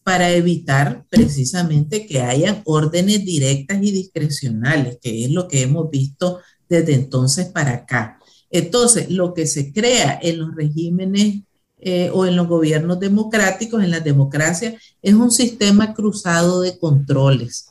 para 0.05 0.30
evitar 0.30 1.07
precisamente 1.09 2.07
que 2.07 2.20
hayan 2.20 2.61
órdenes 2.66 3.24
directas 3.24 3.78
y 3.82 3.90
discrecionales, 3.90 4.98
que 5.00 5.24
es 5.24 5.30
lo 5.30 5.48
que 5.48 5.62
hemos 5.62 5.90
visto 5.90 6.40
desde 6.68 6.94
entonces 6.94 7.46
para 7.46 7.72
acá. 7.72 8.20
Entonces, 8.50 9.11
lo 9.11 9.32
que 9.32 9.46
se 9.46 9.72
crea 9.72 10.20
en 10.22 10.40
los 10.40 10.55
regímenes 10.55 11.42
eh, 11.78 12.11
o 12.12 12.26
en 12.26 12.36
los 12.36 12.46
gobiernos 12.46 13.00
democráticos, 13.00 13.82
en 13.82 13.90
las 13.90 14.05
democracias, 14.05 14.74
es 15.02 15.14
un 15.14 15.30
sistema 15.30 15.94
cruzado 15.94 16.61
de 16.61 16.78
controles 16.78 17.70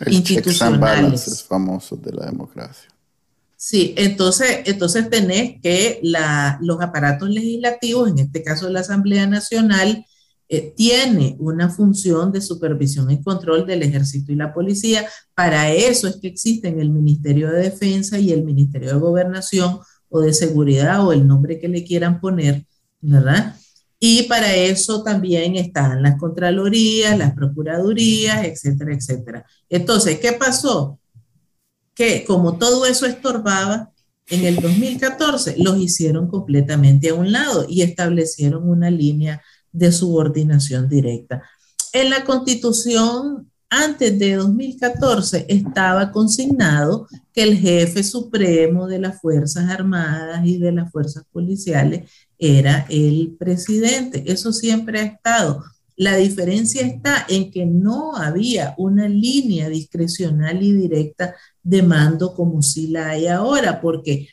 El 0.00 0.14
institucionales. 0.14 1.28
es 1.28 1.44
famoso 1.44 1.96
de 1.96 2.12
la 2.12 2.26
democracia. 2.26 2.88
Sí, 3.56 3.94
entonces, 3.96 4.62
entonces 4.64 5.08
tenés 5.08 5.60
que 5.62 6.00
la, 6.02 6.58
los 6.60 6.80
aparatos 6.80 7.30
legislativos, 7.30 8.10
en 8.10 8.18
este 8.18 8.42
caso 8.42 8.68
la 8.68 8.80
Asamblea 8.80 9.28
Nacional, 9.28 10.04
eh, 10.54 10.74
tiene 10.76 11.34
una 11.38 11.70
función 11.70 12.30
de 12.30 12.42
supervisión 12.42 13.10
y 13.10 13.22
control 13.22 13.64
del 13.64 13.82
ejército 13.82 14.32
y 14.32 14.34
la 14.34 14.52
policía. 14.52 15.08
Para 15.34 15.72
eso 15.72 16.06
es 16.06 16.16
que 16.16 16.28
existen 16.28 16.78
el 16.78 16.90
Ministerio 16.90 17.50
de 17.50 17.62
Defensa 17.62 18.18
y 18.18 18.32
el 18.32 18.44
Ministerio 18.44 18.90
de 18.90 19.00
Gobernación, 19.00 19.78
o 20.10 20.20
de 20.20 20.34
seguridad 20.34 21.06
o 21.06 21.14
el 21.14 21.26
nombre 21.26 21.58
que 21.58 21.68
le 21.68 21.84
quieran 21.84 22.20
poner, 22.20 22.66
¿verdad? 23.00 23.56
Y 23.98 24.24
para 24.24 24.54
eso 24.54 25.02
también 25.02 25.56
están 25.56 26.02
las 26.02 26.18
Contralorías, 26.18 27.16
las 27.16 27.32
Procuradurías, 27.32 28.44
etcétera, 28.44 28.94
etcétera. 28.94 29.46
Entonces, 29.70 30.20
¿qué 30.20 30.34
pasó? 30.34 31.00
Que 31.94 32.24
como 32.26 32.58
todo 32.58 32.84
eso 32.84 33.06
estorbaba, 33.06 33.90
en 34.26 34.44
el 34.44 34.56
2014 34.56 35.54
los 35.56 35.78
hicieron 35.78 36.28
completamente 36.28 37.08
a 37.08 37.14
un 37.14 37.32
lado 37.32 37.64
y 37.66 37.80
establecieron 37.80 38.68
una 38.68 38.90
línea 38.90 39.40
de 39.72 39.90
subordinación 39.90 40.88
directa. 40.88 41.42
En 41.92 42.10
la 42.10 42.24
constitución 42.24 43.50
antes 43.74 44.18
de 44.18 44.34
2014 44.34 45.46
estaba 45.48 46.12
consignado 46.12 47.06
que 47.32 47.42
el 47.42 47.56
jefe 47.56 48.04
supremo 48.04 48.86
de 48.86 48.98
las 48.98 49.18
Fuerzas 49.18 49.70
Armadas 49.70 50.42
y 50.44 50.58
de 50.58 50.72
las 50.72 50.92
Fuerzas 50.92 51.24
Policiales 51.32 52.10
era 52.38 52.84
el 52.90 53.34
presidente. 53.38 54.24
Eso 54.26 54.52
siempre 54.52 55.00
ha 55.00 55.04
estado. 55.04 55.64
La 55.96 56.16
diferencia 56.16 56.82
está 56.82 57.24
en 57.30 57.50
que 57.50 57.64
no 57.64 58.14
había 58.14 58.74
una 58.76 59.08
línea 59.08 59.70
discrecional 59.70 60.62
y 60.62 60.72
directa 60.72 61.34
de 61.62 61.82
mando 61.82 62.34
como 62.34 62.60
si 62.60 62.88
la 62.88 63.08
hay 63.08 63.26
ahora, 63.26 63.80
porque 63.80 64.28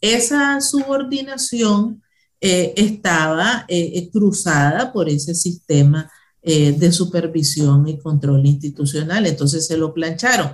esa 0.00 0.60
subordinación 0.60 2.03
eh, 2.40 2.74
estaba 2.76 3.64
eh, 3.68 4.08
cruzada 4.10 4.92
por 4.92 5.08
ese 5.08 5.34
sistema 5.34 6.10
eh, 6.46 6.72
de 6.72 6.92
supervisión 6.92 7.88
y 7.88 7.98
control 7.98 8.44
institucional. 8.44 9.26
Entonces 9.26 9.66
se 9.66 9.78
lo 9.78 9.94
plancharon. 9.94 10.50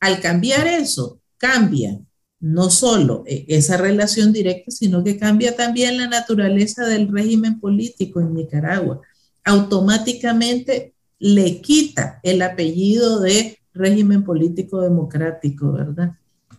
Al 0.00 0.20
cambiar 0.20 0.66
eso, 0.66 1.20
cambia 1.36 2.00
no 2.40 2.70
solo 2.70 3.22
eh, 3.26 3.44
esa 3.48 3.76
relación 3.76 4.32
directa, 4.32 4.70
sino 4.70 5.04
que 5.04 5.18
cambia 5.18 5.54
también 5.54 5.98
la 5.98 6.08
naturaleza 6.08 6.86
del 6.86 7.08
régimen 7.08 7.60
político 7.60 8.20
en 8.20 8.32
Nicaragua. 8.32 9.02
Automáticamente 9.44 10.94
le 11.18 11.60
quita 11.60 12.18
el 12.22 12.40
apellido 12.40 13.20
de 13.20 13.58
régimen 13.74 14.24
político 14.24 14.80
democrático, 14.80 15.70
¿verdad? 15.72 16.12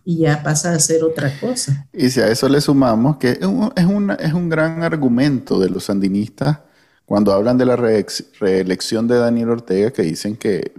Y 0.08 0.20
ya 0.20 0.42
pasa 0.42 0.72
a 0.72 0.78
ser 0.78 1.04
otra 1.04 1.38
cosa. 1.38 1.86
Y 1.92 2.08
si 2.08 2.22
a 2.22 2.28
eso 2.28 2.48
le 2.48 2.62
sumamos 2.62 3.18
que 3.18 3.32
es 3.32 3.44
un, 3.44 4.10
es 4.18 4.32
un 4.32 4.48
gran 4.48 4.82
argumento 4.82 5.60
de 5.60 5.68
los 5.68 5.84
sandinistas 5.84 6.60
cuando 7.04 7.30
hablan 7.34 7.58
de 7.58 7.66
la 7.66 7.76
reelección 7.76 9.06
de 9.06 9.18
Daniel 9.18 9.50
Ortega, 9.50 9.90
que 9.90 10.00
dicen 10.00 10.36
que, 10.36 10.72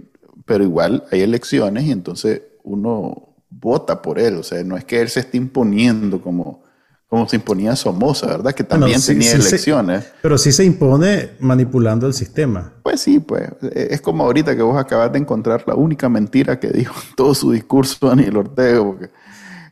pero 0.44 0.64
igual 0.64 1.04
hay 1.12 1.20
elecciones 1.20 1.84
y 1.84 1.92
entonces 1.92 2.42
uno 2.64 3.28
vota 3.50 4.02
por 4.02 4.18
él, 4.18 4.34
o 4.34 4.42
sea, 4.42 4.64
no 4.64 4.76
es 4.76 4.84
que 4.84 5.00
él 5.00 5.08
se 5.08 5.20
esté 5.20 5.36
imponiendo 5.36 6.20
como, 6.20 6.64
como 7.10 7.28
se 7.28 7.36
imponía 7.36 7.74
Somoza, 7.74 8.28
¿verdad? 8.28 8.54
Que 8.54 8.62
también 8.62 9.02
tenía 9.04 9.32
elecciones. 9.32 10.12
pero 10.22 10.38
sí 10.38 10.52
se 10.52 10.64
impone 10.64 11.30
manipulando 11.40 12.06
el 12.06 12.14
sistema. 12.14 12.72
Pues 12.84 13.00
sí, 13.00 13.18
pues 13.18 13.50
es 13.72 14.00
como 14.00 14.22
ahorita 14.22 14.54
que 14.54 14.62
vos 14.62 14.78
acabas 14.78 15.12
de 15.12 15.18
encontrar 15.18 15.64
la 15.66 15.74
única 15.74 16.08
mentira 16.08 16.60
que 16.60 16.68
dijo 16.68 16.94
en 16.94 17.14
todo 17.16 17.34
su 17.34 17.50
discurso 17.50 18.06
Daniel 18.06 18.36
Ortega, 18.36 18.84
porque 18.84 19.10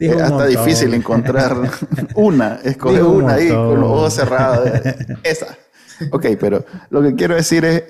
es 0.01 0.21
hasta 0.21 0.47
difícil 0.47 0.93
encontrar 0.95 1.57
una, 2.17 2.57
escoger 2.65 3.05
una 3.05 3.35
ahí 3.35 3.49
con 3.49 3.81
los 3.81 3.89
ojos 3.89 4.15
cerrados. 4.15 4.69
Esa. 5.23 5.57
Ok, 6.11 6.27
pero 6.41 6.65
lo 6.91 7.03
que 7.03 7.15
quiero 7.15 7.37
decir 7.37 7.65
es 7.65 7.85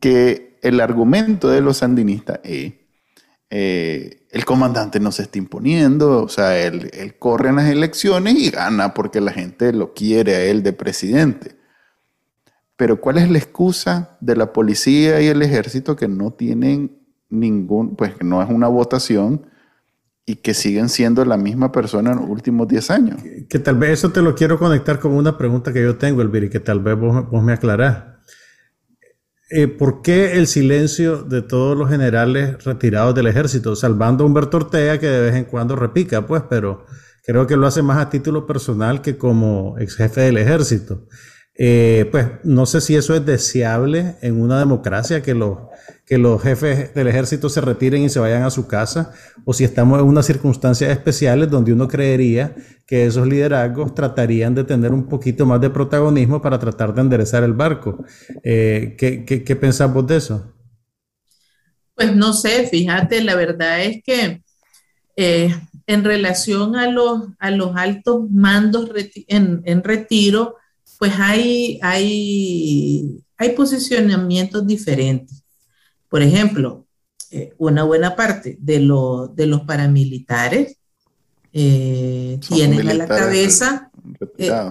que 0.00 0.58
el 0.62 0.80
argumento 0.80 1.50
de 1.50 1.60
los 1.60 1.76
sandinistas 1.76 2.40
es, 2.42 2.72
eh, 3.54 4.26
el 4.30 4.46
comandante 4.46 4.98
no 4.98 5.12
se 5.12 5.24
está 5.24 5.36
imponiendo, 5.36 6.22
o 6.22 6.28
sea, 6.28 6.58
él, 6.58 6.90
corre 7.18 7.50
en 7.50 7.56
las 7.56 7.68
elecciones 7.68 8.34
y 8.38 8.48
gana 8.48 8.94
porque 8.94 9.20
la 9.20 9.30
gente 9.30 9.74
lo 9.74 9.92
quiere 9.92 10.36
a 10.36 10.44
él 10.44 10.62
de 10.62 10.72
presidente. 10.72 11.54
Pero 12.76 12.98
¿cuál 12.98 13.18
es 13.18 13.30
la 13.30 13.36
excusa 13.36 14.16
de 14.22 14.36
la 14.36 14.54
policía 14.54 15.20
y 15.20 15.26
el 15.26 15.42
ejército 15.42 15.96
que 15.96 16.08
no 16.08 16.32
tienen 16.32 16.96
ningún, 17.28 17.94
pues 17.94 18.14
que 18.14 18.24
no 18.24 18.42
es 18.42 18.48
una 18.48 18.68
votación 18.68 19.44
y 20.24 20.36
que 20.36 20.54
siguen 20.54 20.88
siendo 20.88 21.22
la 21.26 21.36
misma 21.36 21.72
persona 21.72 22.12
en 22.12 22.20
los 22.20 22.30
últimos 22.30 22.66
10 22.68 22.90
años. 22.90 23.22
Que, 23.50 23.58
tal 23.58 23.76
vez 23.76 23.90
eso 23.90 24.12
te 24.12 24.22
lo 24.22 24.34
quiero 24.34 24.58
conectar 24.58 24.98
con 24.98 25.12
una 25.12 25.36
pregunta 25.36 25.74
que 25.74 25.82
yo 25.82 25.98
tengo, 25.98 26.22
Elvira, 26.22 26.46
y 26.46 26.48
que 26.48 26.60
tal 26.60 26.80
vez 26.80 26.98
vos, 26.98 27.42
me 27.42 27.52
aclarás. 27.52 28.04
Eh, 29.54 29.68
¿Por 29.68 30.00
qué 30.00 30.38
el 30.38 30.46
silencio 30.46 31.24
de 31.24 31.42
todos 31.42 31.76
los 31.76 31.90
generales 31.90 32.64
retirados 32.64 33.14
del 33.14 33.26
ejército, 33.26 33.76
salvando 33.76 34.24
a 34.24 34.26
Humberto 34.26 34.56
Ortega, 34.56 34.98
que 34.98 35.06
de 35.06 35.20
vez 35.20 35.34
en 35.34 35.44
cuando 35.44 35.76
repica, 35.76 36.26
pues, 36.26 36.42
pero 36.48 36.86
creo 37.22 37.46
que 37.46 37.58
lo 37.58 37.66
hace 37.66 37.82
más 37.82 37.98
a 37.98 38.08
título 38.08 38.46
personal 38.46 39.02
que 39.02 39.18
como 39.18 39.76
ex 39.78 39.96
jefe 39.96 40.22
del 40.22 40.38
ejército? 40.38 41.06
Eh, 41.54 42.08
pues 42.10 42.26
no 42.44 42.64
sé 42.64 42.80
si 42.80 42.96
eso 42.96 43.14
es 43.14 43.26
deseable 43.26 44.16
en 44.22 44.40
una 44.40 44.58
democracia, 44.58 45.22
que 45.22 45.34
los, 45.34 45.58
que 46.06 46.16
los 46.16 46.42
jefes 46.42 46.94
del 46.94 47.08
ejército 47.08 47.48
se 47.50 47.60
retiren 47.60 48.02
y 48.02 48.08
se 48.08 48.20
vayan 48.20 48.42
a 48.42 48.50
su 48.50 48.66
casa, 48.66 49.12
o 49.44 49.52
si 49.52 49.64
estamos 49.64 50.00
en 50.00 50.06
unas 50.06 50.26
circunstancias 50.26 50.90
especiales 50.90 51.50
donde 51.50 51.72
uno 51.72 51.88
creería 51.88 52.54
que 52.86 53.06
esos 53.06 53.26
liderazgos 53.26 53.94
tratarían 53.94 54.54
de 54.54 54.64
tener 54.64 54.92
un 54.92 55.06
poquito 55.08 55.44
más 55.44 55.60
de 55.60 55.70
protagonismo 55.70 56.40
para 56.40 56.58
tratar 56.58 56.94
de 56.94 57.02
enderezar 57.02 57.44
el 57.44 57.52
barco. 57.52 58.04
Eh, 58.42 58.96
¿qué, 58.98 59.24
qué, 59.24 59.54
de 59.54 60.16
eso? 60.16 60.54
Pues 61.94 62.16
no 62.16 62.32
sé, 62.32 62.66
fíjate, 62.66 63.22
la 63.22 63.34
verdad 63.34 63.82
es 63.82 64.02
que 64.02 64.42
eh, 65.16 65.54
en 65.86 66.04
relación 66.04 66.76
a 66.76 66.90
los, 66.90 67.28
a 67.38 67.50
los 67.50 67.76
altos 67.76 68.30
mandos 68.30 68.90
en, 69.28 69.60
en 69.64 69.84
retiro, 69.84 70.56
pues 71.02 71.14
hay, 71.18 71.80
hay, 71.82 73.24
hay 73.36 73.48
posicionamientos 73.56 74.64
diferentes. 74.64 75.42
Por 76.08 76.22
ejemplo, 76.22 76.86
eh, 77.32 77.52
una 77.58 77.82
buena 77.82 78.14
parte 78.14 78.56
de, 78.60 78.74
de 79.34 79.46
los 79.48 79.60
paramilitares 79.62 80.76
eh, 81.52 82.38
tienen 82.48 82.88
a 82.88 82.94
la 82.94 83.08
cabeza 83.08 83.90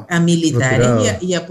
a 0.08 0.20
militares 0.22 0.88
y 1.22 1.34
a, 1.34 1.44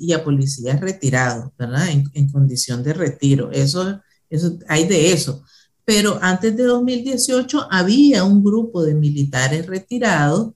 y 0.00 0.12
a 0.12 0.24
policías 0.24 0.80
retirados, 0.80 1.52
¿verdad? 1.56 1.86
En, 1.90 2.28
condición 2.28 2.82
de 2.82 2.92
retiro. 2.92 3.52
Eso, 3.52 4.00
eso, 4.28 4.58
hay 4.66 4.88
de 4.88 5.12
eso. 5.12 5.44
Pero 5.84 6.18
antes 6.20 6.56
de 6.56 6.64
2018 6.64 7.68
había 7.70 8.24
un 8.24 8.42
grupo 8.42 8.82
de 8.82 8.96
militares 8.96 9.64
retirados 9.68 10.54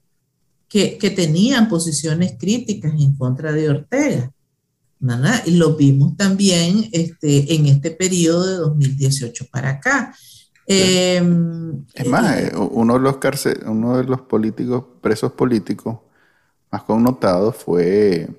que, 0.69 0.97
que 0.97 1.09
tenían 1.09 1.67
posiciones 1.67 2.35
críticas 2.39 2.93
en 2.93 3.15
contra 3.15 3.51
de 3.51 3.69
Ortega. 3.69 4.31
¿verdad? 4.99 5.41
Y 5.45 5.51
lo 5.51 5.75
vimos 5.75 6.17
también 6.17 6.89
este, 6.91 7.55
en 7.55 7.67
este 7.67 7.91
periodo 7.91 8.45
de 8.45 8.55
2018 8.55 9.45
para 9.51 9.69
acá. 9.69 10.13
Em, 10.67 11.83
es 11.93 12.07
más, 12.07 12.37
eh, 12.37 12.51
uno 12.55 12.93
de 12.95 12.99
los 12.99 13.17
uno 13.65 13.97
de 13.97 14.03
los 14.03 14.21
políticos, 14.21 14.83
presos 15.01 15.31
políticos 15.31 15.97
más 16.71 16.83
connotados 16.83 17.55
fue 17.55 18.29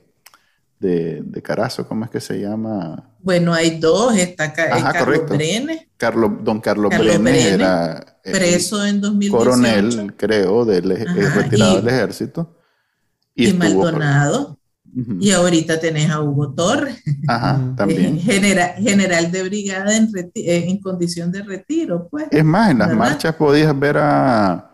de, 0.81 1.21
de 1.23 1.43
Carazo, 1.43 1.87
¿cómo 1.87 2.07
es 2.07 2.11
que 2.11 2.21
se 2.21 2.41
llama? 2.41 3.11
Bueno, 3.21 3.53
hay 3.53 3.79
dos, 3.79 4.17
está 4.17 4.53
Carlos 4.53 5.29
Brenes. 5.29 5.87
don 6.43 6.61
Carlos, 6.61 6.91
Brenes, 6.99 7.47
era 7.47 8.19
preso 8.25 8.85
en 8.85 9.01
2018. 9.01 9.39
Coronel, 9.39 10.15
creo, 10.17 10.65
del, 10.65 10.97
retirado 11.35 11.77
del 11.77 11.89
ejército. 11.89 12.57
Y, 13.35 13.53
Maldonado. 13.53 14.59
Y 15.21 15.31
ahorita 15.31 15.79
tenés 15.79 16.11
a 16.11 16.21
Hugo 16.21 16.53
Torres, 16.53 17.01
Ajá, 17.29 17.75
también. 17.77 18.19
general 18.19 19.31
de 19.31 19.43
brigada 19.45 19.97
en, 19.97 20.11
eh, 20.35 20.65
en, 20.67 20.81
condición 20.81 21.31
de 21.31 21.43
retiro, 21.43 22.09
pues. 22.11 22.27
Es 22.33 22.45
más, 22.45 22.73
en 22.73 22.79
las 22.79 22.93
marchas 22.97 23.37
podías 23.37 23.79
ver 23.79 23.99
a, 23.99 24.70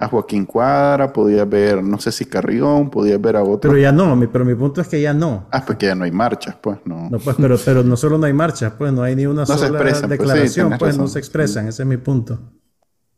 a, 0.00 0.08
Joaquín 0.08 0.46
Cuadra, 0.46 1.12
podías 1.12 1.48
ver, 1.48 1.82
no 1.82 2.00
sé 2.00 2.10
si 2.10 2.24
Carrión, 2.24 2.90
podías 2.90 3.20
ver 3.20 3.36
a 3.36 3.42
otro. 3.42 3.70
Pero 3.70 3.78
ya 3.78 3.92
no, 3.92 4.16
mi, 4.16 4.26
pero 4.26 4.44
mi 4.44 4.54
punto 4.54 4.80
es 4.80 4.88
que 4.88 5.00
ya 5.00 5.12
no. 5.14 5.46
Ah, 5.50 5.64
pues 5.64 5.78
que 5.78 5.86
ya 5.86 5.94
no 5.94 6.04
hay 6.04 6.10
marchas, 6.10 6.56
pues, 6.60 6.78
no. 6.84 7.08
No, 7.10 7.18
pues, 7.18 7.36
pero, 7.38 7.58
pero 7.64 7.84
no 7.84 7.96
solo 7.96 8.18
no 8.18 8.26
hay 8.26 8.32
marchas, 8.32 8.72
pues, 8.76 8.92
no 8.92 9.02
hay 9.02 9.14
ni 9.14 9.26
una 9.26 9.46
sola 9.46 9.78
pues, 9.78 10.08
declaración, 10.08 10.76
pues, 10.78 10.96
no 10.96 11.06
se 11.08 11.18
expresan, 11.18 11.68
ese 11.68 11.82
es 11.82 11.88
mi 11.88 11.96
punto. 11.96 12.38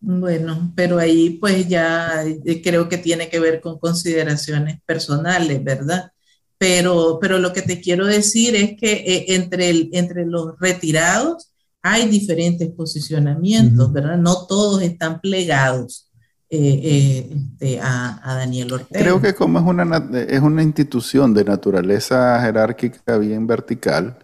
Bueno, 0.05 0.72
pero 0.74 0.99
ahí 0.99 1.39
pues 1.41 1.68
ya 1.68 2.24
eh, 2.24 2.61
creo 2.61 2.89
que 2.89 2.99
tiene 2.99 3.28
que 3.28 3.39
ver 3.39 3.61
con 3.61 3.78
consideraciones 3.78 4.80
personales, 4.85 5.62
¿verdad? 5.62 6.11
Pero, 6.59 7.18
pero 7.20 7.39
lo 7.39 7.53
que 7.53 7.62
te 7.62 7.80
quiero 7.80 8.07
decir 8.07 8.57
es 8.57 8.76
que 8.76 8.93
eh, 8.93 9.35
entre, 9.35 9.70
el, 9.70 9.91
entre 9.93 10.26
los 10.26 10.59
retirados 10.59 11.53
hay 11.83 12.09
diferentes 12.09 12.68
posicionamientos, 12.70 13.93
¿verdad? 13.93 14.18
No 14.18 14.47
todos 14.47 14.83
están 14.83 15.20
plegados 15.20 16.12
eh, 16.55 16.81
eh, 16.85 17.31
este, 17.33 17.81
a, 17.81 18.21
a, 18.23 18.35
Daniel 18.35 18.71
Ortega. 18.75 19.01
Creo 19.01 19.23
que 19.23 19.35
como 19.35 19.59
es 19.59 19.65
una, 19.65 20.11
es 20.29 20.41
una 20.43 20.63
institución 20.63 21.33
de 21.33 21.45
naturaleza 21.45 22.39
jerárquica 22.43 23.17
bien 23.17 23.47
vertical, 23.47 24.19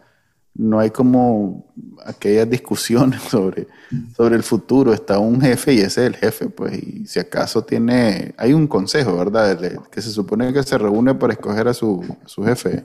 no 0.53 0.79
hay 0.79 0.91
como 0.91 1.73
aquellas 2.05 2.51
discusiones 2.51 3.23
sobre, 3.31 3.67
sobre 4.15 4.37
el 4.37 4.43
futuro. 4.43 4.93
Está 4.93 5.19
un 5.19 5.41
jefe 5.41 5.73
y 5.73 5.79
ese 5.79 6.03
es 6.03 6.07
el 6.09 6.17
jefe, 6.17 6.51
pues, 6.51 6.77
y 6.77 7.07
si 7.07 7.19
acaso 7.19 7.65
tiene, 7.65 8.35
hay 8.37 8.53
un 8.53 8.67
consejo, 8.67 9.17
¿verdad? 9.17 9.59
Que 9.91 10.03
se 10.03 10.11
supone 10.11 10.53
que 10.53 10.63
se 10.65 10.77
reúne 10.77 11.15
para 11.15 11.33
escoger 11.33 11.67
a 11.69 11.73
su, 11.73 12.05
jefe, 12.45 12.85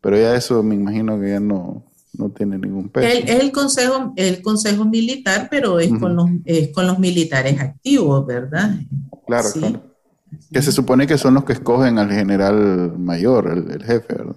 pero 0.00 0.16
ya 0.16 0.36
eso 0.36 0.62
me 0.62 0.76
imagino 0.76 1.20
que 1.20 1.30
ya 1.30 1.40
no, 1.40 1.82
no 2.18 2.30
tiene 2.30 2.58
ningún 2.58 2.88
peso. 2.88 3.06
es 3.06 3.40
el 3.40 3.52
consejo, 3.52 4.12
el 4.16 4.42
consejo 4.42 4.84
militar, 4.84 5.48
pero 5.50 5.78
es, 5.78 5.90
con 5.98 6.16
los, 6.16 6.30
con 6.74 6.86
los 6.86 6.98
militares 6.98 7.60
activos, 7.60 8.26
¿verdad? 8.26 8.74
Claro, 9.26 9.48
claro. 9.52 9.82
Que 10.52 10.60
se 10.60 10.72
supone 10.72 11.06
que 11.06 11.18
son 11.18 11.34
los 11.34 11.44
que 11.44 11.52
escogen 11.52 11.98
al 11.98 12.10
general 12.10 12.98
mayor, 12.98 13.50
el 13.52 13.82
jefe, 13.82 14.14
¿verdad? 14.14 14.36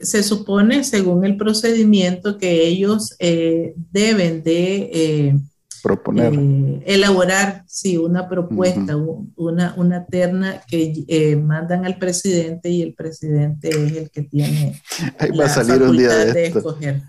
se 0.00 0.22
supone, 0.22 0.84
según 0.84 1.24
el 1.24 1.36
procedimiento, 1.36 2.38
que 2.38 2.66
ellos 2.66 3.14
eh, 3.18 3.74
deben 3.90 4.42
de 4.42 4.90
eh, 4.92 5.38
proponer, 5.82 6.34
eh, 6.34 6.82
elaborar, 6.86 7.64
sí, 7.66 7.96
una 7.96 8.28
propuesta, 8.28 8.96
una, 9.36 9.74
una 9.76 10.06
terna 10.06 10.62
que 10.68 11.40
mandan 11.42 11.84
al 11.84 11.98
presidente 11.98 12.68
y 12.68 12.82
el 12.82 12.94
presidente 12.94 13.68
es 13.68 13.96
el 13.96 14.10
que 14.10 14.22
tiene 14.22 14.80
Ahí 15.18 15.30
va 15.36 15.46
a 15.46 15.48
salir 15.48 15.82
un 15.82 15.96
día 15.96 16.08
de, 16.08 16.46
escoger. 16.46 17.02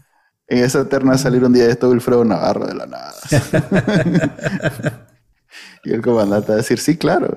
En 0.48 0.64
esa 0.64 0.88
terna 0.90 1.12
va 1.12 1.16
a 1.16 1.20
salir 1.20 1.44
un 1.44 1.54
día 1.54 1.66
de 1.66 1.72
esto 1.72 1.90
Wilfredo 1.90 2.26
Navarro 2.26 2.68
de 2.68 2.76
la 2.76 2.86
nada. 2.86 3.14
y 5.84 5.92
el 5.92 6.02
comandante 6.02 6.50
va 6.50 6.54
a 6.56 6.58
decir, 6.58 6.80
sí, 6.80 6.98
claro. 6.98 7.34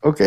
Ok. 0.00 0.20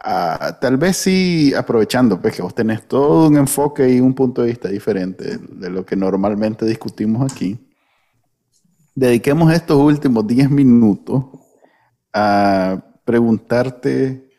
Tal 0.00 0.76
vez 0.76 0.96
sí, 0.96 1.52
aprovechando 1.54 2.20
pues, 2.20 2.36
que 2.36 2.42
vos 2.42 2.54
tenés 2.54 2.86
todo 2.86 3.28
un 3.28 3.36
enfoque 3.36 3.88
y 3.88 4.00
un 4.00 4.14
punto 4.14 4.42
de 4.42 4.48
vista 4.48 4.68
diferente 4.68 5.38
de 5.38 5.70
lo 5.70 5.84
que 5.84 5.96
normalmente 5.96 6.64
discutimos 6.64 7.30
aquí, 7.30 7.58
dediquemos 8.94 9.52
estos 9.52 9.76
últimos 9.76 10.26
10 10.26 10.50
minutos 10.50 11.24
a 12.12 12.80
preguntarte, 13.04 14.30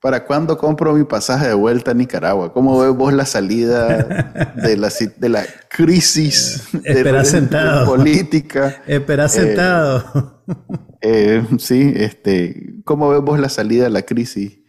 ¿para 0.00 0.24
cuándo 0.24 0.56
compro 0.56 0.94
mi 0.94 1.04
pasaje 1.04 1.48
de 1.48 1.54
vuelta 1.54 1.90
a 1.90 1.94
Nicaragua? 1.94 2.52
¿Cómo 2.52 2.78
ves 2.80 2.94
vos 2.94 3.12
la 3.12 3.26
salida 3.26 3.88
de 4.56 4.76
la, 4.76 4.90
de 5.16 5.28
la 5.28 5.44
crisis 5.68 6.66
de, 6.72 7.84
política? 7.86 8.82
Espera 8.86 9.28
sentado. 9.28 10.42
Eh, 11.00 11.42
eh, 11.42 11.58
sí, 11.58 11.92
este, 11.94 12.80
¿cómo 12.84 13.10
ves 13.10 13.20
vos 13.20 13.38
la 13.38 13.50
salida 13.50 13.84
de 13.84 13.90
la 13.90 14.02
crisis? 14.02 14.63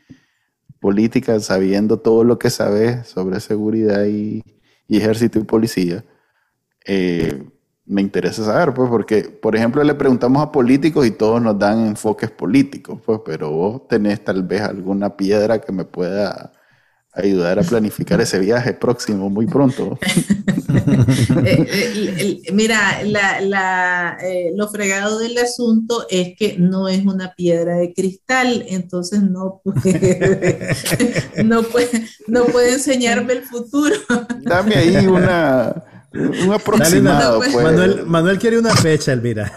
Política, 0.80 1.40
sabiendo 1.40 2.00
todo 2.00 2.24
lo 2.24 2.40
que 2.40 2.50
sabes 2.50 3.08
sobre 3.08 3.40
seguridad 3.40 4.06
y, 4.06 4.44
ejército 4.90 5.40
y 5.40 5.44
policía, 5.44 6.06
eh, 6.86 7.44
me 7.86 8.02
interesa 8.02 8.44
saber, 8.44 8.74
pues, 8.74 8.90
porque, 8.90 9.24
por 9.24 9.56
ejemplo, 9.56 9.84
le 9.84 9.96
preguntamos 9.96 10.42
a 10.42 10.52
políticos 10.52 11.06
y 11.06 11.12
todos 11.12 11.42
nos 11.42 11.58
dan 11.60 11.88
enfoques 11.88 12.32
políticos, 12.32 13.00
pues, 13.06 13.22
pero 13.26 13.52
vos 13.52 13.88
tenés 13.88 14.24
tal 14.24 14.44
vez 14.44 14.62
alguna 14.62 15.16
piedra 15.16 15.60
que 15.62 15.72
me 15.72 15.86
pueda 15.86 16.52
ayudar 17.16 17.60
a 17.60 17.64
planificar 17.64 18.20
ese 18.22 18.40
viaje 18.40 18.74
próximo 18.74 19.30
muy 19.30 19.48
pronto. 19.48 19.98
Eh, 21.46 22.42
mira, 22.54 23.04
la, 23.04 24.18
eh, 24.22 24.52
lo 24.56 24.68
fregado 24.68 25.20
del 25.20 25.38
asunto 25.38 26.06
es 26.10 26.36
que 26.38 26.58
no 26.58 26.88
es 26.88 27.06
una 27.06 27.34
piedra 27.36 27.78
de 27.78 27.94
cristal, 27.94 28.66
entonces 28.68 29.22
no 29.22 29.62
puede, 29.64 30.76
no 31.46 31.64
puede, 31.64 32.08
no 32.28 32.46
puede 32.46 32.74
enseñarme 32.74 33.34
el 33.34 33.44
futuro. 33.44 33.96
Dame 34.42 34.76
ahí 34.76 35.08
una, 35.08 35.95
un 36.16 36.54
aproximado. 36.54 37.40
pues. 37.40 37.54
Manuel, 37.54 38.06
Manuel, 38.06 38.40
quiere 38.40 38.58
una 38.58 38.76
fecha, 38.76 39.14
Elvira. 39.14 39.52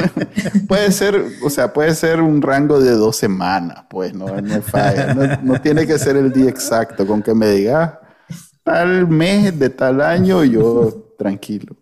puede 0.68 0.92
ser, 0.92 1.24
o 1.42 1.50
sea, 1.50 1.72
puede 1.72 1.94
ser 1.94 2.20
un 2.20 2.42
rango 2.42 2.80
de 2.80 2.92
dos 2.92 3.16
semanas, 3.16 3.84
pues, 3.88 4.14
no, 4.14 4.40
no 4.40 4.62
falla. 4.62 5.14
No, 5.42 5.60
tiene 5.60 5.86
que 5.86 5.98
ser 5.98 6.16
el 6.16 6.32
día 6.32 6.50
exacto. 6.50 7.06
Con 7.06 7.22
que 7.22 7.34
me 7.34 7.50
diga 7.50 8.00
tal 8.62 9.08
mes 9.08 9.58
de 9.58 9.70
tal 9.70 10.00
año, 10.00 10.44
yo 10.44 11.12
tranquilo. 11.18 11.76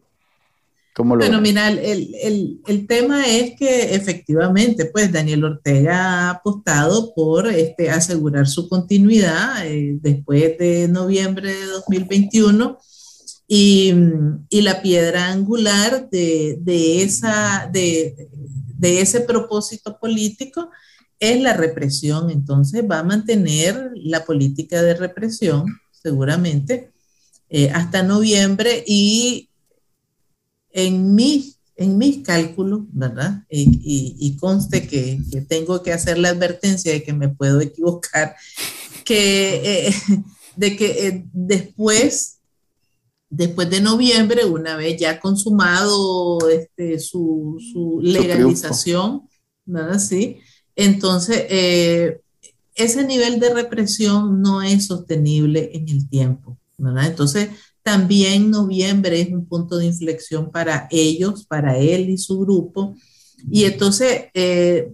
¿Cómo 0.95 1.17
lo 1.17 1.25
bueno, 1.25 1.41
mira, 1.41 1.71
el, 1.71 2.15
el, 2.23 2.61
el, 2.69 2.87
tema 2.87 3.27
es 3.27 3.57
que 3.59 3.97
efectivamente, 3.97 4.85
pues 4.85 5.11
Daniel 5.11 5.43
Ortega 5.43 5.97
ha 5.97 6.31
apostado 6.31 7.13
por 7.15 7.49
este, 7.49 7.91
asegurar 7.91 8.47
su 8.47 8.69
continuidad 8.69 9.67
eh, 9.67 9.99
después 10.01 10.57
de 10.57 10.87
noviembre 10.87 11.53
de 11.53 11.65
2021 11.65 12.79
y, 13.57 14.61
la 14.63 14.83
piedra 14.83 15.29
angular 15.29 16.09
de, 16.11 17.03
esa, 17.03 17.69
de, 17.73 18.29
ese 18.81 19.21
propósito 19.21 19.99
político 20.01 20.71
es 21.21 21.41
la 21.41 21.53
represión. 21.53 22.31
Entonces 22.31 22.85
va 22.91 22.99
a 22.99 23.05
mantener 23.05 23.93
la 23.95 24.25
política 24.25 24.83
de 24.83 24.95
represión, 24.95 25.67
seguramente, 25.93 26.91
eh, 27.49 27.71
hasta 27.71 28.03
noviembre 28.03 28.83
y 28.87 29.51
en 30.73 31.15
mis, 31.15 31.61
en 31.77 31.97
mis 31.97 32.25
cálculos, 32.25 32.81
¿verdad? 32.91 33.45
Y, 33.49 34.37
conste 34.41 34.89
que, 34.89 35.21
tengo 35.49 35.81
que 35.83 35.93
hacer 35.93 36.19
la 36.19 36.31
advertencia 36.31 36.93
de 36.93 37.05
que 37.05 37.13
me 37.13 37.29
puedo 37.29 37.61
equivocar, 37.61 38.35
que, 39.05 39.89
eh, 39.89 39.95
de 40.57 40.77
que 40.77 41.07
eh, 41.07 41.25
después 41.33 42.34
después 43.37 43.69
de 43.69 43.81
noviembre, 43.81 44.45
una 44.45 44.77
vez 44.77 44.99
ya 44.99 45.21
consumado 45.21 46.39
este, 46.49 46.99
su, 46.99 47.59
legalización, 48.03 49.29
¿verdad? 49.65 49.99
Sí. 49.99 50.39
Entonces, 50.77 51.45
eh, 51.49 52.21
ese 52.75 53.05
nivel 53.05 53.41
de 53.41 53.55
represión 53.55 54.41
no 54.41 54.63
es 54.63 54.87
sostenible 54.87 55.71
en 55.75 55.89
el 55.89 56.09
tiempo, 56.09 56.59
¿verdad? 56.79 57.07
Entonces, 57.07 57.51
también 57.83 58.51
noviembre 58.51 59.21
es 59.21 59.29
un 59.29 59.47
punto 59.47 59.77
de 59.77 59.87
inflexión 59.87 60.51
para 60.51 60.89
ellos, 60.91 61.45
para 61.45 61.77
él 61.79 62.11
y 62.11 62.19
su 62.19 62.41
grupo. 62.41 62.97
Y 63.51 63.65
entonces, 63.65 64.27
eh, 64.33 64.93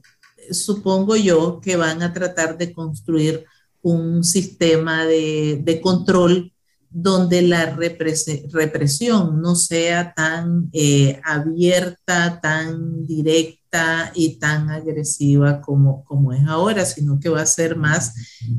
supongo 0.50 1.16
yo 1.16 1.60
que 1.60 1.76
van 1.76 2.02
a 2.02 2.12
tratar 2.12 2.58
de 2.58 2.72
construir 2.72 3.44
un 3.82 4.24
sistema 4.24 5.06
de, 5.06 5.60
de 5.62 5.80
control 5.80 6.52
donde 6.90 7.42
la 7.42 7.66
represión 7.66 9.40
no 9.40 9.54
sea 9.54 10.12
tan 10.12 10.68
eh, 10.72 11.20
abierta, 11.24 12.40
tan 12.40 13.06
directa 13.06 14.10
y 14.14 14.38
tan 14.38 14.70
agresiva 14.70 15.60
como, 15.60 16.04
como 16.04 16.32
es 16.32 16.46
ahora, 16.48 16.84
sino 16.84 17.20
que 17.20 17.28
va 17.28 17.42
a 17.42 17.46
ser 17.46 17.76
más 17.76 18.12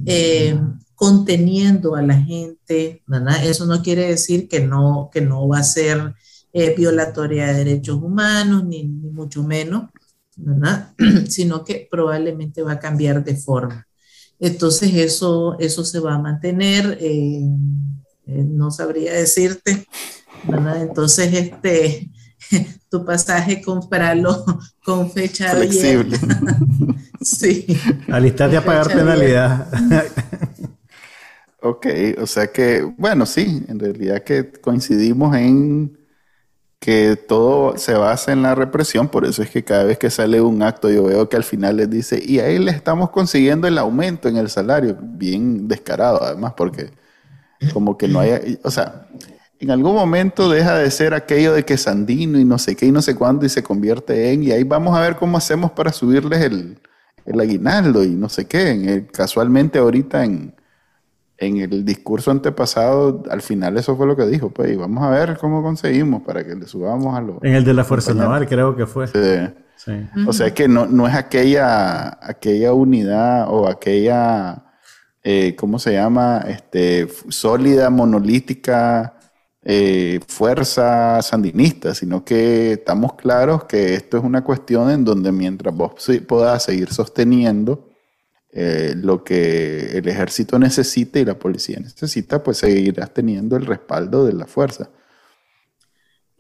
eh, 0.05 0.57
conteniendo 0.95 1.95
a 1.95 2.01
la 2.01 2.15
gente. 2.15 3.03
Eso 3.43 3.65
no 3.65 3.81
quiere 3.81 4.07
decir 4.07 4.47
que 4.47 4.61
no, 4.61 5.09
que 5.11 5.19
no 5.19 5.47
va 5.47 5.59
a 5.59 5.63
ser 5.63 6.15
eh, 6.53 6.73
violatoria 6.75 7.47
de 7.47 7.65
derechos 7.65 8.01
humanos, 8.01 8.65
ni, 8.65 8.85
mucho 8.85 9.43
menos, 9.43 9.89
sino 11.27 11.65
que 11.65 11.87
probablemente 11.91 12.61
va 12.61 12.73
a 12.73 12.79
cambiar 12.79 13.23
de 13.23 13.35
forma. 13.35 13.87
Entonces 14.39 14.93
eso, 14.95 15.57
eso 15.59 15.85
se 15.85 15.99
va 15.99 16.15
a 16.15 16.19
mantener. 16.19 16.97
Eh, 16.99 17.47
no 18.25 18.71
sabría 18.71 19.13
decirte, 19.13 19.85
Entonces, 20.79 21.33
este, 21.33 22.09
tu 22.89 23.05
pasaje, 23.05 23.61
comprarlo 23.61 24.45
con 24.83 25.11
fecha 25.11 25.51
flexible. 25.51 26.17
sí. 27.21 27.65
Alistate 28.09 28.57
a 28.57 28.65
pagar 28.65 28.87
penalidad. 28.87 29.67
ok, 31.61 31.87
o 32.21 32.27
sea 32.27 32.47
que, 32.47 32.81
bueno, 32.97 33.25
sí, 33.25 33.63
en 33.67 33.79
realidad 33.79 34.23
que 34.23 34.51
coincidimos 34.51 35.35
en 35.35 35.97
que 36.79 37.15
todo 37.15 37.77
se 37.77 37.93
basa 37.93 38.31
en 38.31 38.41
la 38.41 38.55
represión, 38.55 39.07
por 39.07 39.23
eso 39.23 39.43
es 39.43 39.51
que 39.51 39.63
cada 39.63 39.83
vez 39.83 39.99
que 39.99 40.09
sale 40.09 40.41
un 40.41 40.63
acto 40.63 40.89
yo 40.89 41.03
veo 41.03 41.29
que 41.29 41.37
al 41.37 41.43
final 41.43 41.77
les 41.77 41.87
dice, 41.87 42.19
y 42.25 42.39
ahí 42.39 42.57
le 42.57 42.71
estamos 42.71 43.11
consiguiendo 43.11 43.67
el 43.67 43.77
aumento 43.77 44.27
en 44.27 44.37
el 44.37 44.49
salario, 44.49 44.97
bien 44.99 45.67
descarado 45.67 46.23
además, 46.23 46.53
porque 46.57 46.89
como 47.73 47.97
que 47.97 48.07
no 48.07 48.19
haya, 48.19 48.41
o 48.63 48.71
sea, 48.71 49.07
en 49.59 49.69
algún 49.69 49.93
momento 49.93 50.49
deja 50.49 50.77
de 50.77 50.89
ser 50.89 51.13
aquello 51.13 51.53
de 51.53 51.63
que 51.63 51.77
Sandino 51.77 52.39
y 52.39 52.45
no 52.45 52.57
sé 52.57 52.75
qué 52.75 52.87
y 52.87 52.91
no 52.91 53.01
sé 53.01 53.15
cuándo 53.15 53.45
y 53.45 53.49
se 53.49 53.61
convierte 53.61 54.33
en, 54.33 54.43
y 54.43 54.51
ahí 54.51 54.63
vamos 54.63 54.97
a 54.97 55.01
ver 55.01 55.15
cómo 55.17 55.37
hacemos 55.37 55.71
para 55.71 55.93
subirles 55.93 56.41
el, 56.41 56.79
el 57.25 57.39
aguinaldo 57.39 58.03
y 58.03 58.09
no 58.09 58.27
sé 58.27 58.45
qué. 58.45 58.71
En 58.71 58.89
el, 58.89 59.07
casualmente 59.07 59.77
ahorita 59.77 60.25
en, 60.25 60.55
en 61.37 61.57
el 61.57 61.85
discurso 61.85 62.31
antepasado, 62.31 63.23
al 63.29 63.43
final 63.43 63.77
eso 63.77 63.95
fue 63.95 64.07
lo 64.07 64.15
que 64.15 64.25
dijo, 64.25 64.49
pues, 64.49 64.71
y 64.71 64.75
vamos 64.75 65.03
a 65.03 65.09
ver 65.11 65.37
cómo 65.37 65.61
conseguimos 65.61 66.23
para 66.23 66.43
que 66.43 66.55
le 66.55 66.65
subamos 66.65 67.15
a 67.15 67.21
los... 67.21 67.43
En 67.43 67.53
el 67.53 67.63
de 67.63 67.75
la 67.75 67.83
Fuerza 67.83 68.15
Naval 68.15 68.47
creo 68.47 68.75
que 68.75 68.87
fue. 68.87 69.07
Sí. 69.07 69.91
O 70.27 70.33
sea, 70.33 70.53
que 70.53 70.67
no, 70.67 70.87
no 70.87 71.07
es 71.07 71.15
aquella, 71.15 72.17
aquella 72.21 72.73
unidad 72.73 73.47
o 73.49 73.67
aquella 73.67 74.63
eh, 75.23 75.55
¿cómo 75.55 75.77
se 75.79 75.93
llama? 75.93 76.43
Este, 76.47 77.07
sólida, 77.29 77.89
monolítica, 77.89 79.19
eh, 79.63 80.19
fuerza 80.27 81.21
sandinista, 81.21 81.93
sino 81.93 82.25
que 82.25 82.73
estamos 82.73 83.13
claros 83.13 83.65
que 83.65 83.93
esto 83.93 84.17
es 84.17 84.23
una 84.23 84.43
cuestión 84.43 84.89
en 84.89 85.05
donde 85.05 85.31
mientras 85.31 85.75
vos 85.75 85.93
puedas 86.27 86.63
seguir 86.63 86.91
sosteniendo 86.91 87.89
eh, 88.51 88.95
lo 88.97 89.23
que 89.23 89.97
el 89.97 90.07
ejército 90.07 90.57
necesita 90.57 91.19
y 91.19 91.25
la 91.25 91.37
policía 91.37 91.79
necesita, 91.79 92.41
pues 92.43 92.57
seguirás 92.57 93.13
teniendo 93.13 93.55
el 93.55 93.67
respaldo 93.67 94.25
de 94.25 94.33
la 94.33 94.47
fuerza. 94.47 94.89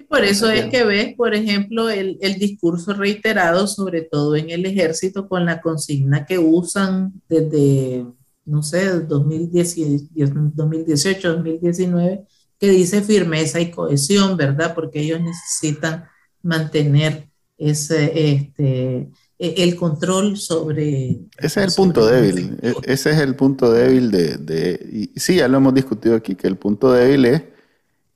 Por 0.09 0.23
eso 0.25 0.49
es 0.49 0.65
que 0.65 0.83
ves, 0.83 1.13
por 1.15 1.33
ejemplo, 1.35 1.89
el, 1.89 2.17
el, 2.21 2.33
discurso 2.33 2.93
reiterado, 2.93 3.65
sobre 3.65 4.01
todo 4.01 4.35
en 4.35 4.49
el 4.49 4.65
ejército, 4.65 5.29
con 5.29 5.45
la 5.45 5.61
consigna 5.61 6.25
que 6.25 6.37
usan 6.37 7.13
desde 7.29 8.05
no 8.45 8.63
sé, 8.63 9.01
2018, 9.01 10.53
2019, 10.53 12.25
que 12.59 12.69
dice 12.69 13.01
firmeza 13.01 13.59
y 13.59 13.71
cohesión, 13.71 14.37
¿verdad? 14.37 14.73
Porque 14.75 15.01
ellos 15.01 15.21
necesitan 15.21 16.05
mantener 16.43 17.29
ese, 17.57 18.31
este, 18.33 19.11
e, 19.37 19.63
el 19.63 19.75
control 19.75 20.37
sobre... 20.37 21.21
Ese 21.37 21.63
es 21.63 21.67
el 21.67 21.73
punto 21.75 22.05
débil, 22.05 22.57
e, 22.61 22.73
ese 22.83 23.11
es 23.11 23.17
el 23.17 23.35
punto 23.35 23.71
débil 23.71 24.11
de, 24.11 24.37
de, 24.37 25.09
y 25.15 25.19
sí, 25.19 25.35
ya 25.35 25.47
lo 25.47 25.57
hemos 25.57 25.73
discutido 25.73 26.15
aquí, 26.15 26.35
que 26.35 26.47
el 26.47 26.57
punto 26.57 26.91
débil 26.91 27.25
es 27.25 27.43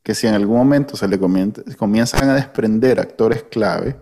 que 0.03 0.13
si 0.13 0.27
en 0.27 0.35
algún 0.35 0.57
momento 0.57 0.95
se 0.95 1.07
le 1.07 1.17
comienzan 1.17 2.29
a 2.29 2.35
desprender 2.35 2.99
actores 2.99 3.43
clave, 3.43 3.99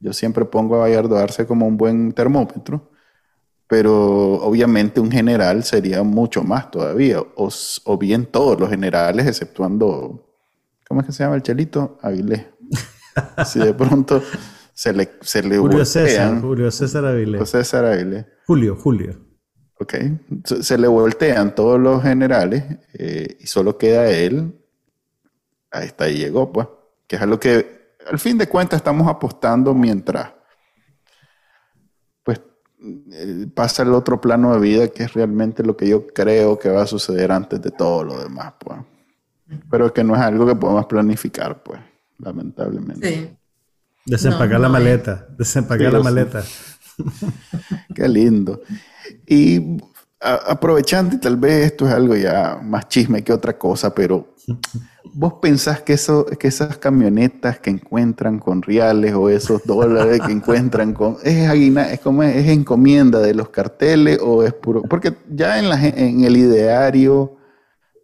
yo 0.00 0.12
siempre 0.12 0.44
pongo 0.44 0.74
a 0.74 0.78
Vallardo 0.80 1.16
Arce 1.16 1.46
como 1.46 1.68
un 1.68 1.76
buen 1.76 2.12
termómetro, 2.12 2.90
pero 3.70 4.32
obviamente 4.42 4.98
un 4.98 5.12
general 5.12 5.62
sería 5.62 6.02
mucho 6.02 6.42
más 6.42 6.72
todavía, 6.72 7.22
o, 7.36 7.98
bien 7.98 8.26
todos 8.26 8.58
los 8.58 8.68
generales, 8.68 9.28
exceptuando, 9.28 10.28
¿cómo 10.88 11.00
es 11.00 11.06
que 11.06 11.12
se 11.12 11.22
llama 11.22 11.36
el 11.36 11.42
chelito? 11.44 11.96
Avilés. 12.02 12.46
si 13.46 13.60
de 13.60 13.72
pronto 13.72 14.20
se 14.74 14.92
le, 14.92 15.12
se 15.20 15.44
le 15.44 15.56
Julio 15.58 15.84
César, 15.84 16.40
Julio 16.40 16.68
César 16.72 17.04
Avilés. 17.04 17.26
Julio 17.26 17.46
César 17.46 17.84
Avilés. 17.84 18.26
Julio, 18.44 18.74
Julio. 18.74 19.24
Ok, 19.78 19.94
se 20.42 20.76
le 20.76 20.88
voltean 20.88 21.54
todos 21.54 21.78
los 21.78 22.02
generales 22.02 22.64
eh, 22.94 23.36
y 23.38 23.46
solo 23.46 23.78
queda 23.78 24.10
él. 24.10 24.52
Ahí 25.70 25.86
está, 25.86 26.04
ahí 26.06 26.16
llegó, 26.16 26.52
pues. 26.52 26.66
Que 27.06 27.14
es 27.14 27.22
a 27.22 27.26
lo 27.26 27.38
que 27.38 27.94
al 28.10 28.18
fin 28.18 28.36
de 28.36 28.48
cuentas 28.48 28.78
estamos 28.78 29.06
apostando 29.06 29.74
mientras 29.74 30.32
pasa 33.54 33.82
el 33.82 33.92
otro 33.92 34.20
plano 34.20 34.54
de 34.54 34.60
vida 34.60 34.88
que 34.88 35.04
es 35.04 35.12
realmente 35.12 35.62
lo 35.62 35.76
que 35.76 35.88
yo 35.88 36.06
creo 36.06 36.58
que 36.58 36.70
va 36.70 36.82
a 36.82 36.86
suceder 36.86 37.32
antes 37.32 37.60
de 37.60 37.70
todo 37.70 38.04
lo 38.04 38.22
demás, 38.22 38.54
pues. 38.58 38.78
Pero 39.70 39.92
que 39.92 40.04
no 40.04 40.14
es 40.14 40.20
algo 40.20 40.46
que 40.46 40.54
podemos 40.54 40.86
planificar, 40.86 41.62
pues, 41.62 41.80
lamentablemente. 42.18 43.08
Sí. 43.08 43.36
Desempacar 44.06 44.60
la 44.60 44.68
maleta, 44.68 45.26
desempacar 45.36 45.92
la 45.92 46.00
maleta. 46.00 46.42
Qué 47.94 48.08
lindo. 48.08 48.62
Y 49.26 49.78
aprovechando, 50.20 51.16
y 51.16 51.18
tal 51.18 51.36
vez 51.36 51.66
esto 51.66 51.86
es 51.86 51.92
algo 51.92 52.14
ya 52.14 52.60
más 52.62 52.88
chisme 52.88 53.24
que 53.24 53.32
otra 53.32 53.58
cosa, 53.58 53.94
pero 53.94 54.29
¿vos 55.12 55.34
pensás 55.40 55.82
que, 55.82 55.94
eso, 55.94 56.26
que 56.26 56.48
esas 56.48 56.78
camionetas 56.78 57.58
que 57.58 57.70
encuentran 57.70 58.38
con 58.38 58.62
reales 58.62 59.14
o 59.14 59.28
esos 59.28 59.64
dólares 59.64 60.20
que 60.26 60.32
encuentran 60.32 60.92
con... 60.92 61.16
¿Es, 61.22 61.50
es, 61.50 62.00
como, 62.00 62.22
es 62.22 62.48
encomienda 62.48 63.20
de 63.20 63.34
los 63.34 63.50
carteles 63.50 64.18
o 64.22 64.42
es 64.42 64.52
puro...? 64.52 64.82
Porque 64.82 65.14
ya 65.28 65.58
en, 65.58 65.68
la, 65.68 65.84
en 65.84 66.24
el 66.24 66.36
ideario 66.36 67.36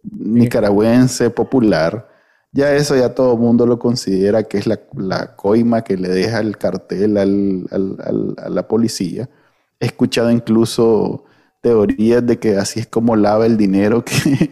nicaragüense 0.03 1.29
popular, 1.29 2.09
ya 2.51 2.73
eso 2.73 2.95
ya 2.95 3.13
todo 3.13 3.33
el 3.33 3.39
mundo 3.39 3.65
lo 3.65 3.77
considera 3.77 4.43
que 4.43 4.57
es 4.57 4.67
la, 4.67 4.79
la 4.95 5.35
coima 5.35 5.83
que 5.83 5.97
le 5.97 6.09
deja 6.09 6.39
el 6.39 6.57
cartel 6.57 7.17
al, 7.17 7.67
al, 7.71 8.35
a 8.37 8.49
la 8.49 8.67
policía. 8.67 9.29
He 9.79 9.87
escuchado 9.87 10.31
incluso 10.31 11.25
teorías 11.61 12.25
de 12.25 12.39
que 12.39 12.55
así 12.57 12.79
es 12.79 12.87
como 12.87 13.15
lava 13.15 13.45
el 13.45 13.57
dinero, 13.57 14.03
que, 14.03 14.49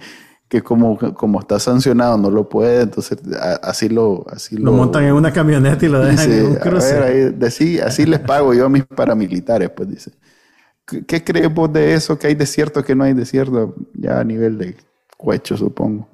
que 0.55 0.63
como, 0.63 0.97
como 0.97 1.41
está 1.41 1.59
sancionado 1.59 2.17
no 2.17 2.29
lo 2.29 2.47
puede, 2.47 2.83
entonces 2.83 3.17
así 3.61 3.89
lo... 3.89 4.25
Así 4.29 4.55
lo, 4.55 4.71
montan 4.71 5.03
en 5.03 5.13
una 5.13 5.33
camioneta 5.33 5.85
y 5.85 5.89
lo 5.89 5.99
dejan 5.99 6.31
en 6.31 6.45
un 6.45 6.55
cruce. 6.55 7.81
así 7.83 8.05
les 8.05 8.19
pago 8.21 8.53
yo 8.53 8.65
a 8.65 8.69
mis 8.69 8.85
paramilitares, 8.85 9.69
pues 9.69 9.89
dice. 9.89 10.11
¿Qué, 10.85 11.23
crees 11.23 11.53
vos 11.53 11.73
de 11.73 11.93
eso? 11.93 12.17
¿Que 12.17 12.27
hay 12.27 12.35
desierto, 12.35 12.83
que 12.83 12.95
no 12.95 13.03
hay 13.03 13.13
desierto? 13.13 13.75
Ya 13.93 14.19
a 14.19 14.23
nivel 14.23 14.57
de 14.57 14.75
cuecho, 15.17 15.57
supongo. 15.57 16.07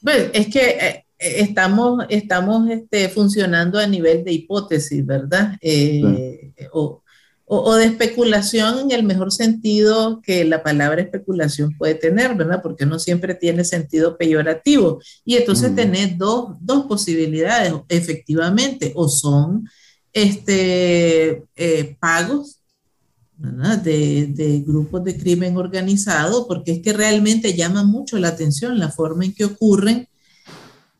Bueno, 0.00 0.24
es 0.32 0.46
que 0.48 0.60
eh, 0.60 1.04
estamos, 1.18 2.04
estamos 2.10 2.70
este, 2.70 3.08
funcionando 3.08 3.78
a 3.78 3.86
nivel 3.86 4.22
de 4.24 4.32
hipótesis, 4.32 5.04
¿verdad? 5.04 5.56
Eh, 5.60 6.52
o, 6.72 7.02
o, 7.46 7.74
de 7.74 7.84
especulación 7.84 8.78
en 8.78 8.90
el 8.90 9.02
mejor 9.02 9.30
sentido 9.30 10.22
que 10.22 10.44
la 10.44 10.62
palabra 10.62 11.02
especulación 11.02 11.76
puede 11.76 11.94
tener, 11.94 12.34
¿verdad? 12.34 12.62
Porque 12.62 12.86
no 12.86 12.98
siempre 12.98 13.34
tiene 13.34 13.64
sentido 13.64 14.16
peyorativo. 14.16 15.00
Y 15.24 15.36
entonces 15.36 15.72
mm. 15.72 15.74
tenés 15.74 16.18
dos, 16.18 16.56
dos, 16.60 16.86
posibilidades, 16.86 17.74
efectivamente, 17.88 18.92
o 18.94 19.08
son 19.08 19.68
este, 20.12 21.44
eh, 21.54 21.96
pagos 22.00 22.60
de, 23.36 24.28
de, 24.28 24.60
grupos 24.60 25.04
de 25.04 25.18
crimen 25.18 25.56
organizado, 25.56 26.46
porque 26.46 26.72
es 26.72 26.78
que 26.80 26.92
realmente 26.94 27.54
llama 27.54 27.84
mucho 27.84 28.18
la 28.18 28.28
atención 28.28 28.78
la 28.78 28.90
forma 28.90 29.24
en 29.24 29.34
que 29.34 29.44
ocurren, 29.44 30.08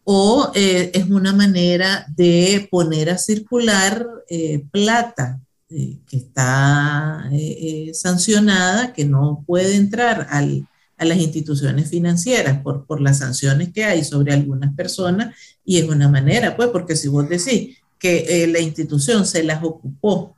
o 0.03 0.53
eh, 0.55 0.91
es 0.93 1.09
una 1.09 1.33
manera 1.33 2.05
de 2.15 2.69
poner 2.71 3.09
a 3.09 3.17
circular 3.17 4.07
eh, 4.29 4.63
plata 4.71 5.41
eh, 5.71 5.97
que 6.07 6.19
está 6.19 7.27
eh, 7.33 7.89
eh, 7.89 7.95
sancionada, 7.95 8.93
que 8.93 9.07
no 9.07 9.43
puede 9.47 9.77
entrar 9.77 10.27
al, 10.29 10.69
a 10.99 11.07
las 11.07 11.17
instituciones 11.17 11.89
financieras 11.89 12.61
por, 12.61 12.85
por 12.85 13.01
las 13.01 13.21
sanciones 13.21 13.73
que 13.73 13.83
hay 13.83 14.05
sobre 14.05 14.35
algunas 14.35 14.75
personas 14.75 15.35
y 15.65 15.79
es 15.79 15.89
una 15.89 16.09
manera, 16.09 16.55
pues, 16.55 16.69
porque 16.69 16.97
si 16.97 17.09
vos 17.09 17.27
decís 17.29 17.79
que 17.99 18.47
la 18.47 18.61
institución 18.61 19.25
se 19.25 19.43
las 19.43 19.65
ocupó 19.65 20.37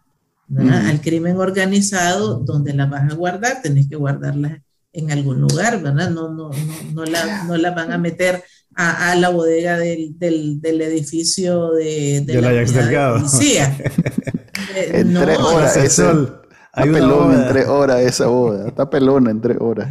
al 0.56 1.00
crimen 1.00 1.36
organizado, 1.38 2.38
donde 2.38 2.72
las 2.72 2.88
vas 2.88 3.10
a 3.12 3.16
guardar, 3.16 3.60
tenés 3.62 3.88
que 3.88 3.96
guardarlas 3.96 4.60
en 4.92 5.10
algún 5.10 5.40
lugar, 5.40 5.82
¿verdad? 5.82 6.10
No, 6.10 6.32
no, 6.32 6.50
no, 6.50 6.92
no, 6.94 7.04
la, 7.04 7.44
no 7.44 7.56
las 7.56 7.74
van 7.74 7.90
a 7.90 7.98
meter 7.98 8.44
a, 8.76 9.16
la 9.16 9.30
bodega 9.30 9.76
del, 9.76 10.16
del, 10.18 10.60
del 10.60 10.80
edificio 10.82 11.72
de, 11.72 12.20
de, 12.20 12.40
la, 12.40 12.52
la 12.52 13.14
policía. 13.14 13.76
en 14.76 15.14
tres 15.14 15.38
horas, 15.38 15.76
ese 15.76 15.90
sol. 15.90 16.42
Hay 16.72 16.88
está 16.88 17.00
pelón 17.00 17.34
en 17.34 17.48
tres 17.48 17.66
horas 17.68 18.00
esa 18.02 18.26
boda, 18.26 18.68
está 18.68 18.90
pelona 18.90 19.30
en 19.30 19.40
tres 19.40 19.56
horas. 19.60 19.88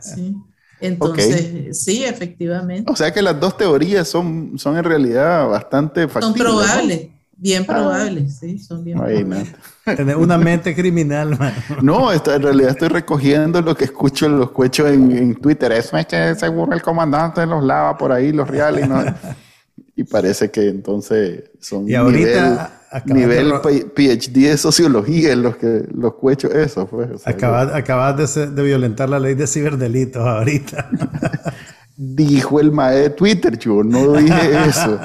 Sí. 0.00 0.36
Entonces, 0.80 1.82
sí, 1.82 2.04
efectivamente. 2.04 2.90
O 2.90 2.94
sea 2.94 3.12
que 3.12 3.22
las 3.22 3.38
dos 3.40 3.56
teorías 3.56 4.06
son, 4.06 4.52
son 4.56 4.76
en 4.76 4.84
realidad 4.84 5.48
bastante 5.48 6.06
factibles. 6.06 6.42
Son 6.42 6.64
probables. 6.64 7.08
Bien 7.38 7.64
ah. 7.64 7.72
probables, 7.72 8.38
sí, 8.38 8.58
son 8.58 8.84
bien 8.84 8.98
probables. 8.98 9.52
Tener 9.84 10.16
una 10.16 10.38
mente 10.38 10.74
criminal, 10.74 11.38
man. 11.38 11.52
No, 11.82 12.12
en 12.12 12.42
realidad 12.42 12.70
estoy 12.70 12.88
recogiendo 12.88 13.60
lo 13.60 13.76
que 13.76 13.84
escucho 13.84 14.26
en 14.26 14.38
los 14.38 14.50
cuechos 14.52 14.88
en, 14.88 15.34
Twitter. 15.34 15.72
Eso 15.72 15.96
es 15.96 16.06
que 16.06 16.34
seguro 16.34 16.72
el 16.72 16.82
comandante 16.82 17.44
los 17.46 17.62
lava 17.62 17.96
por 17.96 18.12
ahí, 18.12 18.32
los 18.32 18.48
reales. 18.48 18.88
¿no? 18.88 19.04
y 19.96 20.04
parece 20.04 20.50
que 20.50 20.68
entonces 20.68 21.50
son 21.60 21.88
y 21.88 21.94
ahorita 21.94 22.42
nivel, 22.42 22.58
PhD 22.90 24.48
de 24.48 24.56
sociología 24.56 25.32
en 25.32 25.42
los 25.42 25.56
que 25.56 25.84
los 25.92 26.14
cuechos 26.14 26.54
eso 26.54 26.86
pues, 26.86 27.26
acabas, 27.26 28.34
de, 28.34 28.46
de, 28.46 28.62
violentar 28.62 29.08
la 29.08 29.18
ley 29.18 29.34
de 29.34 29.46
ciberdelitos 29.46 30.22
ahorita 30.26 30.88
dijo 31.96 32.60
el 32.60 32.72
mae 32.72 32.96
de 32.96 33.10
Twitter, 33.10 33.58
yo 33.58 33.82
no 33.82 34.12
dije 34.12 34.68
eso. 34.68 35.00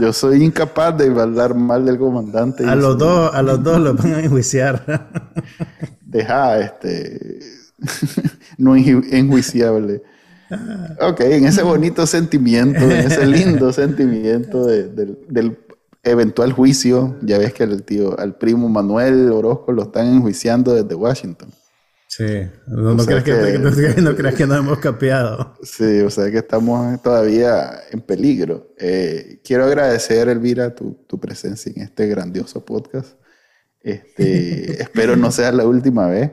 Yo 0.00 0.12
soy 0.12 0.44
incapaz 0.44 0.96
de 0.96 1.06
hablar 1.20 1.54
mal 1.54 1.84
del 1.84 1.98
comandante. 1.98 2.64
A 2.64 2.76
los 2.76 2.96
dos, 2.96 3.34
a 3.34 3.42
los 3.42 3.62
dos 3.62 3.80
los 3.80 3.96
van 3.96 4.14
a 4.14 4.20
enjuiciar. 4.20 5.08
Deja, 6.02 6.60
este, 6.60 7.40
no 8.58 8.76
enjuiciable. 8.76 10.02
Ok, 11.00 11.20
en 11.22 11.46
ese 11.46 11.62
bonito 11.62 12.06
sentimiento, 12.06 12.78
en 12.78 12.92
ese 12.92 13.26
lindo 13.26 13.72
sentimiento 13.72 14.64
del 14.66 15.58
eventual 16.06 16.52
juicio, 16.52 17.16
ya 17.22 17.38
ves 17.38 17.52
que 17.52 17.64
el 17.64 17.82
tío, 17.82 18.18
al 18.18 18.36
primo 18.36 18.68
Manuel 18.68 19.30
Orozco 19.30 19.72
lo 19.72 19.82
están 19.82 20.06
enjuiciando 20.06 20.74
desde 20.74 20.94
Washington. 20.94 21.50
Sí, 22.08 22.48
no, 22.68 22.96
creas 23.04 23.24
que, 23.24 23.58
no, 23.58 24.16
que, 24.16 24.46
nos 24.46 24.58
hemos 24.58 24.78
capeado. 24.78 25.54
Sí, 25.62 26.00
o 26.00 26.08
sea 26.08 26.30
que 26.30 26.38
estamos 26.38 27.02
todavía 27.02 27.82
en 27.90 28.00
peligro. 28.00 28.72
Eh, 28.78 29.40
quiero 29.44 29.64
agradecer, 29.64 30.28
Elvira, 30.28 30.74
tu, 30.74 30.94
tu, 31.06 31.20
presencia 31.20 31.70
en 31.74 31.82
este 31.82 32.06
grandioso 32.06 32.64
podcast. 32.64 33.18
Este, 33.82 34.80
espero 34.82 35.16
no 35.16 35.30
sea 35.30 35.52
la 35.52 35.66
última 35.66 36.06
vez. 36.06 36.30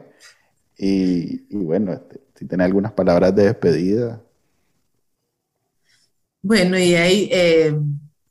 Y, 0.78 1.48
y 1.50 1.58
bueno, 1.58 1.92
este, 1.92 2.22
si 2.36 2.46
tenés 2.46 2.66
algunas 2.66 2.94
palabras 2.94 3.36
de 3.36 3.46
despedida. 3.46 4.22
Bueno, 6.42 6.78
y 6.78 6.96
ahí, 6.96 7.30
eh, 7.32 7.76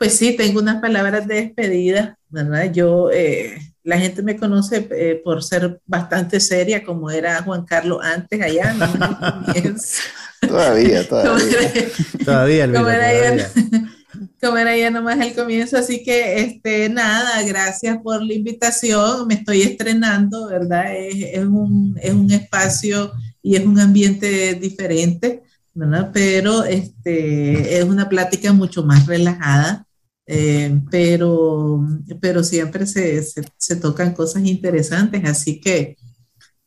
pues 0.03 0.17
sí, 0.17 0.37
tengo 0.37 0.59
unas 0.59 0.81
palabras 0.81 1.29
de 1.29 1.37
despedida, 1.37 2.19
¿verdad? 2.29 2.73
Yo... 2.73 3.09
Eh, 3.13 3.57
la 3.85 3.99
gente 3.99 4.23
me 4.23 4.37
conoce 4.37 4.89
eh, 4.93 5.21
por 5.25 5.43
ser 5.43 5.81
bastante 5.87 6.39
seria, 6.39 6.85
como 6.85 7.11
era 7.11 7.43
Juan 7.43 7.65
Carlos 7.65 7.99
antes, 8.03 8.41
allá, 8.41 8.75
¿no? 8.75 8.87
todavía, 10.49 11.09
todavía. 11.09 11.59
todavía, 12.25 12.73
como 12.73 12.89
era, 12.89 13.37
Ya, 13.37 13.51
como 14.41 14.57
era 14.57 14.77
ya 14.77 14.91
nomás 14.91 15.19
el 15.21 15.35
comienzo, 15.35 15.79
así 15.79 16.05
que, 16.05 16.43
este, 16.43 16.89
nada, 16.89 17.43
gracias 17.43 17.99
por 18.05 18.23
la 18.23 18.35
invitación, 18.35 19.27
me 19.27 19.35
estoy 19.35 19.63
estrenando, 19.63 20.47
¿verdad? 20.47 20.97
Es, 20.97 21.15
es, 21.33 21.45
un, 21.45 21.99
es 22.01 22.13
un 22.13 22.31
espacio 22.31 23.13
y 23.43 23.57
es 23.57 23.65
un 23.65 23.81
ambiente 23.81 24.55
diferente, 24.55 25.43
¿verdad? 25.75 26.11
Pero 26.13 26.65
este, 26.65 27.79
es 27.79 27.85
una 27.85 28.09
plática 28.09 28.53
mucho 28.53 28.85
más 28.85 29.07
relajada 29.07 29.87
eh, 30.27 30.81
pero, 30.91 31.85
pero 32.21 32.45
siempre 32.45 32.87
se, 32.87 33.23
se, 33.23 33.77
tocan 33.77 34.15
cosas 34.15 34.45
interesantes, 34.45 35.25
así 35.25 35.61
que 35.61 35.97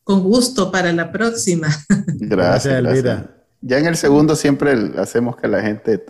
con 0.04 0.22
gusto 0.24 0.72
para 0.72 0.92
la 0.92 1.12
próxima. 1.12 1.70
Gracias, 2.08 2.74
Elvira. 2.74 3.32
Ya 3.62 3.80
en 3.80 3.88
el 3.88 3.98
segundo 3.98 4.36
siempre 4.36 4.74
hacemos 4.98 5.38
que 5.38 5.48
la 5.48 5.62
gente 5.62 6.04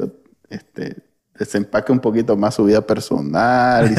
este, 0.50 0.98
desempaque 1.38 1.92
un 1.92 2.00
poquito 2.00 2.36
más 2.36 2.56
su 2.56 2.66
vida 2.66 2.86
personal 2.86 3.92
y 3.92 3.96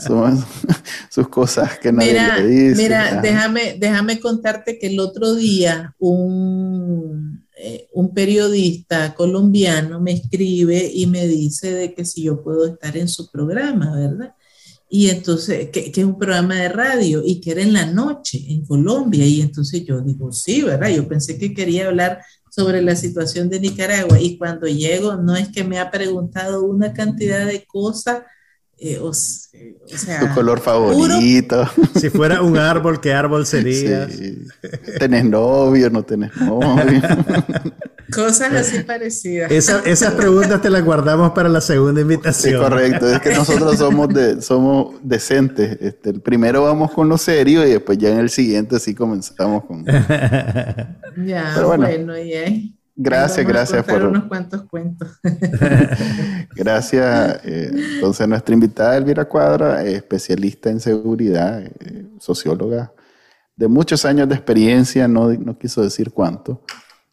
sus 1.10 1.28
cosas 1.28 1.78
que 1.78 1.92
nadie 1.92 2.12
mira, 2.12 2.38
le 2.38 2.46
dice. 2.46 2.82
Mira, 2.82 3.20
déjame, 3.20 3.76
déjame 3.78 4.20
contarte 4.20 4.78
que 4.78 4.86
el 4.88 5.00
otro 5.00 5.34
día 5.34 5.94
un, 5.98 7.43
eh, 7.66 7.88
un 7.94 8.12
periodista 8.12 9.14
colombiano 9.14 9.98
me 9.98 10.12
escribe 10.12 10.90
y 10.92 11.06
me 11.06 11.26
dice 11.26 11.72
de 11.72 11.94
que 11.94 12.04
si 12.04 12.24
yo 12.24 12.42
puedo 12.42 12.66
estar 12.66 12.94
en 12.96 13.08
su 13.08 13.30
programa, 13.30 13.96
¿verdad? 13.96 14.34
Y 14.90 15.08
entonces, 15.08 15.70
que, 15.70 15.90
es 15.94 16.04
un 16.04 16.18
programa 16.18 16.56
de 16.56 16.68
radio 16.68 17.22
y 17.24 17.40
que 17.40 17.52
era 17.52 17.62
en 17.62 17.72
la 17.72 17.86
noche 17.86 18.38
en 18.48 18.66
Colombia. 18.66 19.24
Y 19.24 19.40
entonces 19.40 19.82
yo 19.86 20.02
digo, 20.02 20.30
sí, 20.30 20.60
¿verdad? 20.60 20.90
Yo 20.90 21.08
pensé 21.08 21.38
que 21.38 21.54
quería 21.54 21.88
hablar 21.88 22.20
sobre 22.50 22.82
la 22.82 22.94
situación 22.94 23.48
de 23.48 23.60
Nicaragua 23.60 24.20
y 24.20 24.36
cuando 24.36 24.66
llego 24.66 25.16
no 25.16 25.34
es 25.34 25.48
que 25.48 25.64
me 25.64 25.78
ha 25.78 25.90
preguntado 25.90 26.64
una 26.64 26.92
cantidad 26.92 27.46
de 27.46 27.64
cosas 27.64 28.24
eh, 28.76 28.98
o, 28.98 29.12
sea, 29.12 30.20
tu 30.20 30.34
color 30.34 30.60
favorito. 30.60 31.68
Si 31.94 32.10
fuera 32.10 32.42
un 32.42 32.56
árbol, 32.58 33.00
¿qué 33.00 33.12
árbol 33.12 33.46
sería? 33.46 34.08
¿Tenés 34.98 35.24
novio? 35.24 35.90
¿No 35.90 36.02
tenés 36.02 36.36
novio? 36.36 37.00
Cosas 38.12 38.52
así 38.52 38.80
parecidas. 38.80 39.50
esas 39.50 40.14
preguntas 40.14 40.60
te 40.60 40.70
las 40.70 40.84
guardamos 40.84 41.32
para 41.32 41.48
la 41.48 41.60
segunda 41.60 42.00
invitación. 42.00 42.54
Sí, 42.54 42.58
correcto. 42.58 43.08
Es 43.08 43.20
que 43.20 43.34
nosotros 43.34 43.78
somos, 43.78 44.08
de, 44.08 44.42
somos 44.42 44.96
decentes. 45.02 45.78
Este, 45.80 46.10
el 46.10 46.20
primero 46.20 46.62
vamos 46.62 46.90
con 46.92 47.08
lo 47.08 47.16
serio 47.16 47.66
y 47.66 47.70
después 47.70 47.96
ya 47.98 48.10
en 48.10 48.18
el 48.18 48.30
siguiente 48.30 48.78
sí 48.78 48.94
comenzamos 48.94 49.64
con... 49.64 49.84
ya, 49.84 51.62
bueno, 51.64 51.86
bueno 51.86 52.18
ya. 52.18 52.44
Gracias, 52.96 53.44
gracias 53.46 53.84
por 53.84 54.04
unos 54.04 54.24
cuantos 54.24 54.62
cuentos. 54.64 55.18
gracias. 56.54 57.40
Eh, 57.44 57.70
entonces, 57.94 58.28
nuestra 58.28 58.54
invitada 58.54 58.96
Elvira 58.96 59.24
Cuadra, 59.24 59.84
especialista 59.84 60.70
en 60.70 60.80
seguridad, 60.80 61.62
eh, 61.62 62.06
socióloga 62.20 62.92
de 63.56 63.68
muchos 63.68 64.04
años 64.04 64.28
de 64.28 64.34
experiencia, 64.34 65.08
no, 65.08 65.32
no 65.32 65.58
quiso 65.58 65.82
decir 65.82 66.12
cuánto. 66.12 66.62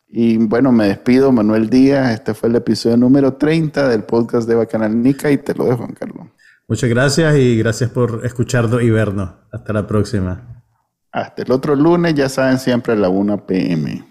Y 0.08 0.38
bueno, 0.38 0.72
me 0.72 0.88
despido, 0.88 1.32
Manuel 1.32 1.70
Díaz. 1.70 2.14
Este 2.14 2.34
fue 2.34 2.50
el 2.50 2.56
episodio 2.56 2.98
número 2.98 3.34
30 3.34 3.88
del 3.88 4.04
podcast 4.04 4.48
de 4.48 4.56
Bacanal 4.56 5.02
Nica 5.02 5.32
y 5.32 5.38
te 5.38 5.56
lo 5.56 5.66
dejo, 5.66 5.78
Juan 5.78 5.94
Carlos. 5.94 6.28
Muchas 6.68 6.90
gracias 6.90 7.36
y 7.38 7.58
gracias 7.58 7.90
por 7.90 8.26
escucharnos 8.26 8.82
y 8.82 8.90
vernos. 8.90 9.32
Hasta 9.52 9.74
la 9.74 9.88
próxima. 9.88 10.64
Hasta 11.12 11.42
el 11.42 11.52
otro 11.52 11.76
lunes, 11.76 12.14
ya 12.14 12.30
saben, 12.30 12.60
siempre 12.60 12.94
a 12.94 12.98
la 12.98 13.10
1 13.10 13.46
pm. 13.46 14.11